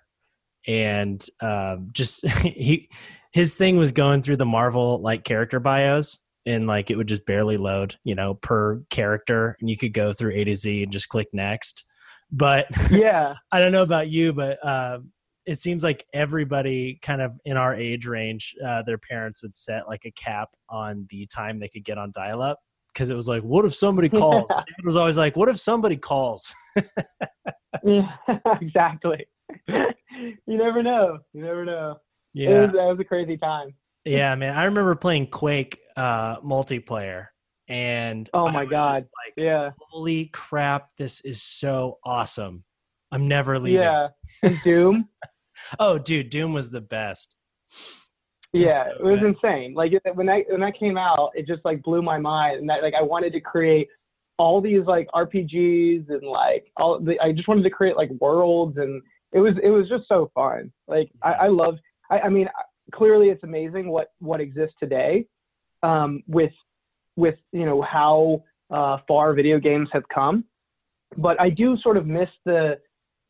and 0.67 1.25
uh, 1.41 1.77
just 1.93 2.27
he 2.41 2.89
his 3.33 3.55
thing 3.55 3.77
was 3.77 3.93
going 3.93 4.23
through 4.23 4.37
the 4.37 4.47
Marvel 4.47 5.01
like 5.01 5.25
character 5.25 5.61
bios 5.61 6.21
and 6.47 6.67
like 6.67 6.91
it 6.91 6.97
would 6.97 7.09
just 7.09 7.27
barely 7.27 7.57
load, 7.57 7.97
you 8.05 8.15
know, 8.15 8.35
per 8.35 8.81
character, 8.89 9.57
and 9.61 9.69
you 9.69 9.77
could 9.77 9.93
go 9.93 10.13
through 10.13 10.33
A 10.33 10.45
to 10.45 10.57
Z 10.57 10.85
and 10.85 10.93
just 10.93 11.09
click 11.09 11.29
next. 11.33 11.85
But 12.31 12.67
yeah, 12.91 13.35
I 13.53 13.61
don't 13.61 13.73
know 13.73 13.83
about 13.83 14.09
you, 14.09 14.33
but 14.33 14.65
uh, 14.65 14.99
it 15.47 15.59
seems 15.59 15.85
like 15.85 16.05
everybody 16.13 16.99
kind 17.03 17.23
of 17.23 17.33
in 17.45 17.57
our 17.57 17.75
age 17.75 18.07
range, 18.07 18.55
uh, 18.65 18.83
their 18.83 18.99
parents 18.99 19.43
would 19.43 19.55
set 19.55 19.87
like 19.89 20.05
a 20.05 20.11
cap 20.13 20.51
on 20.69 21.07
the 21.11 21.27
time 21.27 21.59
they 21.59 21.69
could 21.69 21.85
get 21.85 21.99
on 21.99 22.11
dial 22.13 22.43
up 22.43 22.59
because 22.93 23.11
it 23.11 23.15
was 23.15 23.29
like, 23.29 23.43
what 23.43 23.65
if 23.65 23.75
somebody 23.75 24.09
calls? 24.09 24.49
Yeah. 24.51 24.61
It 24.61 24.85
was 24.85 24.97
always 24.97 25.19
like, 25.19 25.37
what 25.37 25.49
if 25.49 25.59
somebody 25.59 25.97
calls? 25.97 26.55
yeah, 27.85 28.09
exactly. 28.61 29.27
you 29.69 29.85
never 30.47 30.83
know. 30.83 31.19
You 31.33 31.43
never 31.43 31.65
know. 31.65 31.97
Yeah, 32.35 32.51
it 32.51 32.61
was, 32.63 32.73
that 32.73 32.85
was 32.85 33.01
a 33.01 33.05
crazy 33.05 33.37
time. 33.37 33.75
Yeah, 34.05 34.35
man. 34.35 34.57
I 34.57 34.65
remember 34.65 34.95
playing 34.95 35.29
Quake 35.29 35.81
uh, 35.97 36.41
multiplayer, 36.41 37.27
and 37.69 38.29
oh 38.33 38.49
my 38.49 38.65
god, 38.65 38.97
like, 38.97 39.35
yeah, 39.37 39.71
holy 39.79 40.27
crap, 40.27 40.91
this 40.97 41.21
is 41.21 41.43
so 41.43 41.99
awesome. 42.05 42.65
I'm 43.13 43.29
never 43.29 43.59
leaving. 43.59 43.83
Yeah, 43.83 44.09
Doom. 44.65 45.09
oh, 45.79 45.99
dude, 45.99 46.31
Doom 46.31 46.53
was 46.53 46.71
the 46.71 46.81
best. 46.81 47.37
Yeah, 48.53 48.85
so 48.85 48.91
it 49.01 49.05
was 49.05 49.21
good. 49.21 49.37
insane. 49.37 49.75
Like 49.75 49.93
when 50.15 50.27
that 50.27 50.45
when 50.49 50.61
that 50.61 50.79
came 50.79 50.97
out, 50.97 51.31
it 51.35 51.47
just 51.47 51.65
like 51.65 51.83
blew 51.83 52.03
my 52.03 52.19
mind, 52.19 52.61
and 52.61 52.69
that 52.69 52.83
like 52.83 52.95
I 52.95 53.03
wanted 53.03 53.33
to 53.33 53.41
create 53.41 53.89
all 54.39 54.61
these 54.61 54.85
like 54.87 55.09
RPGs 55.15 56.11
and 56.11 56.23
like 56.23 56.71
all 56.77 57.01
the, 57.01 57.19
I 57.21 57.33
just 57.33 57.49
wanted 57.49 57.63
to 57.63 57.71
create 57.71 57.97
like 57.97 58.11
worlds 58.21 58.77
and 58.77 59.03
it 59.33 59.41
was 59.41 59.55
it 59.63 59.71
was 59.71 59.89
just 59.89 60.09
so 60.09 60.31
fun. 60.35 60.73
Like 60.89 61.11
I, 61.23 61.33
I 61.33 61.49
love 61.49 61.77
I, 62.11 62.21
I 62.21 62.29
mean, 62.29 62.49
clearly 62.95 63.31
it's 63.31 63.43
amazing 63.45 63.89
what 63.89 64.09
what 64.19 64.41
exists 64.41 64.77
today 64.79 65.27
um, 65.83 66.23
with 66.27 66.53
with 67.17 67.37
you 67.53 67.65
know 67.65 67.83
how 67.83 68.43
uh, 68.71 68.99
far 69.09 69.35
video 69.35 69.59
games 69.59 69.89
have 69.93 70.05
come. 70.13 70.45
But 71.17 71.41
I 71.41 71.51
do 71.51 71.77
sort 71.79 71.97
of 71.97 72.07
miss 72.07 72.29
the 72.45 72.79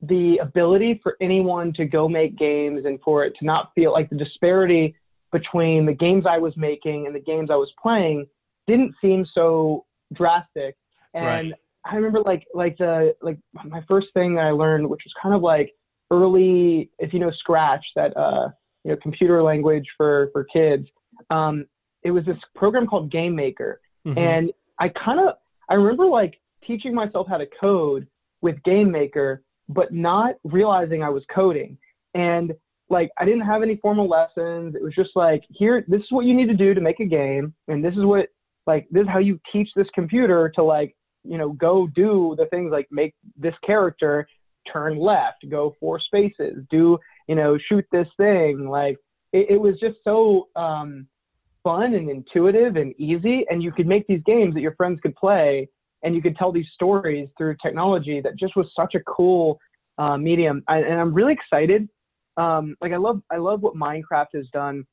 the 0.02 0.38
ability 0.38 1.00
for 1.02 1.16
anyone 1.20 1.72
to 1.74 1.84
go 1.84 2.08
make 2.08 2.36
games 2.36 2.84
and 2.84 3.00
for 3.02 3.24
it 3.24 3.34
to 3.38 3.44
not 3.44 3.72
feel 3.74 3.92
like 3.92 4.10
the 4.10 4.16
disparity 4.16 4.94
between 5.32 5.86
the 5.86 5.92
games 5.92 6.24
I 6.28 6.38
was 6.38 6.56
making 6.56 7.06
and 7.06 7.14
the 7.14 7.20
games 7.20 7.50
I 7.50 7.56
was 7.56 7.72
playing 7.82 8.26
didn't 8.66 8.94
seem 9.00 9.24
so 9.34 9.86
drastic. 10.12 10.76
And 11.14 11.50
right. 11.50 11.52
I 11.84 11.96
remember 11.96 12.20
like 12.20 12.46
like 12.54 12.76
the 12.78 13.14
like 13.22 13.38
my 13.64 13.82
first 13.88 14.08
thing 14.14 14.34
that 14.34 14.44
I 14.44 14.50
learned, 14.50 14.88
which 14.88 15.02
was 15.04 15.12
kind 15.22 15.34
of 15.34 15.42
like 15.42 15.72
early, 16.10 16.90
if 16.98 17.12
you 17.12 17.18
know 17.18 17.30
Scratch, 17.30 17.84
that 17.96 18.16
uh, 18.16 18.48
you 18.84 18.90
know, 18.92 18.96
computer 19.02 19.42
language 19.42 19.86
for 19.96 20.30
for 20.32 20.44
kids. 20.44 20.86
Um, 21.30 21.66
it 22.06 22.12
was 22.12 22.24
this 22.24 22.38
program 22.54 22.86
called 22.86 23.10
Game 23.10 23.34
Maker, 23.34 23.80
mm-hmm. 24.06 24.16
and 24.16 24.52
I 24.78 24.88
kind 24.90 25.18
of 25.18 25.34
I 25.68 25.74
remember 25.74 26.06
like 26.06 26.40
teaching 26.64 26.94
myself 26.94 27.26
how 27.28 27.36
to 27.36 27.46
code 27.60 28.06
with 28.42 28.62
Game 28.62 28.90
Maker, 28.90 29.42
but 29.68 29.92
not 29.92 30.36
realizing 30.44 31.02
I 31.02 31.08
was 31.08 31.24
coding. 31.34 31.76
And 32.14 32.54
like 32.88 33.10
I 33.18 33.24
didn't 33.24 33.46
have 33.46 33.62
any 33.62 33.76
formal 33.76 34.08
lessons. 34.08 34.76
It 34.76 34.82
was 34.82 34.94
just 34.94 35.10
like 35.16 35.42
here, 35.50 35.84
this 35.88 36.00
is 36.00 36.06
what 36.10 36.26
you 36.26 36.34
need 36.34 36.46
to 36.46 36.54
do 36.54 36.74
to 36.74 36.80
make 36.80 37.00
a 37.00 37.04
game, 37.04 37.52
and 37.66 37.84
this 37.84 37.94
is 37.94 38.04
what 38.04 38.28
like 38.68 38.86
this 38.90 39.02
is 39.02 39.08
how 39.08 39.18
you 39.18 39.40
teach 39.52 39.68
this 39.74 39.88
computer 39.92 40.50
to 40.54 40.62
like 40.62 40.94
you 41.24 41.38
know 41.38 41.50
go 41.54 41.88
do 41.88 42.36
the 42.38 42.46
things 42.46 42.70
like 42.70 42.86
make 42.92 43.14
this 43.36 43.54
character 43.66 44.28
turn 44.72 44.96
left, 44.98 45.48
go 45.50 45.74
four 45.80 46.00
spaces, 46.00 46.64
do 46.70 46.98
you 47.26 47.34
know, 47.34 47.58
shoot 47.68 47.84
this 47.90 48.08
thing. 48.16 48.68
Like 48.68 48.96
it, 49.32 49.50
it 49.50 49.60
was 49.60 49.74
just 49.80 49.96
so 50.04 50.48
um, 50.56 51.06
fun 51.66 51.94
and 51.94 52.08
intuitive 52.08 52.76
and 52.76 52.94
easy. 52.96 53.44
And 53.50 53.60
you 53.60 53.72
could 53.72 53.88
make 53.88 54.06
these 54.06 54.22
games 54.24 54.54
that 54.54 54.60
your 54.60 54.76
friends 54.76 55.00
could 55.02 55.16
play 55.16 55.68
and 56.04 56.14
you 56.14 56.22
could 56.22 56.36
tell 56.36 56.52
these 56.52 56.68
stories 56.72 57.28
through 57.36 57.56
technology 57.60 58.20
that 58.20 58.36
just 58.38 58.54
was 58.54 58.68
such 58.80 58.94
a 58.94 59.00
cool 59.00 59.58
uh, 59.98 60.16
medium. 60.16 60.62
I, 60.68 60.76
and 60.78 61.00
I'm 61.00 61.12
really 61.12 61.32
excited. 61.32 61.88
Um, 62.36 62.76
like 62.80 62.92
I 62.92 62.96
love, 62.96 63.20
I 63.32 63.38
love 63.38 63.62
what 63.62 63.74
Minecraft 63.74 64.32
has 64.34 64.46
done 64.52 64.86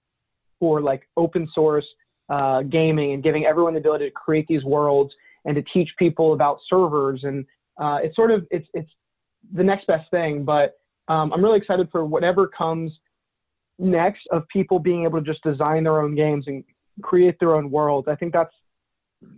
for 0.59 0.81
like 0.81 1.07
open 1.15 1.47
source 1.53 1.85
uh, 2.29 2.63
gaming 2.63 3.13
and 3.13 3.21
giving 3.21 3.45
everyone 3.45 3.73
the 3.73 3.79
ability 3.79 4.05
to 4.05 4.11
create 4.11 4.47
these 4.47 4.63
worlds 4.63 5.13
and 5.45 5.55
to 5.55 5.61
teach 5.73 5.89
people 5.99 6.33
about 6.33 6.57
servers. 6.67 7.19
And 7.23 7.45
uh, 7.79 7.99
it's 8.01 8.15
sort 8.15 8.31
of, 8.31 8.47
it's, 8.49 8.67
it's 8.73 8.89
the 9.53 9.63
next 9.63 9.85
best 9.85 10.09
thing, 10.09 10.43
but 10.43 10.79
um, 11.07 11.31
I'm 11.33 11.43
really 11.43 11.59
excited 11.59 11.87
for 11.91 12.03
whatever 12.03 12.47
comes 12.47 12.91
next 13.77 14.21
of 14.31 14.47
people 14.47 14.79
being 14.79 15.03
able 15.03 15.19
to 15.19 15.25
just 15.25 15.43
design 15.43 15.83
their 15.83 16.01
own 16.01 16.15
games 16.15 16.45
and 16.47 16.63
create 17.01 17.35
their 17.39 17.55
own 17.55 17.71
worlds. 17.71 18.07
I 18.07 18.15
think 18.15 18.33
that's 18.33 18.53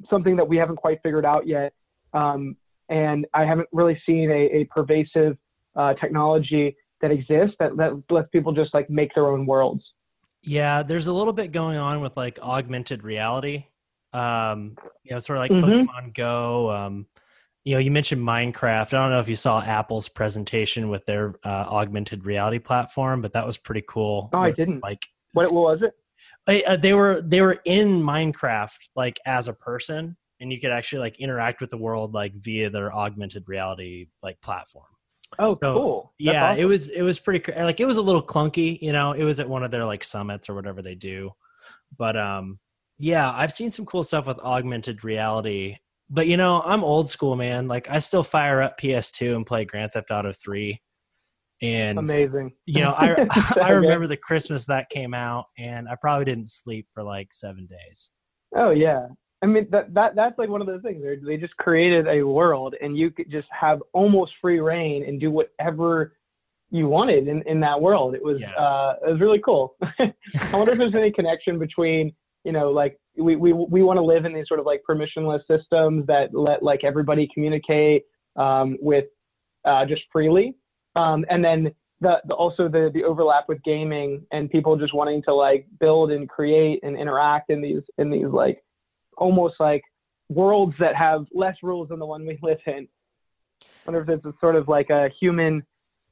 something 0.10 0.36
that 0.36 0.48
we 0.48 0.58
haven't 0.58 0.78
quite 0.78 1.00
figured 1.04 1.26
out 1.26 1.48
yet. 1.48 1.74
Um, 2.14 2.58
and 2.90 3.26
I 3.34 3.46
haven't 3.46 3.70
really 3.72 4.00
seen 4.06 4.30
a, 4.30 4.60
a 4.60 4.64
pervasive 4.66 5.38
uh, 5.76 5.94
technology 5.96 6.76
that 7.02 7.12
exists 7.12 7.56
that, 7.60 7.76
that 7.78 8.02
lets 8.10 8.30
people 8.30 8.52
just 8.52 8.74
like 8.74 8.90
make 8.90 9.14
their 9.14 9.28
own 9.28 9.46
worlds. 9.46 9.84
Yeah, 10.42 10.84
there's 10.84 11.08
a 11.08 11.14
little 11.14 11.34
bit 11.34 11.52
going 11.52 11.78
on 11.78 12.02
with 12.02 12.16
like 12.16 12.40
augmented 12.40 13.04
reality. 13.04 13.66
Um, 14.14 14.78
you 15.04 15.12
know, 15.12 15.20
sort 15.20 15.38
of 15.38 15.42
like 15.42 15.52
Mhm. 15.52 15.88
Pokemon 15.88 16.14
Go. 16.14 16.72
Um, 16.72 17.08
you 17.66 17.74
know, 17.74 17.80
you 17.80 17.92
mentioned 17.92 18.22
Minecraft. 18.22 18.94
I 18.94 18.98
don't 19.02 19.10
know 19.10 19.20
if 19.20 19.28
you 19.28 19.36
saw 19.36 19.60
Apple's 19.60 20.08
presentation 20.08 20.90
with 20.90 21.06
their 21.06 21.36
uh, 21.44 21.66
augmented 21.68 22.24
reality 22.24 22.60
platform, 22.60 23.22
but 23.22 23.34
that 23.34 23.46
was 23.46 23.58
pretty 23.58 23.84
cool. 23.88 24.30
Oh, 24.34 24.40
I 24.40 24.52
didn't. 24.52 24.84
Like 24.84 25.06
What, 25.34 25.52
what 25.52 25.64
was 25.64 25.82
it? 25.82 25.94
I- 26.48 26.64
uh, 26.68 26.76
they 26.78 26.94
were 26.94 27.22
they 27.22 27.42
were 27.42 27.60
in 27.66 28.02
Minecraft 28.02 28.78
like 28.96 29.20
as 29.26 29.48
a 29.48 29.54
person, 29.54 30.16
and 30.40 30.52
you 30.52 30.60
could 30.60 30.72
actually 30.72 31.00
like 31.00 31.20
interact 31.20 31.62
with 31.62 31.70
the 31.70 31.78
world 31.78 32.14
like 32.14 32.34
via 32.36 32.70
their 32.70 32.94
augmented 32.94 33.48
reality 33.48 34.08
like 34.22 34.40
platform. 34.42 34.86
Oh, 35.40 35.50
So, 35.50 35.74
cool. 35.74 36.14
That's 36.20 36.34
yeah, 36.34 36.50
awesome. 36.52 36.62
it 36.62 36.66
was 36.66 36.90
it 36.90 37.02
was 37.02 37.20
pretty 37.20 37.52
like 37.54 37.80
it 37.80 37.86
was 37.86 37.98
a 37.98 38.02
little 38.02 38.24
clunky, 38.26 38.80
you 38.82 38.94
know. 38.94 39.14
It 39.14 39.24
was 39.24 39.40
at 39.40 39.50
one 39.50 39.64
of 39.64 39.72
their 39.72 39.86
like 39.86 40.04
summits 40.04 40.50
or 40.50 40.54
whatever 40.56 40.82
they 40.82 40.96
do, 40.96 41.32
but 41.98 42.16
um, 42.16 42.60
yeah, 43.00 43.32
I've 43.32 43.52
seen 43.52 43.72
some 43.72 43.86
cool 43.86 44.04
stuff 44.04 44.28
with 44.28 44.40
augmented 44.40 45.04
reality. 45.04 45.78
But 46.10 46.28
you 46.28 46.38
know, 46.38 46.62
I'm 46.62 46.84
old 46.84 47.10
school, 47.10 47.36
man. 47.36 47.68
Like 47.68 47.90
I 47.90 47.98
still 48.00 48.22
fire 48.24 48.62
up 48.62 48.80
PS2 48.80 49.36
and 49.36 49.46
play 49.46 49.66
Grand 49.66 49.92
Theft 49.92 50.12
Auto 50.12 50.32
3, 50.32 50.80
and 51.62 51.98
amazing. 52.00 52.54
you 52.66 52.82
know, 52.82 52.92
I 52.92 53.28
I 53.62 53.70
remember 53.72 54.08
the 54.08 54.18
Christmas 54.18 54.66
that 54.66 54.90
came 54.90 55.14
out, 55.14 55.46
and 55.58 55.88
I 55.88 55.96
probably 55.96 56.26
didn't 56.26 56.48
sleep 56.48 56.88
for 56.94 57.04
like 57.04 57.34
seven 57.34 57.68
days. 57.68 58.12
Oh 58.56 58.72
yeah. 58.72 59.08
I 59.44 59.48
mean 59.48 59.68
that 59.72 59.94
that 59.94 60.16
that's 60.16 60.38
like 60.40 60.50
one 60.50 60.62
of 60.62 60.68
those 60.68 60.82
things. 60.82 61.04
They 61.04 61.18
they 61.26 61.38
just 61.38 61.56
created 61.58 62.08
a 62.08 62.24
world, 62.24 62.76
and 62.82 62.98
you 62.98 63.12
could 63.12 63.30
just 63.32 63.48
have 63.52 63.82
almost 63.94 64.32
free 64.42 64.60
reign 64.60 65.04
and 65.08 65.20
do 65.20 65.30
whatever 65.32 66.16
you 66.72 66.88
wanted 66.88 67.28
in, 67.28 67.42
in 67.44 67.60
that 67.60 67.80
world. 67.80 68.16
It 68.16 68.24
was 68.24 68.40
Yeah. 68.40 68.52
uh 68.54 68.96
it 69.08 69.12
was 69.12 69.22
really 69.22 69.40
cool. 69.40 69.76
I 70.00 70.14
wonder 70.54 70.72
if 70.72 70.78
there's 70.78 70.96
any 70.96 71.12
connection 71.20 71.60
between 71.60 72.14
you 72.44 72.52
know 72.52 72.72
like 72.72 72.98
we 73.18 73.36
we 73.36 73.54
we 73.54 73.84
want 73.84 73.98
to 73.98 74.04
live 74.04 74.26
in 74.26 74.34
these 74.34 74.48
sort 74.48 74.60
of 74.60 74.66
like 74.66 74.82
permissionless 74.90 75.42
systems 75.50 76.06
that 76.08 76.34
let 76.34 76.64
like 76.64 76.84
everybody 76.84 77.30
communicate 77.34 78.04
um, 78.36 78.78
with 78.82 79.06
uh, 79.66 79.86
just 79.86 80.02
freely, 80.12 80.56
um, 80.96 81.26
and 81.30 81.44
then 81.44 81.72
the, 82.02 82.22
the 82.28 82.34
also 82.34 82.68
the 82.68 82.92
the 82.94 83.04
overlap 83.04 83.46
with 83.48 83.62
gaming 83.64 84.26
and 84.32 84.50
people 84.50 84.76
just 84.76 84.94
wanting 84.94 85.24
to 85.24 85.34
like 85.34 85.66
build 85.80 86.12
and 86.12 86.28
create 86.28 86.80
and 86.84 86.98
interact 86.98 87.50
in 87.50 87.62
these 87.62 87.82
in 87.98 88.10
these 88.10 88.28
like 88.28 88.64
almost 89.18 89.56
like 89.60 89.84
worlds 90.30 90.76
that 90.80 90.96
have 90.96 91.26
less 91.34 91.56
rules 91.64 91.90
than 91.90 92.00
the 92.00 92.06
one 92.06 92.26
we 92.26 92.38
live 92.44 92.60
in. 92.68 92.88
I 93.62 93.92
wonder 93.92 94.02
if 94.02 94.08
this 94.08 94.30
is 94.30 94.38
sort 94.40 94.56
of 94.56 94.68
like 94.68 94.90
a 94.90 95.10
human, 95.20 95.64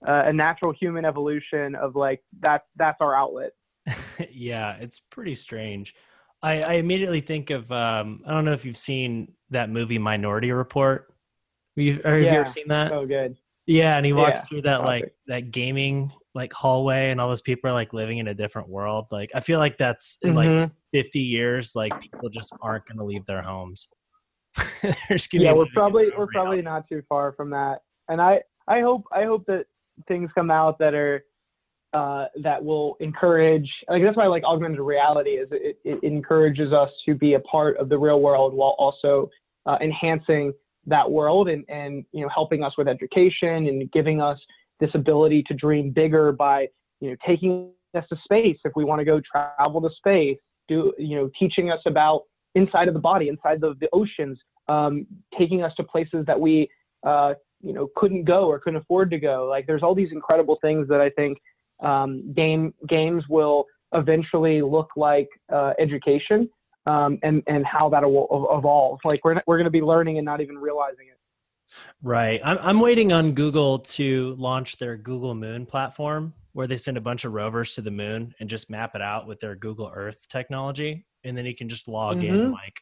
uh, 0.08 0.24
a 0.26 0.34
natural 0.34 0.74
human 0.80 1.06
evolution 1.06 1.76
of 1.76 1.96
like 1.96 2.24
that's 2.40 2.66
that's 2.76 2.98
our 3.02 3.16
outlet. 3.16 3.52
yeah, 4.32 4.76
it's 4.76 5.00
pretty 5.00 5.36
strange. 5.36 5.96
I, 6.42 6.62
I 6.62 6.74
immediately 6.74 7.22
think 7.22 7.50
of 7.50 7.72
um, 7.72 8.22
I 8.26 8.32
don't 8.32 8.46
know 8.46 8.54
if 8.54 8.66
you've 8.66 8.78
seen 8.78 9.34
that 9.50 9.70
movie 9.70 9.98
Minority 9.98 10.52
Report. 10.52 11.08
Have 11.76 11.84
you, 11.84 11.94
have 12.04 12.20
you 12.20 12.26
Yeah. 12.26 12.42
ever 12.42 12.46
seen 12.46 12.68
that? 12.68 12.90
So 12.90 13.06
good. 13.06 13.38
Yeah, 13.66 13.98
and 13.98 14.06
he 14.06 14.14
walks 14.14 14.42
Yeah, 14.42 14.46
through 14.46 14.62
that 14.64 14.84
like 14.84 15.14
that 15.28 15.52
gaming 15.52 16.12
like 16.36 16.52
hallway, 16.52 17.12
and 17.12 17.22
all 17.22 17.30
those 17.30 17.42
people 17.42 17.70
are 17.70 17.74
like 17.74 17.94
living 17.94 18.18
in 18.18 18.28
a 18.28 18.34
different 18.34 18.68
world. 18.68 19.08
Like 19.12 19.30
I 19.34 19.40
feel 19.40 19.60
like 19.60 19.78
that's 19.78 20.18
in 20.24 20.36
like 20.36 20.50
Mhm. 20.50 20.72
fifty 20.92 21.22
years, 21.22 21.76
like 21.76 22.00
people 22.00 22.30
just 22.30 22.54
aren't 22.62 22.86
going 22.86 22.98
to 22.98 23.06
leave 23.06 23.26
their 23.26 23.42
homes. 23.42 23.90
There's 25.10 25.28
gonna 25.28 25.42
be 25.42 25.46
Yeah, 25.46 25.54
we're 25.54 25.66
probably 25.74 26.12
we're 26.18 26.28
probably 26.28 26.62
not 26.62 26.88
too 26.90 27.02
far 27.08 27.32
from 27.34 27.50
that. 27.52 27.82
And 28.10 28.22
I 28.22 28.42
I 28.68 28.82
hope 28.82 29.06
I 29.12 29.24
hope 29.24 29.46
that 29.48 29.66
things 30.08 30.30
come 30.36 30.52
out 30.52 30.78
that 30.80 30.94
are 30.94 31.24
uh, 31.94 32.26
that 32.42 32.64
will 32.64 32.98
encourage. 33.00 33.72
Like 33.88 34.04
that's 34.04 34.18
why 34.18 34.24
I 34.26 34.28
like 34.28 34.44
augmented 34.44 34.80
reality 34.80 35.32
is 35.32 35.48
it, 35.52 35.78
it 35.86 36.04
encourages 36.04 36.74
us 36.74 36.90
to 37.06 37.14
be 37.16 37.36
a 37.36 37.40
part 37.42 37.78
of 37.78 37.88
the 37.88 37.98
real 37.98 38.20
world 38.20 38.54
while 38.54 38.76
also 38.80 39.30
uh, 39.68 39.78
enhancing 39.80 40.54
that 40.86 41.10
world 41.10 41.50
and 41.50 41.64
and 41.70 42.06
you 42.12 42.22
know 42.22 42.30
helping 42.30 42.64
us 42.64 42.74
with 42.78 42.88
education 42.88 43.68
and 43.68 43.92
giving 43.92 44.22
us 44.22 44.40
this 44.80 44.92
ability 44.94 45.44
to 45.44 45.54
dream 45.54 45.92
bigger 45.92 46.32
by 46.32 46.68
you 47.00 47.10
know 47.10 47.16
taking 47.26 47.72
us 47.96 48.06
to 48.10 48.18
space. 48.24 48.58
If 48.66 48.74
we 48.76 48.84
want 48.84 49.00
to 49.00 49.06
go 49.06 49.22
travel 49.22 49.82
to 49.82 49.90
space 49.96 50.38
do 50.68 50.94
you 50.98 51.16
know 51.16 51.30
teaching 51.38 51.72
us 51.72 51.82
about 51.86 52.24
inside 52.56 52.88
of 52.88 52.94
the 52.94 53.00
body 53.00 53.28
inside 53.28 53.60
the, 53.60 53.76
the 53.80 53.90
oceans 53.94 54.40
um, 54.68 55.06
taking 55.38 55.64
us 55.64 55.74
to 55.76 55.84
places 55.84 56.26
that 56.26 56.40
we 56.40 56.70
uh, 57.06 57.34
you 57.62 57.74
know 57.74 57.90
couldn't 57.96 58.24
go 58.24 58.46
or 58.46 58.60
couldn't 58.60 58.80
afford 58.82 59.10
to 59.12 59.20
go. 59.20 59.48
Like 59.50 59.68
there's 59.68 59.84
all 59.84 59.96
these 59.96 60.12
incredible 60.12 60.58
things 60.62 60.88
that 60.88 61.02
i 61.02 61.10
think 61.10 61.38
um, 61.82 62.34
game 62.34 62.74
games 62.88 63.24
will 63.30 63.66
eventually 63.94 64.62
look 64.62 64.90
like 64.96 65.28
uh, 65.52 65.74
education 65.80 66.50
um, 66.86 67.18
and 67.24 67.42
and 67.48 67.66
how 67.66 67.90
that 67.90 68.04
will 68.04 68.48
evolve 68.58 69.00
like 69.06 69.24
we're, 69.24 69.42
we're 69.48 69.58
going 69.58 69.66
to 69.66 69.72
be 69.72 69.82
learning 69.82 70.18
and 70.18 70.26
not 70.26 70.42
even 70.42 70.58
realizing 70.58 71.08
it 71.08 71.18
Right. 72.04 72.40
I'm 72.44 72.60
I'm 72.62 72.80
waiting 72.82 73.12
on 73.14 73.32
Google 73.32 73.80
to 73.80 74.36
launch 74.38 74.78
their 74.78 74.96
Google 74.96 75.34
Moon 75.34 75.66
platform 75.66 76.34
where 76.52 76.68
they 76.68 76.78
send 76.78 76.98
a 76.98 77.02
bunch 77.02 77.26
of 77.26 77.34
rovers 77.34 77.74
to 77.76 77.82
the 77.82 77.90
moon 77.90 78.36
and 78.40 78.48
just 78.48 78.70
map 78.70 78.94
it 78.94 79.02
out 79.02 79.26
with 79.26 79.40
their 79.40 79.56
Google 79.56 79.92
Earth 79.96 80.28
technology 80.30 81.06
and 81.24 81.36
then 81.36 81.46
you 81.46 81.56
can 81.56 81.68
just 81.70 81.88
log 81.88 82.24
in 82.24 82.36
and 82.36 82.50
Mhm. 82.50 82.54
like 82.54 82.80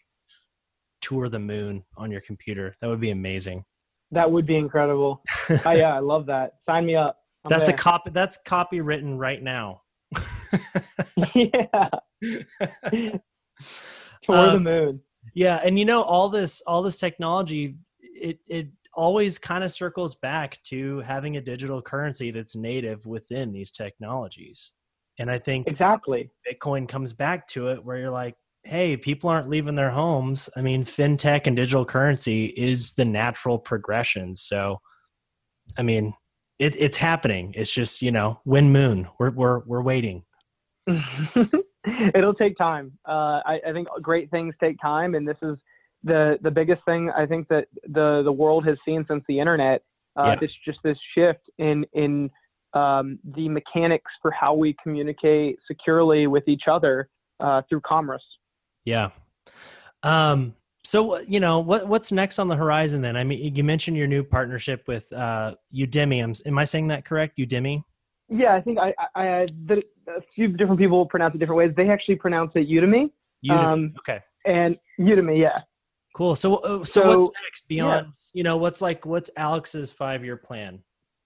tour 1.00 1.30
the 1.30 1.40
moon 1.40 1.84
on 1.96 2.12
your 2.12 2.22
computer. 2.22 2.74
That 2.82 2.88
would 2.88 3.00
be 3.00 3.12
amazing. 3.12 3.64
that 4.12 4.30
would 4.30 4.46
be 4.46 4.58
incredible 4.58 5.24
oh 5.66 5.72
yeah 5.72 5.96
i 5.96 6.00
love 6.00 6.26
that 6.26 6.56
sign 6.68 6.86
me 6.86 6.96
up 6.98 7.20
I'm 7.46 7.50
that's 7.50 7.70
a 7.70 7.74
copy 7.74 8.10
that's 8.10 8.38
copywritten 8.46 9.18
right 9.18 9.42
now. 9.42 9.84
yeah 11.36 11.90
tour 14.24 14.36
the 14.36 14.58
Um, 14.58 14.64
moon 14.64 15.02
Yeah, 15.34 15.60
and 15.64 15.78
you 15.78 15.86
know 15.86 16.02
all 16.02 16.30
this 16.30 16.62
all 16.62 16.82
this 16.82 16.98
technology 16.98 17.78
it 18.00 18.40
it 18.48 18.68
always 18.94 19.38
kind 19.38 19.64
of 19.64 19.72
circles 19.72 20.16
back 20.16 20.62
to 20.64 21.00
having 21.02 21.38
a 21.38 21.42
digital 21.42 21.82
currency 21.82 22.32
that's 22.32 22.56
native 22.56 23.06
within 23.06 23.52
these 23.52 23.72
technologies. 23.72 24.74
And 25.20 25.30
I 25.30 25.40
think 25.40 25.68
exactly 25.68 26.30
Bitcoin 26.50 26.88
comes 26.88 27.14
back 27.14 27.48
to 27.50 27.70
it 27.70 27.84
where 27.84 27.98
you're 27.98 28.12
like, 28.12 28.36
hey, 28.64 28.98
people 28.98 29.30
aren't 29.30 29.50
leaving 29.50 29.76
their 29.76 29.90
homes. 29.90 30.50
I 30.56 30.62
mean, 30.62 30.84
fintech 30.84 31.48
and 31.48 31.56
digital 31.56 31.86
currency 31.86 32.46
is 32.46 32.94
the 32.94 33.06
natural 33.06 33.58
progression. 33.58 34.36
So, 34.36 34.80
I 35.78 35.84
mean, 35.84 36.14
it, 36.60 36.76
it's 36.78 36.98
happening. 36.98 37.54
It's 37.56 37.74
just 37.74 38.02
you 38.02 38.12
know, 38.12 38.40
when 38.44 38.72
moon. 38.72 39.08
We're 39.20 39.32
we're 39.32 39.60
we're 39.66 39.82
waiting. 39.82 40.24
It'll 42.16 42.34
take 42.34 42.58
time. 42.58 42.92
Uh, 43.08 43.42
I, 43.46 43.60
I 43.68 43.74
think 43.74 43.88
great 44.02 44.30
things 44.32 44.54
take 44.60 44.80
time, 44.82 45.16
and 45.16 45.28
this 45.28 45.38
is 45.42 45.58
the 46.04 46.38
the 46.42 46.52
biggest 46.52 46.84
thing 46.86 47.12
I 47.12 47.26
think 47.26 47.48
that 47.50 47.68
the 47.88 48.22
the 48.24 48.32
world 48.32 48.66
has 48.66 48.78
seen 48.86 49.06
since 49.08 49.24
the 49.28 49.40
internet. 49.40 49.84
Uh, 50.18 50.26
Yeah. 50.28 50.36
This 50.36 50.52
just 50.66 50.80
this 50.84 50.98
shift 51.16 51.50
in 51.58 51.86
in 51.94 52.30
um, 52.74 53.20
the 53.36 53.50
mechanics 53.50 54.12
for 54.22 54.32
how 54.32 54.54
we 54.54 54.76
communicate 54.82 55.58
securely 55.68 56.28
with 56.28 56.48
each 56.48 56.64
other 56.68 57.10
uh, 57.40 57.62
through 57.68 57.82
commerce. 57.82 58.24
Yeah. 58.86 59.10
Um. 60.04 60.56
So 60.84 61.20
you 61.20 61.40
know 61.40 61.60
what 61.60 61.88
what's 61.88 62.12
next 62.12 62.40
on 62.40 62.48
the 62.48 62.56
horizon? 62.56 63.02
Then 63.02 63.16
I 63.16 63.24
mean, 63.24 63.56
you 63.56 63.64
mentioned 63.64 63.96
your 63.98 64.08
new 64.08 64.24
partnership 64.24 64.88
with 64.88 65.12
uh, 65.14 65.56
Udemy. 65.74 66.24
Am, 66.24 66.34
am 66.46 66.58
I 66.58 66.64
saying 66.64 66.88
that 66.88 67.06
correct? 67.06 67.38
Udemy. 67.38 67.84
Yeah, 68.34 68.56
I 68.56 68.62
think 68.62 68.80
I, 68.80 68.94
I, 69.14 69.28
I 69.28 69.48
the, 69.66 69.84
a 70.18 70.22
few 70.36 70.50
different 70.50 70.80
people 70.80 71.06
pronounce 71.06 71.36
it 71.36 71.40
different 71.40 71.58
ways. 71.58 71.72
They 71.76 71.90
actually 71.90 72.16
pronounce 72.16 72.52
it 72.56 72.70
Udemy, 72.70 73.12
Udemy. 73.46 73.52
Um, 73.52 73.94
okay. 74.00 74.20
and 74.46 74.78
Udemy, 75.00 75.40
yeah. 75.40 75.60
Cool. 76.16 76.36
So 76.36 76.58
uh, 76.58 76.84
so, 76.84 77.02
So, 77.02 77.08
what's 77.08 77.42
next 77.44 77.68
beyond? 77.68 78.08
You 78.34 78.44
know, 78.44 78.58
what's 78.58 78.82
like 78.82 79.06
what's 79.06 79.30
Alex's 79.38 79.92
five 79.92 80.24
year 80.24 80.38
plan? 80.38 80.80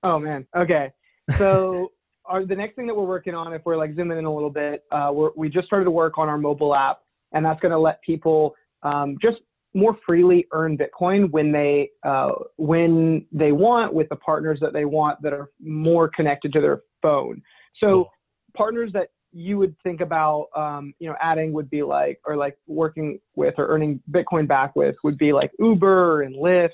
Oh 0.04 0.20
man. 0.20 0.46
Okay. 0.56 0.92
So 1.38 1.92
our, 2.26 2.46
the 2.46 2.56
next 2.56 2.76
thing 2.76 2.88
that 2.88 2.96
we're 2.96 3.06
working 3.06 3.34
on, 3.34 3.54
if 3.54 3.64
we're 3.66 3.78
like 3.78 3.96
zooming 3.96 4.18
in 4.18 4.26
a 4.26 4.34
little 4.34 4.50
bit, 4.50 4.84
uh, 4.92 5.10
we're, 5.12 5.32
we 5.36 5.50
just 5.50 5.68
started 5.68 5.86
to 5.86 5.92
work 5.92 6.18
on 6.18 6.30
our 6.30 6.38
mobile 6.38 6.76
app, 6.76 7.00
and 7.34 7.44
that's 7.44 7.60
going 7.60 7.72
to 7.72 7.80
let 7.80 8.02
people 8.04 8.56
um, 8.84 9.18
just 9.22 9.38
more 9.74 9.98
freely 10.06 10.48
earn 10.54 10.78
Bitcoin 10.78 11.30
when 11.32 11.52
they 11.52 11.90
uh, 12.04 12.32
when 12.58 13.26
they 13.32 13.52
want 13.52 13.94
with 13.94 14.08
the 14.10 14.16
partners 14.18 14.60
that 14.62 14.74
they 14.74 14.86
want 14.86 15.22
that 15.22 15.34
are 15.34 15.50
more 15.60 16.08
connected 16.08 16.54
to 16.54 16.62
their 16.62 16.84
phone. 17.02 17.42
So 17.84 17.88
Cool. 17.88 18.10
Partners 18.56 18.92
that 18.94 19.10
you 19.32 19.58
would 19.58 19.76
think 19.84 20.00
about, 20.00 20.48
um, 20.56 20.94
you 21.00 21.10
know, 21.10 21.16
adding 21.22 21.52
would 21.52 21.70
be 21.70 21.84
like, 21.84 22.20
or 22.26 22.38
like 22.38 22.58
working 22.68 23.20
with 23.36 23.54
or 23.58 23.68
earning 23.68 24.00
Bitcoin 24.10 24.48
back 24.48 24.76
with 24.76 24.96
would 25.04 25.18
be 25.18 25.34
like 25.34 25.52
Uber 25.60 26.22
and 26.22 26.36
Lyft, 26.36 26.70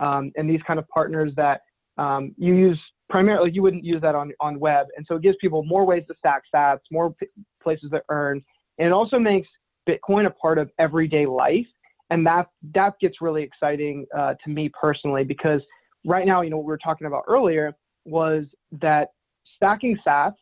um, 0.00 0.32
and 0.36 0.48
these 0.48 0.62
kind 0.66 0.78
of 0.78 0.88
partners 0.88 1.32
that 1.36 1.60
um, 1.98 2.34
you 2.38 2.54
use 2.54 2.80
primarily. 3.10 3.50
You 3.52 3.62
wouldn't 3.62 3.84
use 3.84 4.00
that 4.00 4.14
on 4.14 4.32
on 4.40 4.58
web, 4.58 4.86
and 4.96 5.04
so 5.06 5.16
it 5.16 5.22
gives 5.22 5.36
people 5.40 5.62
more 5.64 5.84
ways 5.84 6.04
to 6.08 6.14
stack 6.18 6.44
sats, 6.54 6.80
more 6.90 7.12
p- 7.12 7.26
places 7.62 7.90
to 7.90 8.02
earn, 8.08 8.42
and 8.78 8.86
it 8.86 8.92
also 8.92 9.18
makes 9.18 9.48
Bitcoin 9.86 10.26
a 10.26 10.30
part 10.30 10.56
of 10.58 10.70
everyday 10.78 11.26
life, 11.26 11.66
and 12.08 12.26
that 12.26 12.48
that 12.74 12.98
gets 13.00 13.20
really 13.20 13.42
exciting 13.42 14.06
uh, 14.16 14.34
to 14.44 14.50
me 14.50 14.70
personally 14.80 15.24
because 15.24 15.60
right 16.06 16.26
now, 16.26 16.40
you 16.40 16.48
know, 16.48 16.56
what 16.56 16.64
we 16.64 16.70
were 16.70 16.78
talking 16.78 17.06
about 17.06 17.24
earlier 17.28 17.74
was 18.06 18.44
that 18.80 19.08
stacking 19.56 19.98
sats 20.06 20.36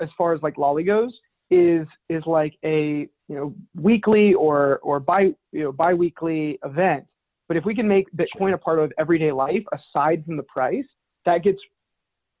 as 0.00 0.08
far 0.16 0.32
as 0.32 0.42
like 0.42 0.56
lolli 0.56 0.84
goes 0.84 1.12
is 1.50 1.86
is 2.08 2.22
like 2.26 2.54
a 2.64 3.08
you 3.28 3.36
know 3.36 3.54
weekly 3.74 4.34
or 4.34 4.78
or 4.78 5.00
bi 5.00 5.32
you 5.52 5.64
know 5.64 5.72
biweekly 5.72 6.58
event. 6.64 7.04
But 7.48 7.56
if 7.56 7.64
we 7.64 7.74
can 7.74 7.86
make 7.86 8.06
bitcoin 8.16 8.54
a 8.54 8.58
part 8.58 8.78
of 8.78 8.92
everyday 8.98 9.30
life 9.30 9.62
aside 9.72 10.24
from 10.24 10.36
the 10.36 10.42
price 10.44 10.84
that 11.24 11.42
gets 11.42 11.58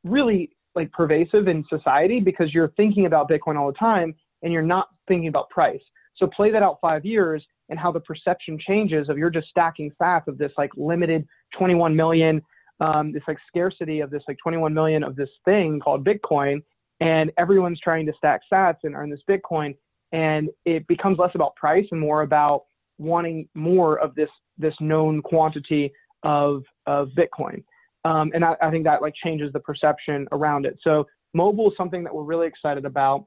really 0.04 0.50
like 0.74 0.90
pervasive 0.92 1.48
in 1.48 1.64
society 1.68 2.20
because 2.20 2.52
you're 2.52 2.72
thinking 2.76 3.06
about 3.06 3.28
bitcoin 3.28 3.56
all 3.56 3.66
the 3.68 3.78
time 3.78 4.14
and 4.42 4.52
you're 4.52 4.62
not 4.62 4.88
thinking 5.08 5.28
about 5.28 5.48
price. 5.50 5.80
So 6.16 6.26
play 6.26 6.50
that 6.50 6.62
out 6.62 6.78
5 6.80 7.04
years 7.04 7.44
and 7.68 7.78
how 7.78 7.92
the 7.92 8.00
perception 8.00 8.58
changes 8.58 9.08
of 9.08 9.18
you're 9.18 9.30
just 9.30 9.48
stacking 9.48 9.90
sats 10.00 10.26
of 10.28 10.38
this 10.38 10.52
like 10.56 10.70
limited 10.76 11.26
21 11.56 11.94
million 11.94 12.40
um, 12.80 13.12
this 13.12 13.22
like 13.26 13.38
scarcity 13.48 14.00
of 14.00 14.10
this 14.10 14.22
like 14.28 14.36
21 14.42 14.72
million 14.72 15.02
of 15.02 15.16
this 15.16 15.30
thing 15.44 15.80
called 15.80 16.04
bitcoin 16.04 16.62
and 17.00 17.30
everyone's 17.38 17.80
trying 17.80 18.06
to 18.06 18.12
stack 18.16 18.40
sats 18.52 18.78
and 18.84 18.94
earn 18.94 19.10
this 19.10 19.20
Bitcoin. 19.28 19.76
And 20.12 20.48
it 20.64 20.86
becomes 20.86 21.18
less 21.18 21.34
about 21.34 21.56
price 21.56 21.86
and 21.90 22.00
more 22.00 22.22
about 22.22 22.64
wanting 22.98 23.48
more 23.54 23.98
of 23.98 24.14
this 24.14 24.30
this 24.58 24.74
known 24.80 25.20
quantity 25.22 25.92
of 26.22 26.62
of 26.86 27.10
Bitcoin. 27.10 27.62
Um, 28.04 28.30
and 28.34 28.44
I, 28.44 28.54
I 28.62 28.70
think 28.70 28.84
that 28.84 29.02
like 29.02 29.14
changes 29.22 29.52
the 29.52 29.60
perception 29.60 30.26
around 30.32 30.64
it. 30.64 30.78
So 30.82 31.06
mobile 31.34 31.70
is 31.70 31.76
something 31.76 32.04
that 32.04 32.14
we're 32.14 32.22
really 32.22 32.46
excited 32.46 32.84
about, 32.84 33.26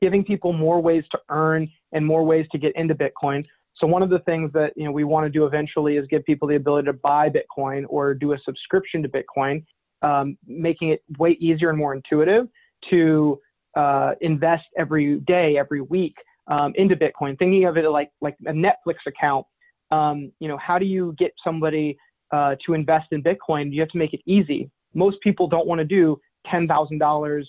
giving 0.00 0.24
people 0.24 0.52
more 0.52 0.80
ways 0.80 1.04
to 1.12 1.18
earn 1.28 1.68
and 1.92 2.04
more 2.04 2.24
ways 2.24 2.46
to 2.52 2.58
get 2.58 2.74
into 2.74 2.94
Bitcoin. 2.94 3.44
So 3.76 3.86
one 3.86 4.02
of 4.02 4.10
the 4.10 4.18
things 4.20 4.50
that 4.54 4.72
you 4.76 4.84
know 4.84 4.90
we 4.90 5.04
want 5.04 5.26
to 5.26 5.30
do 5.30 5.44
eventually 5.44 5.98
is 5.98 6.06
give 6.08 6.24
people 6.24 6.48
the 6.48 6.56
ability 6.56 6.86
to 6.86 6.94
buy 6.94 7.28
Bitcoin 7.28 7.84
or 7.88 8.14
do 8.14 8.32
a 8.32 8.38
subscription 8.44 9.02
to 9.02 9.08
Bitcoin, 9.08 9.62
um, 10.02 10.36
making 10.46 10.88
it 10.88 11.02
way 11.18 11.36
easier 11.38 11.68
and 11.68 11.78
more 11.78 11.94
intuitive 11.94 12.48
to 12.90 13.38
uh, 13.76 14.12
invest 14.20 14.64
every 14.76 15.20
day, 15.20 15.56
every 15.58 15.80
week 15.80 16.14
um, 16.48 16.72
into 16.76 16.96
Bitcoin, 16.96 17.38
thinking 17.38 17.64
of 17.64 17.76
it 17.76 17.88
like 17.88 18.10
like 18.20 18.36
a 18.46 18.52
Netflix 18.52 18.96
account. 19.06 19.46
Um, 19.90 20.32
you 20.40 20.48
know, 20.48 20.58
how 20.58 20.78
do 20.78 20.86
you 20.86 21.14
get 21.18 21.32
somebody 21.44 21.96
uh, 22.32 22.56
to 22.66 22.74
invest 22.74 23.06
in 23.12 23.22
Bitcoin? 23.22 23.72
You 23.72 23.80
have 23.80 23.90
to 23.90 23.98
make 23.98 24.14
it 24.14 24.20
easy. 24.26 24.70
Most 24.94 25.18
people 25.22 25.46
don't 25.46 25.66
want 25.66 25.78
to 25.78 25.84
do 25.84 26.18
ten 26.50 26.66
thousand 26.66 27.00
uh, 27.00 27.06
dollars, 27.06 27.48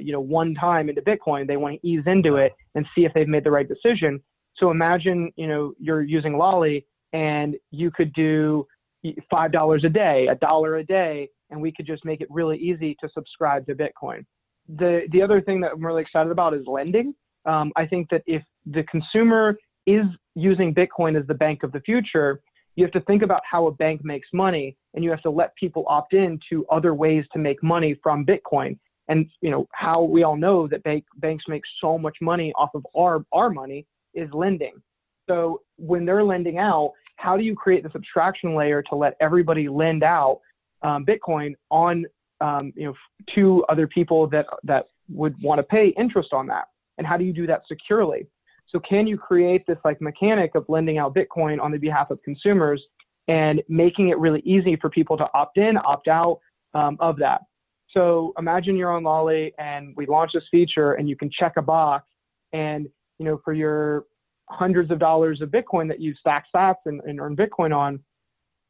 you 0.00 0.12
know, 0.12 0.20
one 0.20 0.54
time 0.54 0.88
into 0.88 1.02
Bitcoin. 1.02 1.46
They 1.46 1.56
want 1.56 1.80
to 1.80 1.88
ease 1.88 2.02
into 2.06 2.36
it 2.36 2.52
and 2.74 2.86
see 2.94 3.04
if 3.04 3.14
they've 3.14 3.28
made 3.28 3.44
the 3.44 3.50
right 3.50 3.68
decision. 3.68 4.20
So 4.56 4.70
imagine, 4.70 5.32
you 5.36 5.46
know, 5.46 5.74
you're 5.78 6.02
using 6.02 6.36
Lolli 6.36 6.86
and 7.12 7.56
you 7.70 7.90
could 7.90 8.12
do 8.14 8.66
five 9.30 9.52
dollars 9.52 9.84
a 9.84 9.88
day, 9.88 10.26
a 10.26 10.34
dollar 10.34 10.76
a 10.76 10.84
day, 10.84 11.28
and 11.50 11.60
we 11.60 11.72
could 11.72 11.86
just 11.86 12.04
make 12.04 12.20
it 12.20 12.28
really 12.30 12.58
easy 12.58 12.96
to 13.00 13.08
subscribe 13.14 13.66
to 13.66 13.74
Bitcoin 13.74 14.24
the 14.68 15.02
the 15.12 15.22
other 15.22 15.40
thing 15.40 15.60
that 15.60 15.72
I'm 15.72 15.84
really 15.84 16.02
excited 16.02 16.30
about 16.30 16.54
is 16.54 16.66
lending. 16.66 17.14
Um, 17.44 17.72
I 17.76 17.86
think 17.86 18.08
that 18.10 18.22
if 18.26 18.42
the 18.66 18.82
consumer 18.84 19.56
is 19.86 20.04
using 20.34 20.74
Bitcoin 20.74 21.18
as 21.18 21.26
the 21.26 21.34
bank 21.34 21.62
of 21.62 21.72
the 21.72 21.80
future, 21.80 22.40
you 22.74 22.84
have 22.84 22.92
to 22.92 23.00
think 23.02 23.22
about 23.22 23.40
how 23.50 23.66
a 23.66 23.72
bank 23.72 24.04
makes 24.04 24.28
money, 24.32 24.76
and 24.94 25.04
you 25.04 25.10
have 25.10 25.22
to 25.22 25.30
let 25.30 25.54
people 25.56 25.84
opt 25.88 26.12
in 26.12 26.40
to 26.50 26.66
other 26.66 26.94
ways 26.94 27.24
to 27.32 27.38
make 27.38 27.62
money 27.62 27.98
from 28.02 28.26
Bitcoin. 28.26 28.78
And 29.08 29.26
you 29.40 29.50
know 29.50 29.68
how 29.72 30.02
we 30.02 30.24
all 30.24 30.36
know 30.36 30.66
that 30.68 30.82
bank, 30.82 31.04
banks 31.18 31.44
make 31.48 31.62
so 31.80 31.96
much 31.96 32.16
money 32.20 32.52
off 32.56 32.70
of 32.74 32.84
our 32.96 33.24
our 33.32 33.50
money 33.50 33.86
is 34.14 34.28
lending. 34.32 34.74
So 35.28 35.62
when 35.76 36.04
they're 36.04 36.24
lending 36.24 36.58
out, 36.58 36.92
how 37.16 37.36
do 37.36 37.44
you 37.44 37.54
create 37.54 37.82
this 37.82 37.94
abstraction 37.94 38.54
layer 38.54 38.82
to 38.82 38.94
let 38.94 39.14
everybody 39.20 39.68
lend 39.68 40.02
out 40.02 40.40
um, 40.82 41.04
Bitcoin 41.04 41.54
on 41.70 42.04
um, 42.40 42.72
you 42.76 42.86
know, 42.86 42.94
to 43.34 43.64
other 43.68 43.86
people 43.86 44.26
that 44.28 44.46
that 44.64 44.86
would 45.08 45.40
want 45.42 45.58
to 45.58 45.62
pay 45.62 45.88
interest 45.98 46.32
on 46.32 46.46
that? 46.48 46.64
And 46.98 47.06
how 47.06 47.16
do 47.16 47.24
you 47.24 47.32
do 47.32 47.46
that 47.46 47.62
securely? 47.68 48.26
So 48.68 48.80
can 48.80 49.06
you 49.06 49.16
create 49.16 49.66
this 49.66 49.78
like 49.84 50.00
mechanic 50.00 50.54
of 50.54 50.64
lending 50.68 50.98
out 50.98 51.14
Bitcoin 51.14 51.60
on 51.60 51.70
the 51.70 51.78
behalf 51.78 52.10
of 52.10 52.22
consumers 52.22 52.82
and 53.28 53.62
making 53.68 54.08
it 54.08 54.18
really 54.18 54.40
easy 54.40 54.76
for 54.76 54.90
people 54.90 55.16
to 55.16 55.26
opt 55.34 55.58
in, 55.58 55.76
opt 55.78 56.08
out 56.08 56.40
um, 56.74 56.96
of 57.00 57.16
that? 57.18 57.42
So 57.90 58.34
imagine 58.38 58.76
you're 58.76 58.92
on 58.92 59.04
Lolli 59.04 59.52
and 59.58 59.94
we 59.96 60.06
launch 60.06 60.32
this 60.34 60.44
feature 60.50 60.94
and 60.94 61.08
you 61.08 61.16
can 61.16 61.30
check 61.30 61.54
a 61.56 61.62
box 61.62 62.06
and 62.52 62.88
you 63.18 63.24
know 63.24 63.40
for 63.44 63.54
your 63.54 64.04
hundreds 64.50 64.90
of 64.90 64.98
dollars 64.98 65.40
of 65.40 65.50
Bitcoin 65.50 65.88
that 65.88 66.00
you 66.00 66.14
stack 66.14 66.46
sats 66.54 66.76
and, 66.86 67.00
and 67.02 67.20
earn 67.20 67.36
Bitcoin 67.36 67.74
on, 67.76 68.00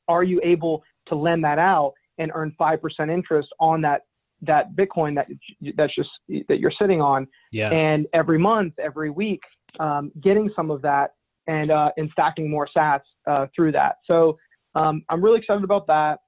are 0.09 0.23
you 0.23 0.41
able 0.43 0.83
to 1.09 1.14
lend 1.14 1.45
that 1.45 1.59
out 1.59 1.95
and 2.19 2.31
earn 2.35 2.55
5% 2.59 3.12
interest 3.12 3.49
on 3.61 3.81
that 3.83 4.03
that 4.43 4.77
Bitcoin 4.77 5.14
that 5.14 5.29
that's 5.77 5.95
just 5.95 6.11
that 6.49 6.61
you're 6.61 6.73
sitting 6.79 7.01
on. 7.01 7.27
Yeah. 7.53 7.71
And 7.71 8.07
every 8.12 8.39
month, 8.39 8.75
every 8.79 9.09
week, 9.09 9.41
um, 9.81 10.12
getting 10.21 10.51
some 10.55 10.71
of 10.71 10.83
that 10.83 11.14
and 11.47 11.71
uh, 11.71 11.91
and 11.97 12.11
stacking 12.12 12.51
more 12.51 12.69
Sats 12.77 13.01
uh, 13.27 13.47
through 13.55 13.73
that. 13.73 13.97
So 14.05 14.39
um, 14.75 15.03
I'm 15.09 15.23
really 15.23 15.39
excited 15.39 15.64
about 15.64 15.87
that. 15.87 16.19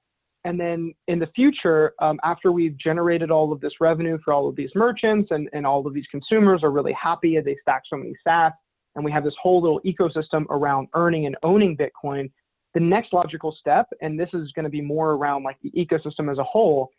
And 0.45 0.59
then 0.59 0.93
in 1.07 1.19
the 1.19 1.27
future, 1.35 1.93
um, 2.01 2.17
after 2.23 2.51
we've 2.51 2.77
generated 2.77 3.29
all 3.29 3.51
of 3.51 3.59
this 3.59 3.73
revenue 3.81 4.17
for 4.23 4.33
all 4.33 4.47
of 4.47 4.55
these 4.55 4.69
merchants 4.73 5.31
and, 5.31 5.49
and 5.51 5.67
all 5.67 5.85
of 5.85 5.93
these 5.93 6.07
consumers 6.09 6.63
are 6.63 6.71
really 6.71 6.93
happy 6.93 7.35
and 7.35 7.45
they 7.45 7.57
stack 7.61 7.83
so 7.89 7.97
many 7.97 8.13
Sats, 8.25 8.53
and 8.95 9.03
we 9.03 9.11
have 9.11 9.23
this 9.23 9.35
whole 9.41 9.61
little 9.61 9.81
ecosystem 9.85 10.45
around 10.49 10.87
earning 10.95 11.25
and 11.25 11.35
owning 11.43 11.75
Bitcoin, 11.77 12.31
the 12.73 12.79
next 12.79 13.13
logical 13.13 13.55
step, 13.59 13.87
and 14.01 14.19
this 14.19 14.29
is 14.33 14.51
going 14.51 14.63
to 14.63 14.69
be 14.69 14.81
more 14.81 15.11
around 15.11 15.43
like 15.43 15.57
the 15.63 15.71
ecosystem 15.71 16.31
as 16.31 16.37
a 16.37 16.43
whole, 16.43 16.89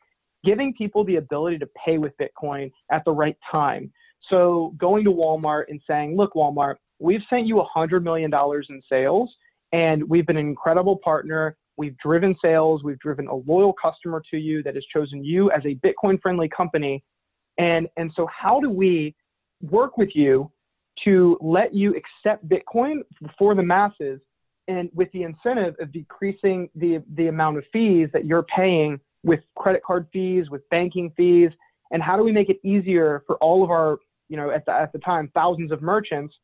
giving 0.45 0.75
people 0.75 1.05
the 1.05 1.17
ability 1.17 1.59
to 1.59 1.69
pay 1.85 1.99
with 1.99 2.13
Bitcoin 2.19 2.71
at 2.91 3.05
the 3.05 3.13
right 3.13 3.37
time. 3.51 3.93
So 4.29 4.75
going 4.79 5.05
to 5.05 5.13
Walmart 5.13 5.65
and 5.69 5.81
saying, 5.87 6.17
look, 6.17 6.35
Walmart, 6.35 6.77
we've 6.99 7.23
sent 7.31 7.47
you 7.47 7.63
$100 7.77 8.03
million 8.03 8.31
in 8.69 8.83
sales, 8.89 9.31
and 9.73 10.09
we've 10.09 10.27
been 10.27 10.37
an 10.37 10.47
incredible 10.47 10.97
partner. 10.97 11.57
We've 11.77 11.97
driven 11.99 12.37
sales, 12.43 12.83
we've 12.85 12.99
driven 12.99 13.27
a 13.29 13.35
loyal 13.35 13.73
customer 13.73 14.23
to 14.31 14.37
you 14.37 14.63
that 14.65 14.75
has 14.75 14.85
chosen 14.93 15.25
you 15.25 15.51
as 15.51 15.63
a 15.65 15.77
Bitcoin 15.77 16.21
friendly 16.21 16.49
company. 16.49 17.03
And, 17.59 17.89
and 17.97 18.13
so, 18.15 18.27
how 18.27 18.61
do 18.61 18.71
we 18.71 19.15
work 19.63 19.97
with 19.97 20.11
you 20.15 20.51
to 21.05 21.39
let 21.41 21.73
you 21.73 21.95
accept 21.97 22.47
Bitcoin 22.49 23.01
for 23.39 23.55
the 23.55 23.63
masses 23.63 24.21
and 24.71 24.89
with 24.95 25.11
the 25.13 25.25
incentive 25.25 25.75
of 25.81 25.93
decreasing 25.93 26.69
the, 26.77 27.03
the 27.17 27.27
amount 27.27 27.59
of 27.59 27.65
fees 27.73 28.09
that 28.13 28.25
you're 28.25 28.45
paying 28.45 29.01
with 29.25 29.41
credit 29.57 29.83
card 29.85 30.07
fees, 30.13 30.49
with 30.49 30.63
banking 30.71 31.13
fees, 31.17 31.51
and 31.91 32.03
how 32.03 32.17
do 32.17 32.23
we 32.23 32.31
make 32.31 32.49
it 32.49 32.61
easier 32.63 33.25
for 33.27 33.37
all 33.39 33.65
of 33.65 33.71
our, 33.71 33.99
you 34.29 34.37
know, 34.37 34.51
at 34.51 34.65
the, 34.67 34.73
at 34.73 34.93
the 34.93 34.99
time, 35.01 35.29
thousands 35.35 35.73
of 35.73 35.83
merchants 35.83 36.35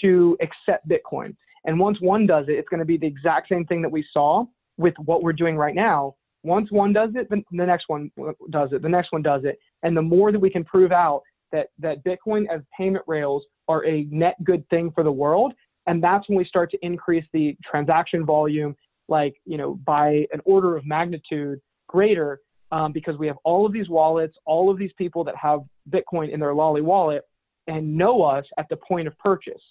to 0.00 0.38
accept 0.40 0.88
Bitcoin. 0.88 1.34
And 1.64 1.78
once 1.78 2.00
one 2.00 2.24
does 2.26 2.46
it, 2.48 2.52
it's 2.52 2.68
going 2.68 2.80
to 2.80 2.86
be 2.86 2.96
the 2.96 3.06
exact 3.06 3.48
same 3.48 3.66
thing 3.66 3.82
that 3.82 3.90
we 3.90 4.06
saw 4.12 4.44
with 4.78 4.94
what 5.04 5.22
we're 5.22 5.32
doing 5.32 5.56
right 5.56 5.74
now. 5.74 6.14
Once 6.44 6.70
one 6.70 6.92
does 6.92 7.10
it, 7.14 7.28
then 7.30 7.44
the 7.50 7.66
next 7.66 7.88
one 7.88 8.10
does 8.50 8.70
it, 8.72 8.82
the 8.82 8.88
next 8.88 9.12
one 9.12 9.22
does 9.22 9.42
it. 9.44 9.58
And 9.82 9.96
the 9.96 10.02
more 10.02 10.32
that 10.32 10.38
we 10.38 10.50
can 10.50 10.64
prove 10.64 10.92
out 10.92 11.22
that, 11.50 11.68
that 11.80 12.04
Bitcoin 12.04 12.46
as 12.48 12.60
payment 12.76 13.04
rails 13.06 13.44
are 13.68 13.84
a 13.86 14.04
net 14.10 14.36
good 14.44 14.68
thing 14.70 14.90
for 14.92 15.04
the 15.04 15.12
world, 15.12 15.52
and 15.86 16.02
that's 16.02 16.28
when 16.28 16.38
we 16.38 16.44
start 16.44 16.70
to 16.70 16.78
increase 16.82 17.24
the 17.32 17.56
transaction 17.64 18.24
volume 18.24 18.74
like 19.08 19.34
you 19.44 19.58
know 19.58 19.74
by 19.84 20.26
an 20.32 20.40
order 20.44 20.76
of 20.76 20.86
magnitude 20.86 21.60
greater 21.88 22.40
um, 22.70 22.92
because 22.92 23.18
we 23.18 23.26
have 23.26 23.36
all 23.44 23.66
of 23.66 23.72
these 23.72 23.88
wallets 23.88 24.36
all 24.46 24.70
of 24.70 24.78
these 24.78 24.92
people 24.96 25.24
that 25.24 25.36
have 25.36 25.60
bitcoin 25.90 26.32
in 26.32 26.40
their 26.40 26.54
lolli 26.54 26.82
wallet 26.82 27.24
and 27.66 27.96
know 27.96 28.22
us 28.22 28.44
at 28.58 28.68
the 28.68 28.76
point 28.76 29.06
of 29.06 29.16
purchase. 29.18 29.62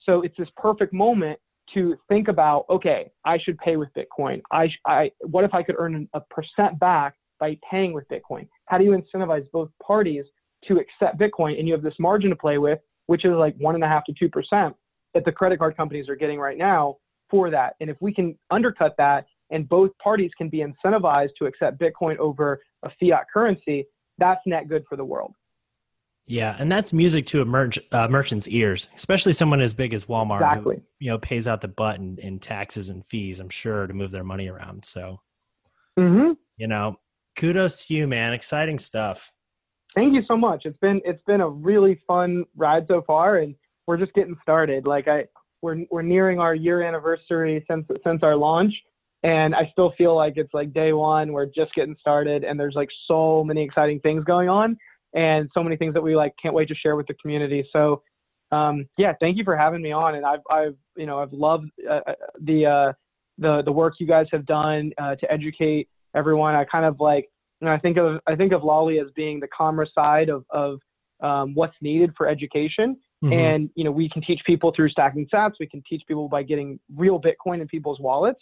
So 0.00 0.22
it's 0.22 0.36
this 0.36 0.48
perfect 0.56 0.92
moment 0.92 1.38
to 1.74 1.96
think 2.08 2.26
about 2.26 2.66
okay 2.68 3.08
i 3.24 3.38
should 3.38 3.56
pay 3.58 3.76
with 3.76 3.88
bitcoin. 3.96 4.42
I, 4.50 4.68
I 4.86 5.12
what 5.20 5.44
if 5.44 5.54
i 5.54 5.62
could 5.62 5.76
earn 5.78 6.08
a 6.12 6.20
percent 6.20 6.78
back 6.78 7.14
by 7.38 7.56
paying 7.68 7.92
with 7.92 8.04
bitcoin? 8.08 8.48
How 8.66 8.78
do 8.78 8.84
you 8.84 8.90
incentivize 8.90 9.46
both 9.52 9.70
parties 9.84 10.24
to 10.66 10.78
accept 10.78 11.20
bitcoin 11.20 11.58
and 11.58 11.68
you 11.68 11.74
have 11.74 11.82
this 11.82 11.94
margin 11.98 12.30
to 12.30 12.36
play 12.36 12.58
with 12.58 12.80
which 13.06 13.24
is 13.24 13.32
like 13.32 13.54
one 13.58 13.74
and 13.74 13.84
a 13.84 13.88
half 13.88 14.04
to 14.04 14.12
two 14.18 14.28
percent 14.28 14.74
that 15.14 15.24
the 15.24 15.32
credit 15.32 15.58
card 15.58 15.76
companies 15.76 16.08
are 16.08 16.16
getting 16.16 16.38
right 16.38 16.58
now 16.58 16.96
for 17.30 17.50
that. 17.50 17.74
And 17.80 17.90
if 17.90 17.96
we 18.00 18.12
can 18.12 18.38
undercut 18.50 18.94
that 18.98 19.26
and 19.50 19.68
both 19.68 19.90
parties 20.02 20.30
can 20.36 20.48
be 20.48 20.64
incentivized 20.64 21.30
to 21.38 21.46
accept 21.46 21.80
Bitcoin 21.80 22.16
over 22.18 22.60
a 22.84 22.90
fiat 23.00 23.26
currency, 23.32 23.86
that's 24.18 24.40
net 24.46 24.68
good 24.68 24.84
for 24.88 24.96
the 24.96 25.04
world. 25.04 25.34
Yeah, 26.26 26.54
and 26.58 26.70
that's 26.70 26.92
music 26.92 27.26
to 27.26 27.42
a 27.42 27.44
merch, 27.44 27.78
uh, 27.90 28.06
merchant's 28.08 28.46
ears, 28.48 28.88
especially 28.94 29.32
someone 29.32 29.60
as 29.60 29.74
big 29.74 29.92
as 29.92 30.04
Walmart, 30.04 30.36
exactly. 30.36 30.76
who 30.76 30.82
you 31.00 31.10
know 31.10 31.18
pays 31.18 31.48
out 31.48 31.60
the 31.60 31.68
butt 31.68 31.96
in, 31.96 32.16
in 32.18 32.38
taxes 32.38 32.90
and 32.90 33.04
fees. 33.04 33.40
I'm 33.40 33.48
sure 33.48 33.86
to 33.86 33.92
move 33.92 34.12
their 34.12 34.22
money 34.22 34.48
around. 34.48 34.84
So, 34.84 35.20
mm-hmm. 35.98 36.32
you 36.56 36.68
know, 36.68 36.96
kudos 37.36 37.86
to 37.86 37.94
you, 37.94 38.06
man. 38.06 38.34
Exciting 38.34 38.78
stuff. 38.78 39.32
Thank 39.94 40.14
you 40.14 40.22
so 40.26 40.36
much. 40.36 40.62
It's 40.64 40.78
been 40.78 41.00
it's 41.04 41.22
been 41.26 41.40
a 41.40 41.48
really 41.48 42.00
fun 42.06 42.44
ride 42.56 42.86
so 42.86 43.02
far, 43.02 43.38
and 43.38 43.56
we're 43.86 43.96
just 43.96 44.12
getting 44.14 44.36
started. 44.42 44.86
Like 44.86 45.08
I, 45.08 45.24
we're 45.62 45.84
we're 45.90 46.02
nearing 46.02 46.38
our 46.38 46.54
year 46.54 46.82
anniversary 46.82 47.64
since 47.70 47.86
since 48.04 48.22
our 48.22 48.36
launch, 48.36 48.74
and 49.22 49.54
I 49.54 49.68
still 49.72 49.92
feel 49.96 50.16
like 50.16 50.34
it's 50.36 50.52
like 50.52 50.72
day 50.72 50.92
one. 50.92 51.32
We're 51.32 51.46
just 51.46 51.74
getting 51.74 51.96
started, 52.00 52.44
and 52.44 52.58
there's 52.58 52.74
like 52.74 52.88
so 53.06 53.44
many 53.44 53.62
exciting 53.62 54.00
things 54.00 54.24
going 54.24 54.48
on, 54.48 54.76
and 55.14 55.48
so 55.54 55.62
many 55.62 55.76
things 55.76 55.94
that 55.94 56.02
we 56.02 56.16
like 56.16 56.34
can't 56.40 56.54
wait 56.54 56.68
to 56.68 56.74
share 56.74 56.96
with 56.96 57.06
the 57.06 57.14
community. 57.14 57.66
So, 57.72 58.02
um, 58.50 58.86
yeah, 58.98 59.12
thank 59.20 59.36
you 59.36 59.44
for 59.44 59.56
having 59.56 59.82
me 59.82 59.92
on, 59.92 60.16
and 60.16 60.26
I've, 60.26 60.40
I've, 60.50 60.76
you 60.96 61.06
know, 61.06 61.20
I've 61.20 61.32
loved 61.32 61.70
uh, 61.88 62.00
uh 62.06 62.12
the 62.40 62.66
uh, 62.66 62.92
the 63.38 63.62
the 63.64 63.72
work 63.72 63.94
you 63.98 64.06
guys 64.06 64.26
have 64.32 64.46
done 64.46 64.92
uh, 64.98 65.14
to 65.16 65.32
educate 65.32 65.88
everyone. 66.14 66.54
I 66.54 66.64
kind 66.64 66.84
of 66.84 67.00
like, 67.00 67.28
know, 67.60 67.70
I 67.70 67.78
think 67.78 67.98
of 67.98 68.20
I 68.26 68.34
think 68.34 68.52
of 68.52 68.62
Lolli 68.62 68.98
as 68.98 69.10
being 69.14 69.40
the 69.40 69.48
commerce 69.56 69.90
side 69.94 70.28
of 70.28 70.44
of 70.50 70.80
um, 71.22 71.54
what's 71.54 71.76
needed 71.80 72.12
for 72.16 72.26
education. 72.26 72.96
Mm-hmm. 73.22 73.32
And 73.32 73.70
you 73.74 73.84
know, 73.84 73.90
we 73.90 74.08
can 74.08 74.22
teach 74.22 74.40
people 74.44 74.72
through 74.74 74.90
stacking 74.90 75.28
sats. 75.32 75.52
We 75.60 75.66
can 75.66 75.82
teach 75.88 76.02
people 76.08 76.28
by 76.28 76.42
getting 76.42 76.80
real 76.96 77.20
Bitcoin 77.20 77.60
in 77.60 77.68
people's 77.68 78.00
wallets 78.00 78.40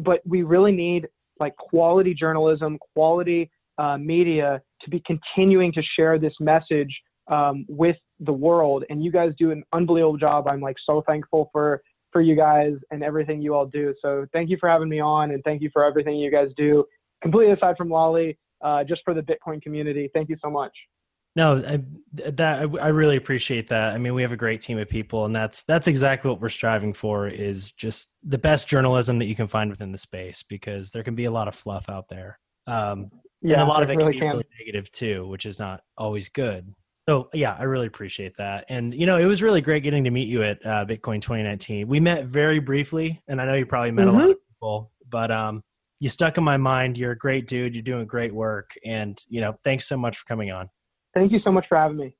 but 0.00 0.20
we 0.24 0.42
really 0.42 0.72
need 0.72 1.08
like 1.40 1.56
quality 1.56 2.14
journalism, 2.14 2.78
quality 2.94 3.50
uh, 3.78 3.96
media 3.98 4.60
to 4.82 4.90
be 4.90 5.02
continuing 5.06 5.72
to 5.72 5.82
share 5.96 6.18
this 6.18 6.34
message 6.40 6.94
um, 7.28 7.66
with 7.68 7.96
the 8.20 8.32
world. 8.32 8.84
And 8.88 9.04
you 9.04 9.10
guys 9.10 9.32
do 9.38 9.50
an 9.50 9.62
unbelievable 9.72 10.16
job. 10.16 10.48
I'm 10.48 10.60
like 10.60 10.76
so 10.84 11.02
thankful 11.06 11.50
for 11.52 11.82
for 12.12 12.22
you 12.22 12.36
guys 12.36 12.74
and 12.90 13.02
everything 13.02 13.42
you 13.42 13.54
all 13.54 13.66
do. 13.66 13.92
So 14.00 14.26
thank 14.32 14.48
you 14.48 14.56
for 14.58 14.68
having 14.68 14.88
me 14.88 15.00
on, 15.00 15.32
and 15.32 15.42
thank 15.44 15.60
you 15.60 15.68
for 15.72 15.84
everything 15.84 16.16
you 16.16 16.30
guys 16.30 16.48
do. 16.56 16.84
Completely 17.20 17.52
aside 17.52 17.76
from 17.76 17.90
Lolli, 17.90 18.38
uh, 18.62 18.84
just 18.84 19.02
for 19.04 19.12
the 19.12 19.20
Bitcoin 19.20 19.60
community. 19.60 20.08
Thank 20.14 20.30
you 20.30 20.36
so 20.42 20.48
much. 20.48 20.72
No, 21.36 21.58
I, 21.58 21.82
that 22.32 22.60
I 22.80 22.88
really 22.88 23.16
appreciate 23.16 23.68
that. 23.68 23.94
I 23.94 23.98
mean, 23.98 24.14
we 24.14 24.22
have 24.22 24.32
a 24.32 24.38
great 24.38 24.62
team 24.62 24.78
of 24.78 24.88
people, 24.88 25.26
and 25.26 25.36
that's 25.36 25.64
that's 25.64 25.86
exactly 25.86 26.30
what 26.30 26.40
we're 26.40 26.48
striving 26.48 26.94
for. 26.94 27.28
Is 27.28 27.72
just 27.72 28.14
the 28.24 28.38
best 28.38 28.68
journalism 28.68 29.18
that 29.18 29.26
you 29.26 29.36
can 29.36 29.46
find 29.46 29.70
within 29.70 29.92
the 29.92 29.98
space, 29.98 30.42
because 30.42 30.90
there 30.90 31.02
can 31.02 31.14
be 31.14 31.26
a 31.26 31.30
lot 31.30 31.46
of 31.46 31.54
fluff 31.54 31.90
out 31.90 32.08
there, 32.08 32.38
um, 32.66 33.10
yeah, 33.42 33.60
and 33.60 33.62
a 33.62 33.66
lot 33.66 33.82
of 33.82 33.90
it 33.90 33.96
really 33.96 34.14
can 34.14 34.22
be 34.22 34.26
really 34.28 34.44
negative 34.58 34.90
too, 34.90 35.28
which 35.28 35.44
is 35.44 35.58
not 35.58 35.82
always 35.98 36.30
good. 36.30 36.72
So 37.06 37.28
yeah, 37.34 37.54
I 37.58 37.64
really 37.64 37.86
appreciate 37.86 38.34
that, 38.38 38.64
and 38.70 38.94
you 38.94 39.04
know, 39.04 39.18
it 39.18 39.26
was 39.26 39.42
really 39.42 39.60
great 39.60 39.82
getting 39.82 40.04
to 40.04 40.10
meet 40.10 40.28
you 40.28 40.42
at 40.42 40.64
uh, 40.64 40.86
Bitcoin 40.86 41.20
2019. 41.20 41.86
We 41.86 42.00
met 42.00 42.24
very 42.24 42.60
briefly, 42.60 43.22
and 43.28 43.42
I 43.42 43.44
know 43.44 43.54
you 43.54 43.66
probably 43.66 43.90
met 43.90 44.06
mm-hmm. 44.06 44.16
a 44.16 44.18
lot 44.20 44.30
of 44.30 44.36
mm-hmm. 44.36 44.54
people, 44.54 44.90
but 45.10 45.30
um, 45.30 45.62
you 46.00 46.08
stuck 46.08 46.38
in 46.38 46.44
my 46.44 46.56
mind. 46.56 46.96
You're 46.96 47.12
a 47.12 47.18
great 47.18 47.46
dude. 47.46 47.74
You're 47.74 47.82
doing 47.82 48.06
great 48.06 48.34
work, 48.34 48.70
and 48.86 49.20
you 49.28 49.42
know, 49.42 49.54
thanks 49.64 49.86
so 49.86 49.98
much 49.98 50.16
for 50.16 50.24
coming 50.24 50.50
on. 50.50 50.70
Thank 51.16 51.32
you 51.32 51.40
so 51.42 51.50
much 51.50 51.64
for 51.66 51.78
having 51.78 51.96
me. 51.96 52.14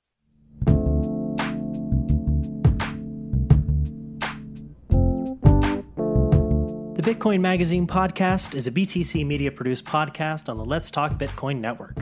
The 6.95 7.03
Bitcoin 7.03 7.41
Magazine 7.41 7.87
podcast 7.87 8.55
is 8.55 8.67
a 8.67 8.71
BTC 8.71 9.27
media 9.27 9.53
produced 9.53 9.85
podcast 9.85 10.49
on 10.49 10.57
the 10.57 10.65
Let's 10.65 10.91
Talk 10.91 11.19
Bitcoin 11.19 11.61
network. 11.61 11.97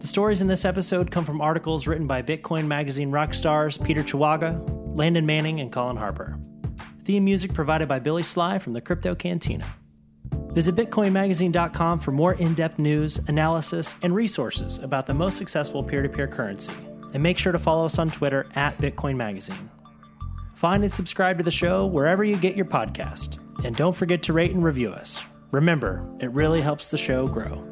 The 0.00 0.08
stories 0.08 0.40
in 0.40 0.48
this 0.48 0.64
episode 0.64 1.12
come 1.12 1.24
from 1.24 1.40
articles 1.40 1.86
written 1.86 2.08
by 2.08 2.20
Bitcoin 2.20 2.66
Magazine 2.66 3.12
rock 3.12 3.32
stars 3.32 3.78
Peter 3.78 4.02
Chawaga, 4.02 4.60
Landon 4.98 5.24
Manning, 5.24 5.60
and 5.60 5.70
Colin 5.70 5.96
Harper. 5.96 6.36
Theme 7.04 7.24
music 7.24 7.54
provided 7.54 7.86
by 7.86 8.00
Billy 8.00 8.24
Sly 8.24 8.58
from 8.58 8.72
the 8.72 8.80
Crypto 8.80 9.14
Cantina. 9.14 9.72
Visit 10.52 10.76
BitcoinMagazine.com 10.76 11.98
for 11.98 12.12
more 12.12 12.34
in 12.34 12.54
depth 12.54 12.78
news, 12.78 13.18
analysis, 13.28 13.94
and 14.02 14.14
resources 14.14 14.78
about 14.78 15.06
the 15.06 15.14
most 15.14 15.36
successful 15.36 15.82
peer 15.82 16.02
to 16.02 16.08
peer 16.08 16.28
currency. 16.28 16.72
And 17.14 17.22
make 17.22 17.38
sure 17.38 17.52
to 17.52 17.58
follow 17.58 17.86
us 17.86 17.98
on 17.98 18.10
Twitter 18.10 18.46
at 18.54 18.76
Bitcoin 18.78 19.16
Magazine. 19.16 19.70
Find 20.54 20.84
and 20.84 20.92
subscribe 20.92 21.38
to 21.38 21.44
the 21.44 21.50
show 21.50 21.86
wherever 21.86 22.22
you 22.22 22.36
get 22.36 22.56
your 22.56 22.66
podcast. 22.66 23.38
And 23.64 23.76
don't 23.76 23.96
forget 23.96 24.22
to 24.24 24.32
rate 24.32 24.52
and 24.52 24.62
review 24.62 24.90
us. 24.90 25.22
Remember, 25.50 26.08
it 26.20 26.30
really 26.30 26.60
helps 26.60 26.88
the 26.88 26.98
show 26.98 27.26
grow. 27.26 27.66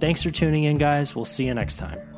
Thanks 0.00 0.22
for 0.22 0.30
tuning 0.30 0.64
in, 0.64 0.78
guys. 0.78 1.14
We'll 1.14 1.24
see 1.24 1.46
you 1.46 1.54
next 1.54 1.76
time. 1.76 2.13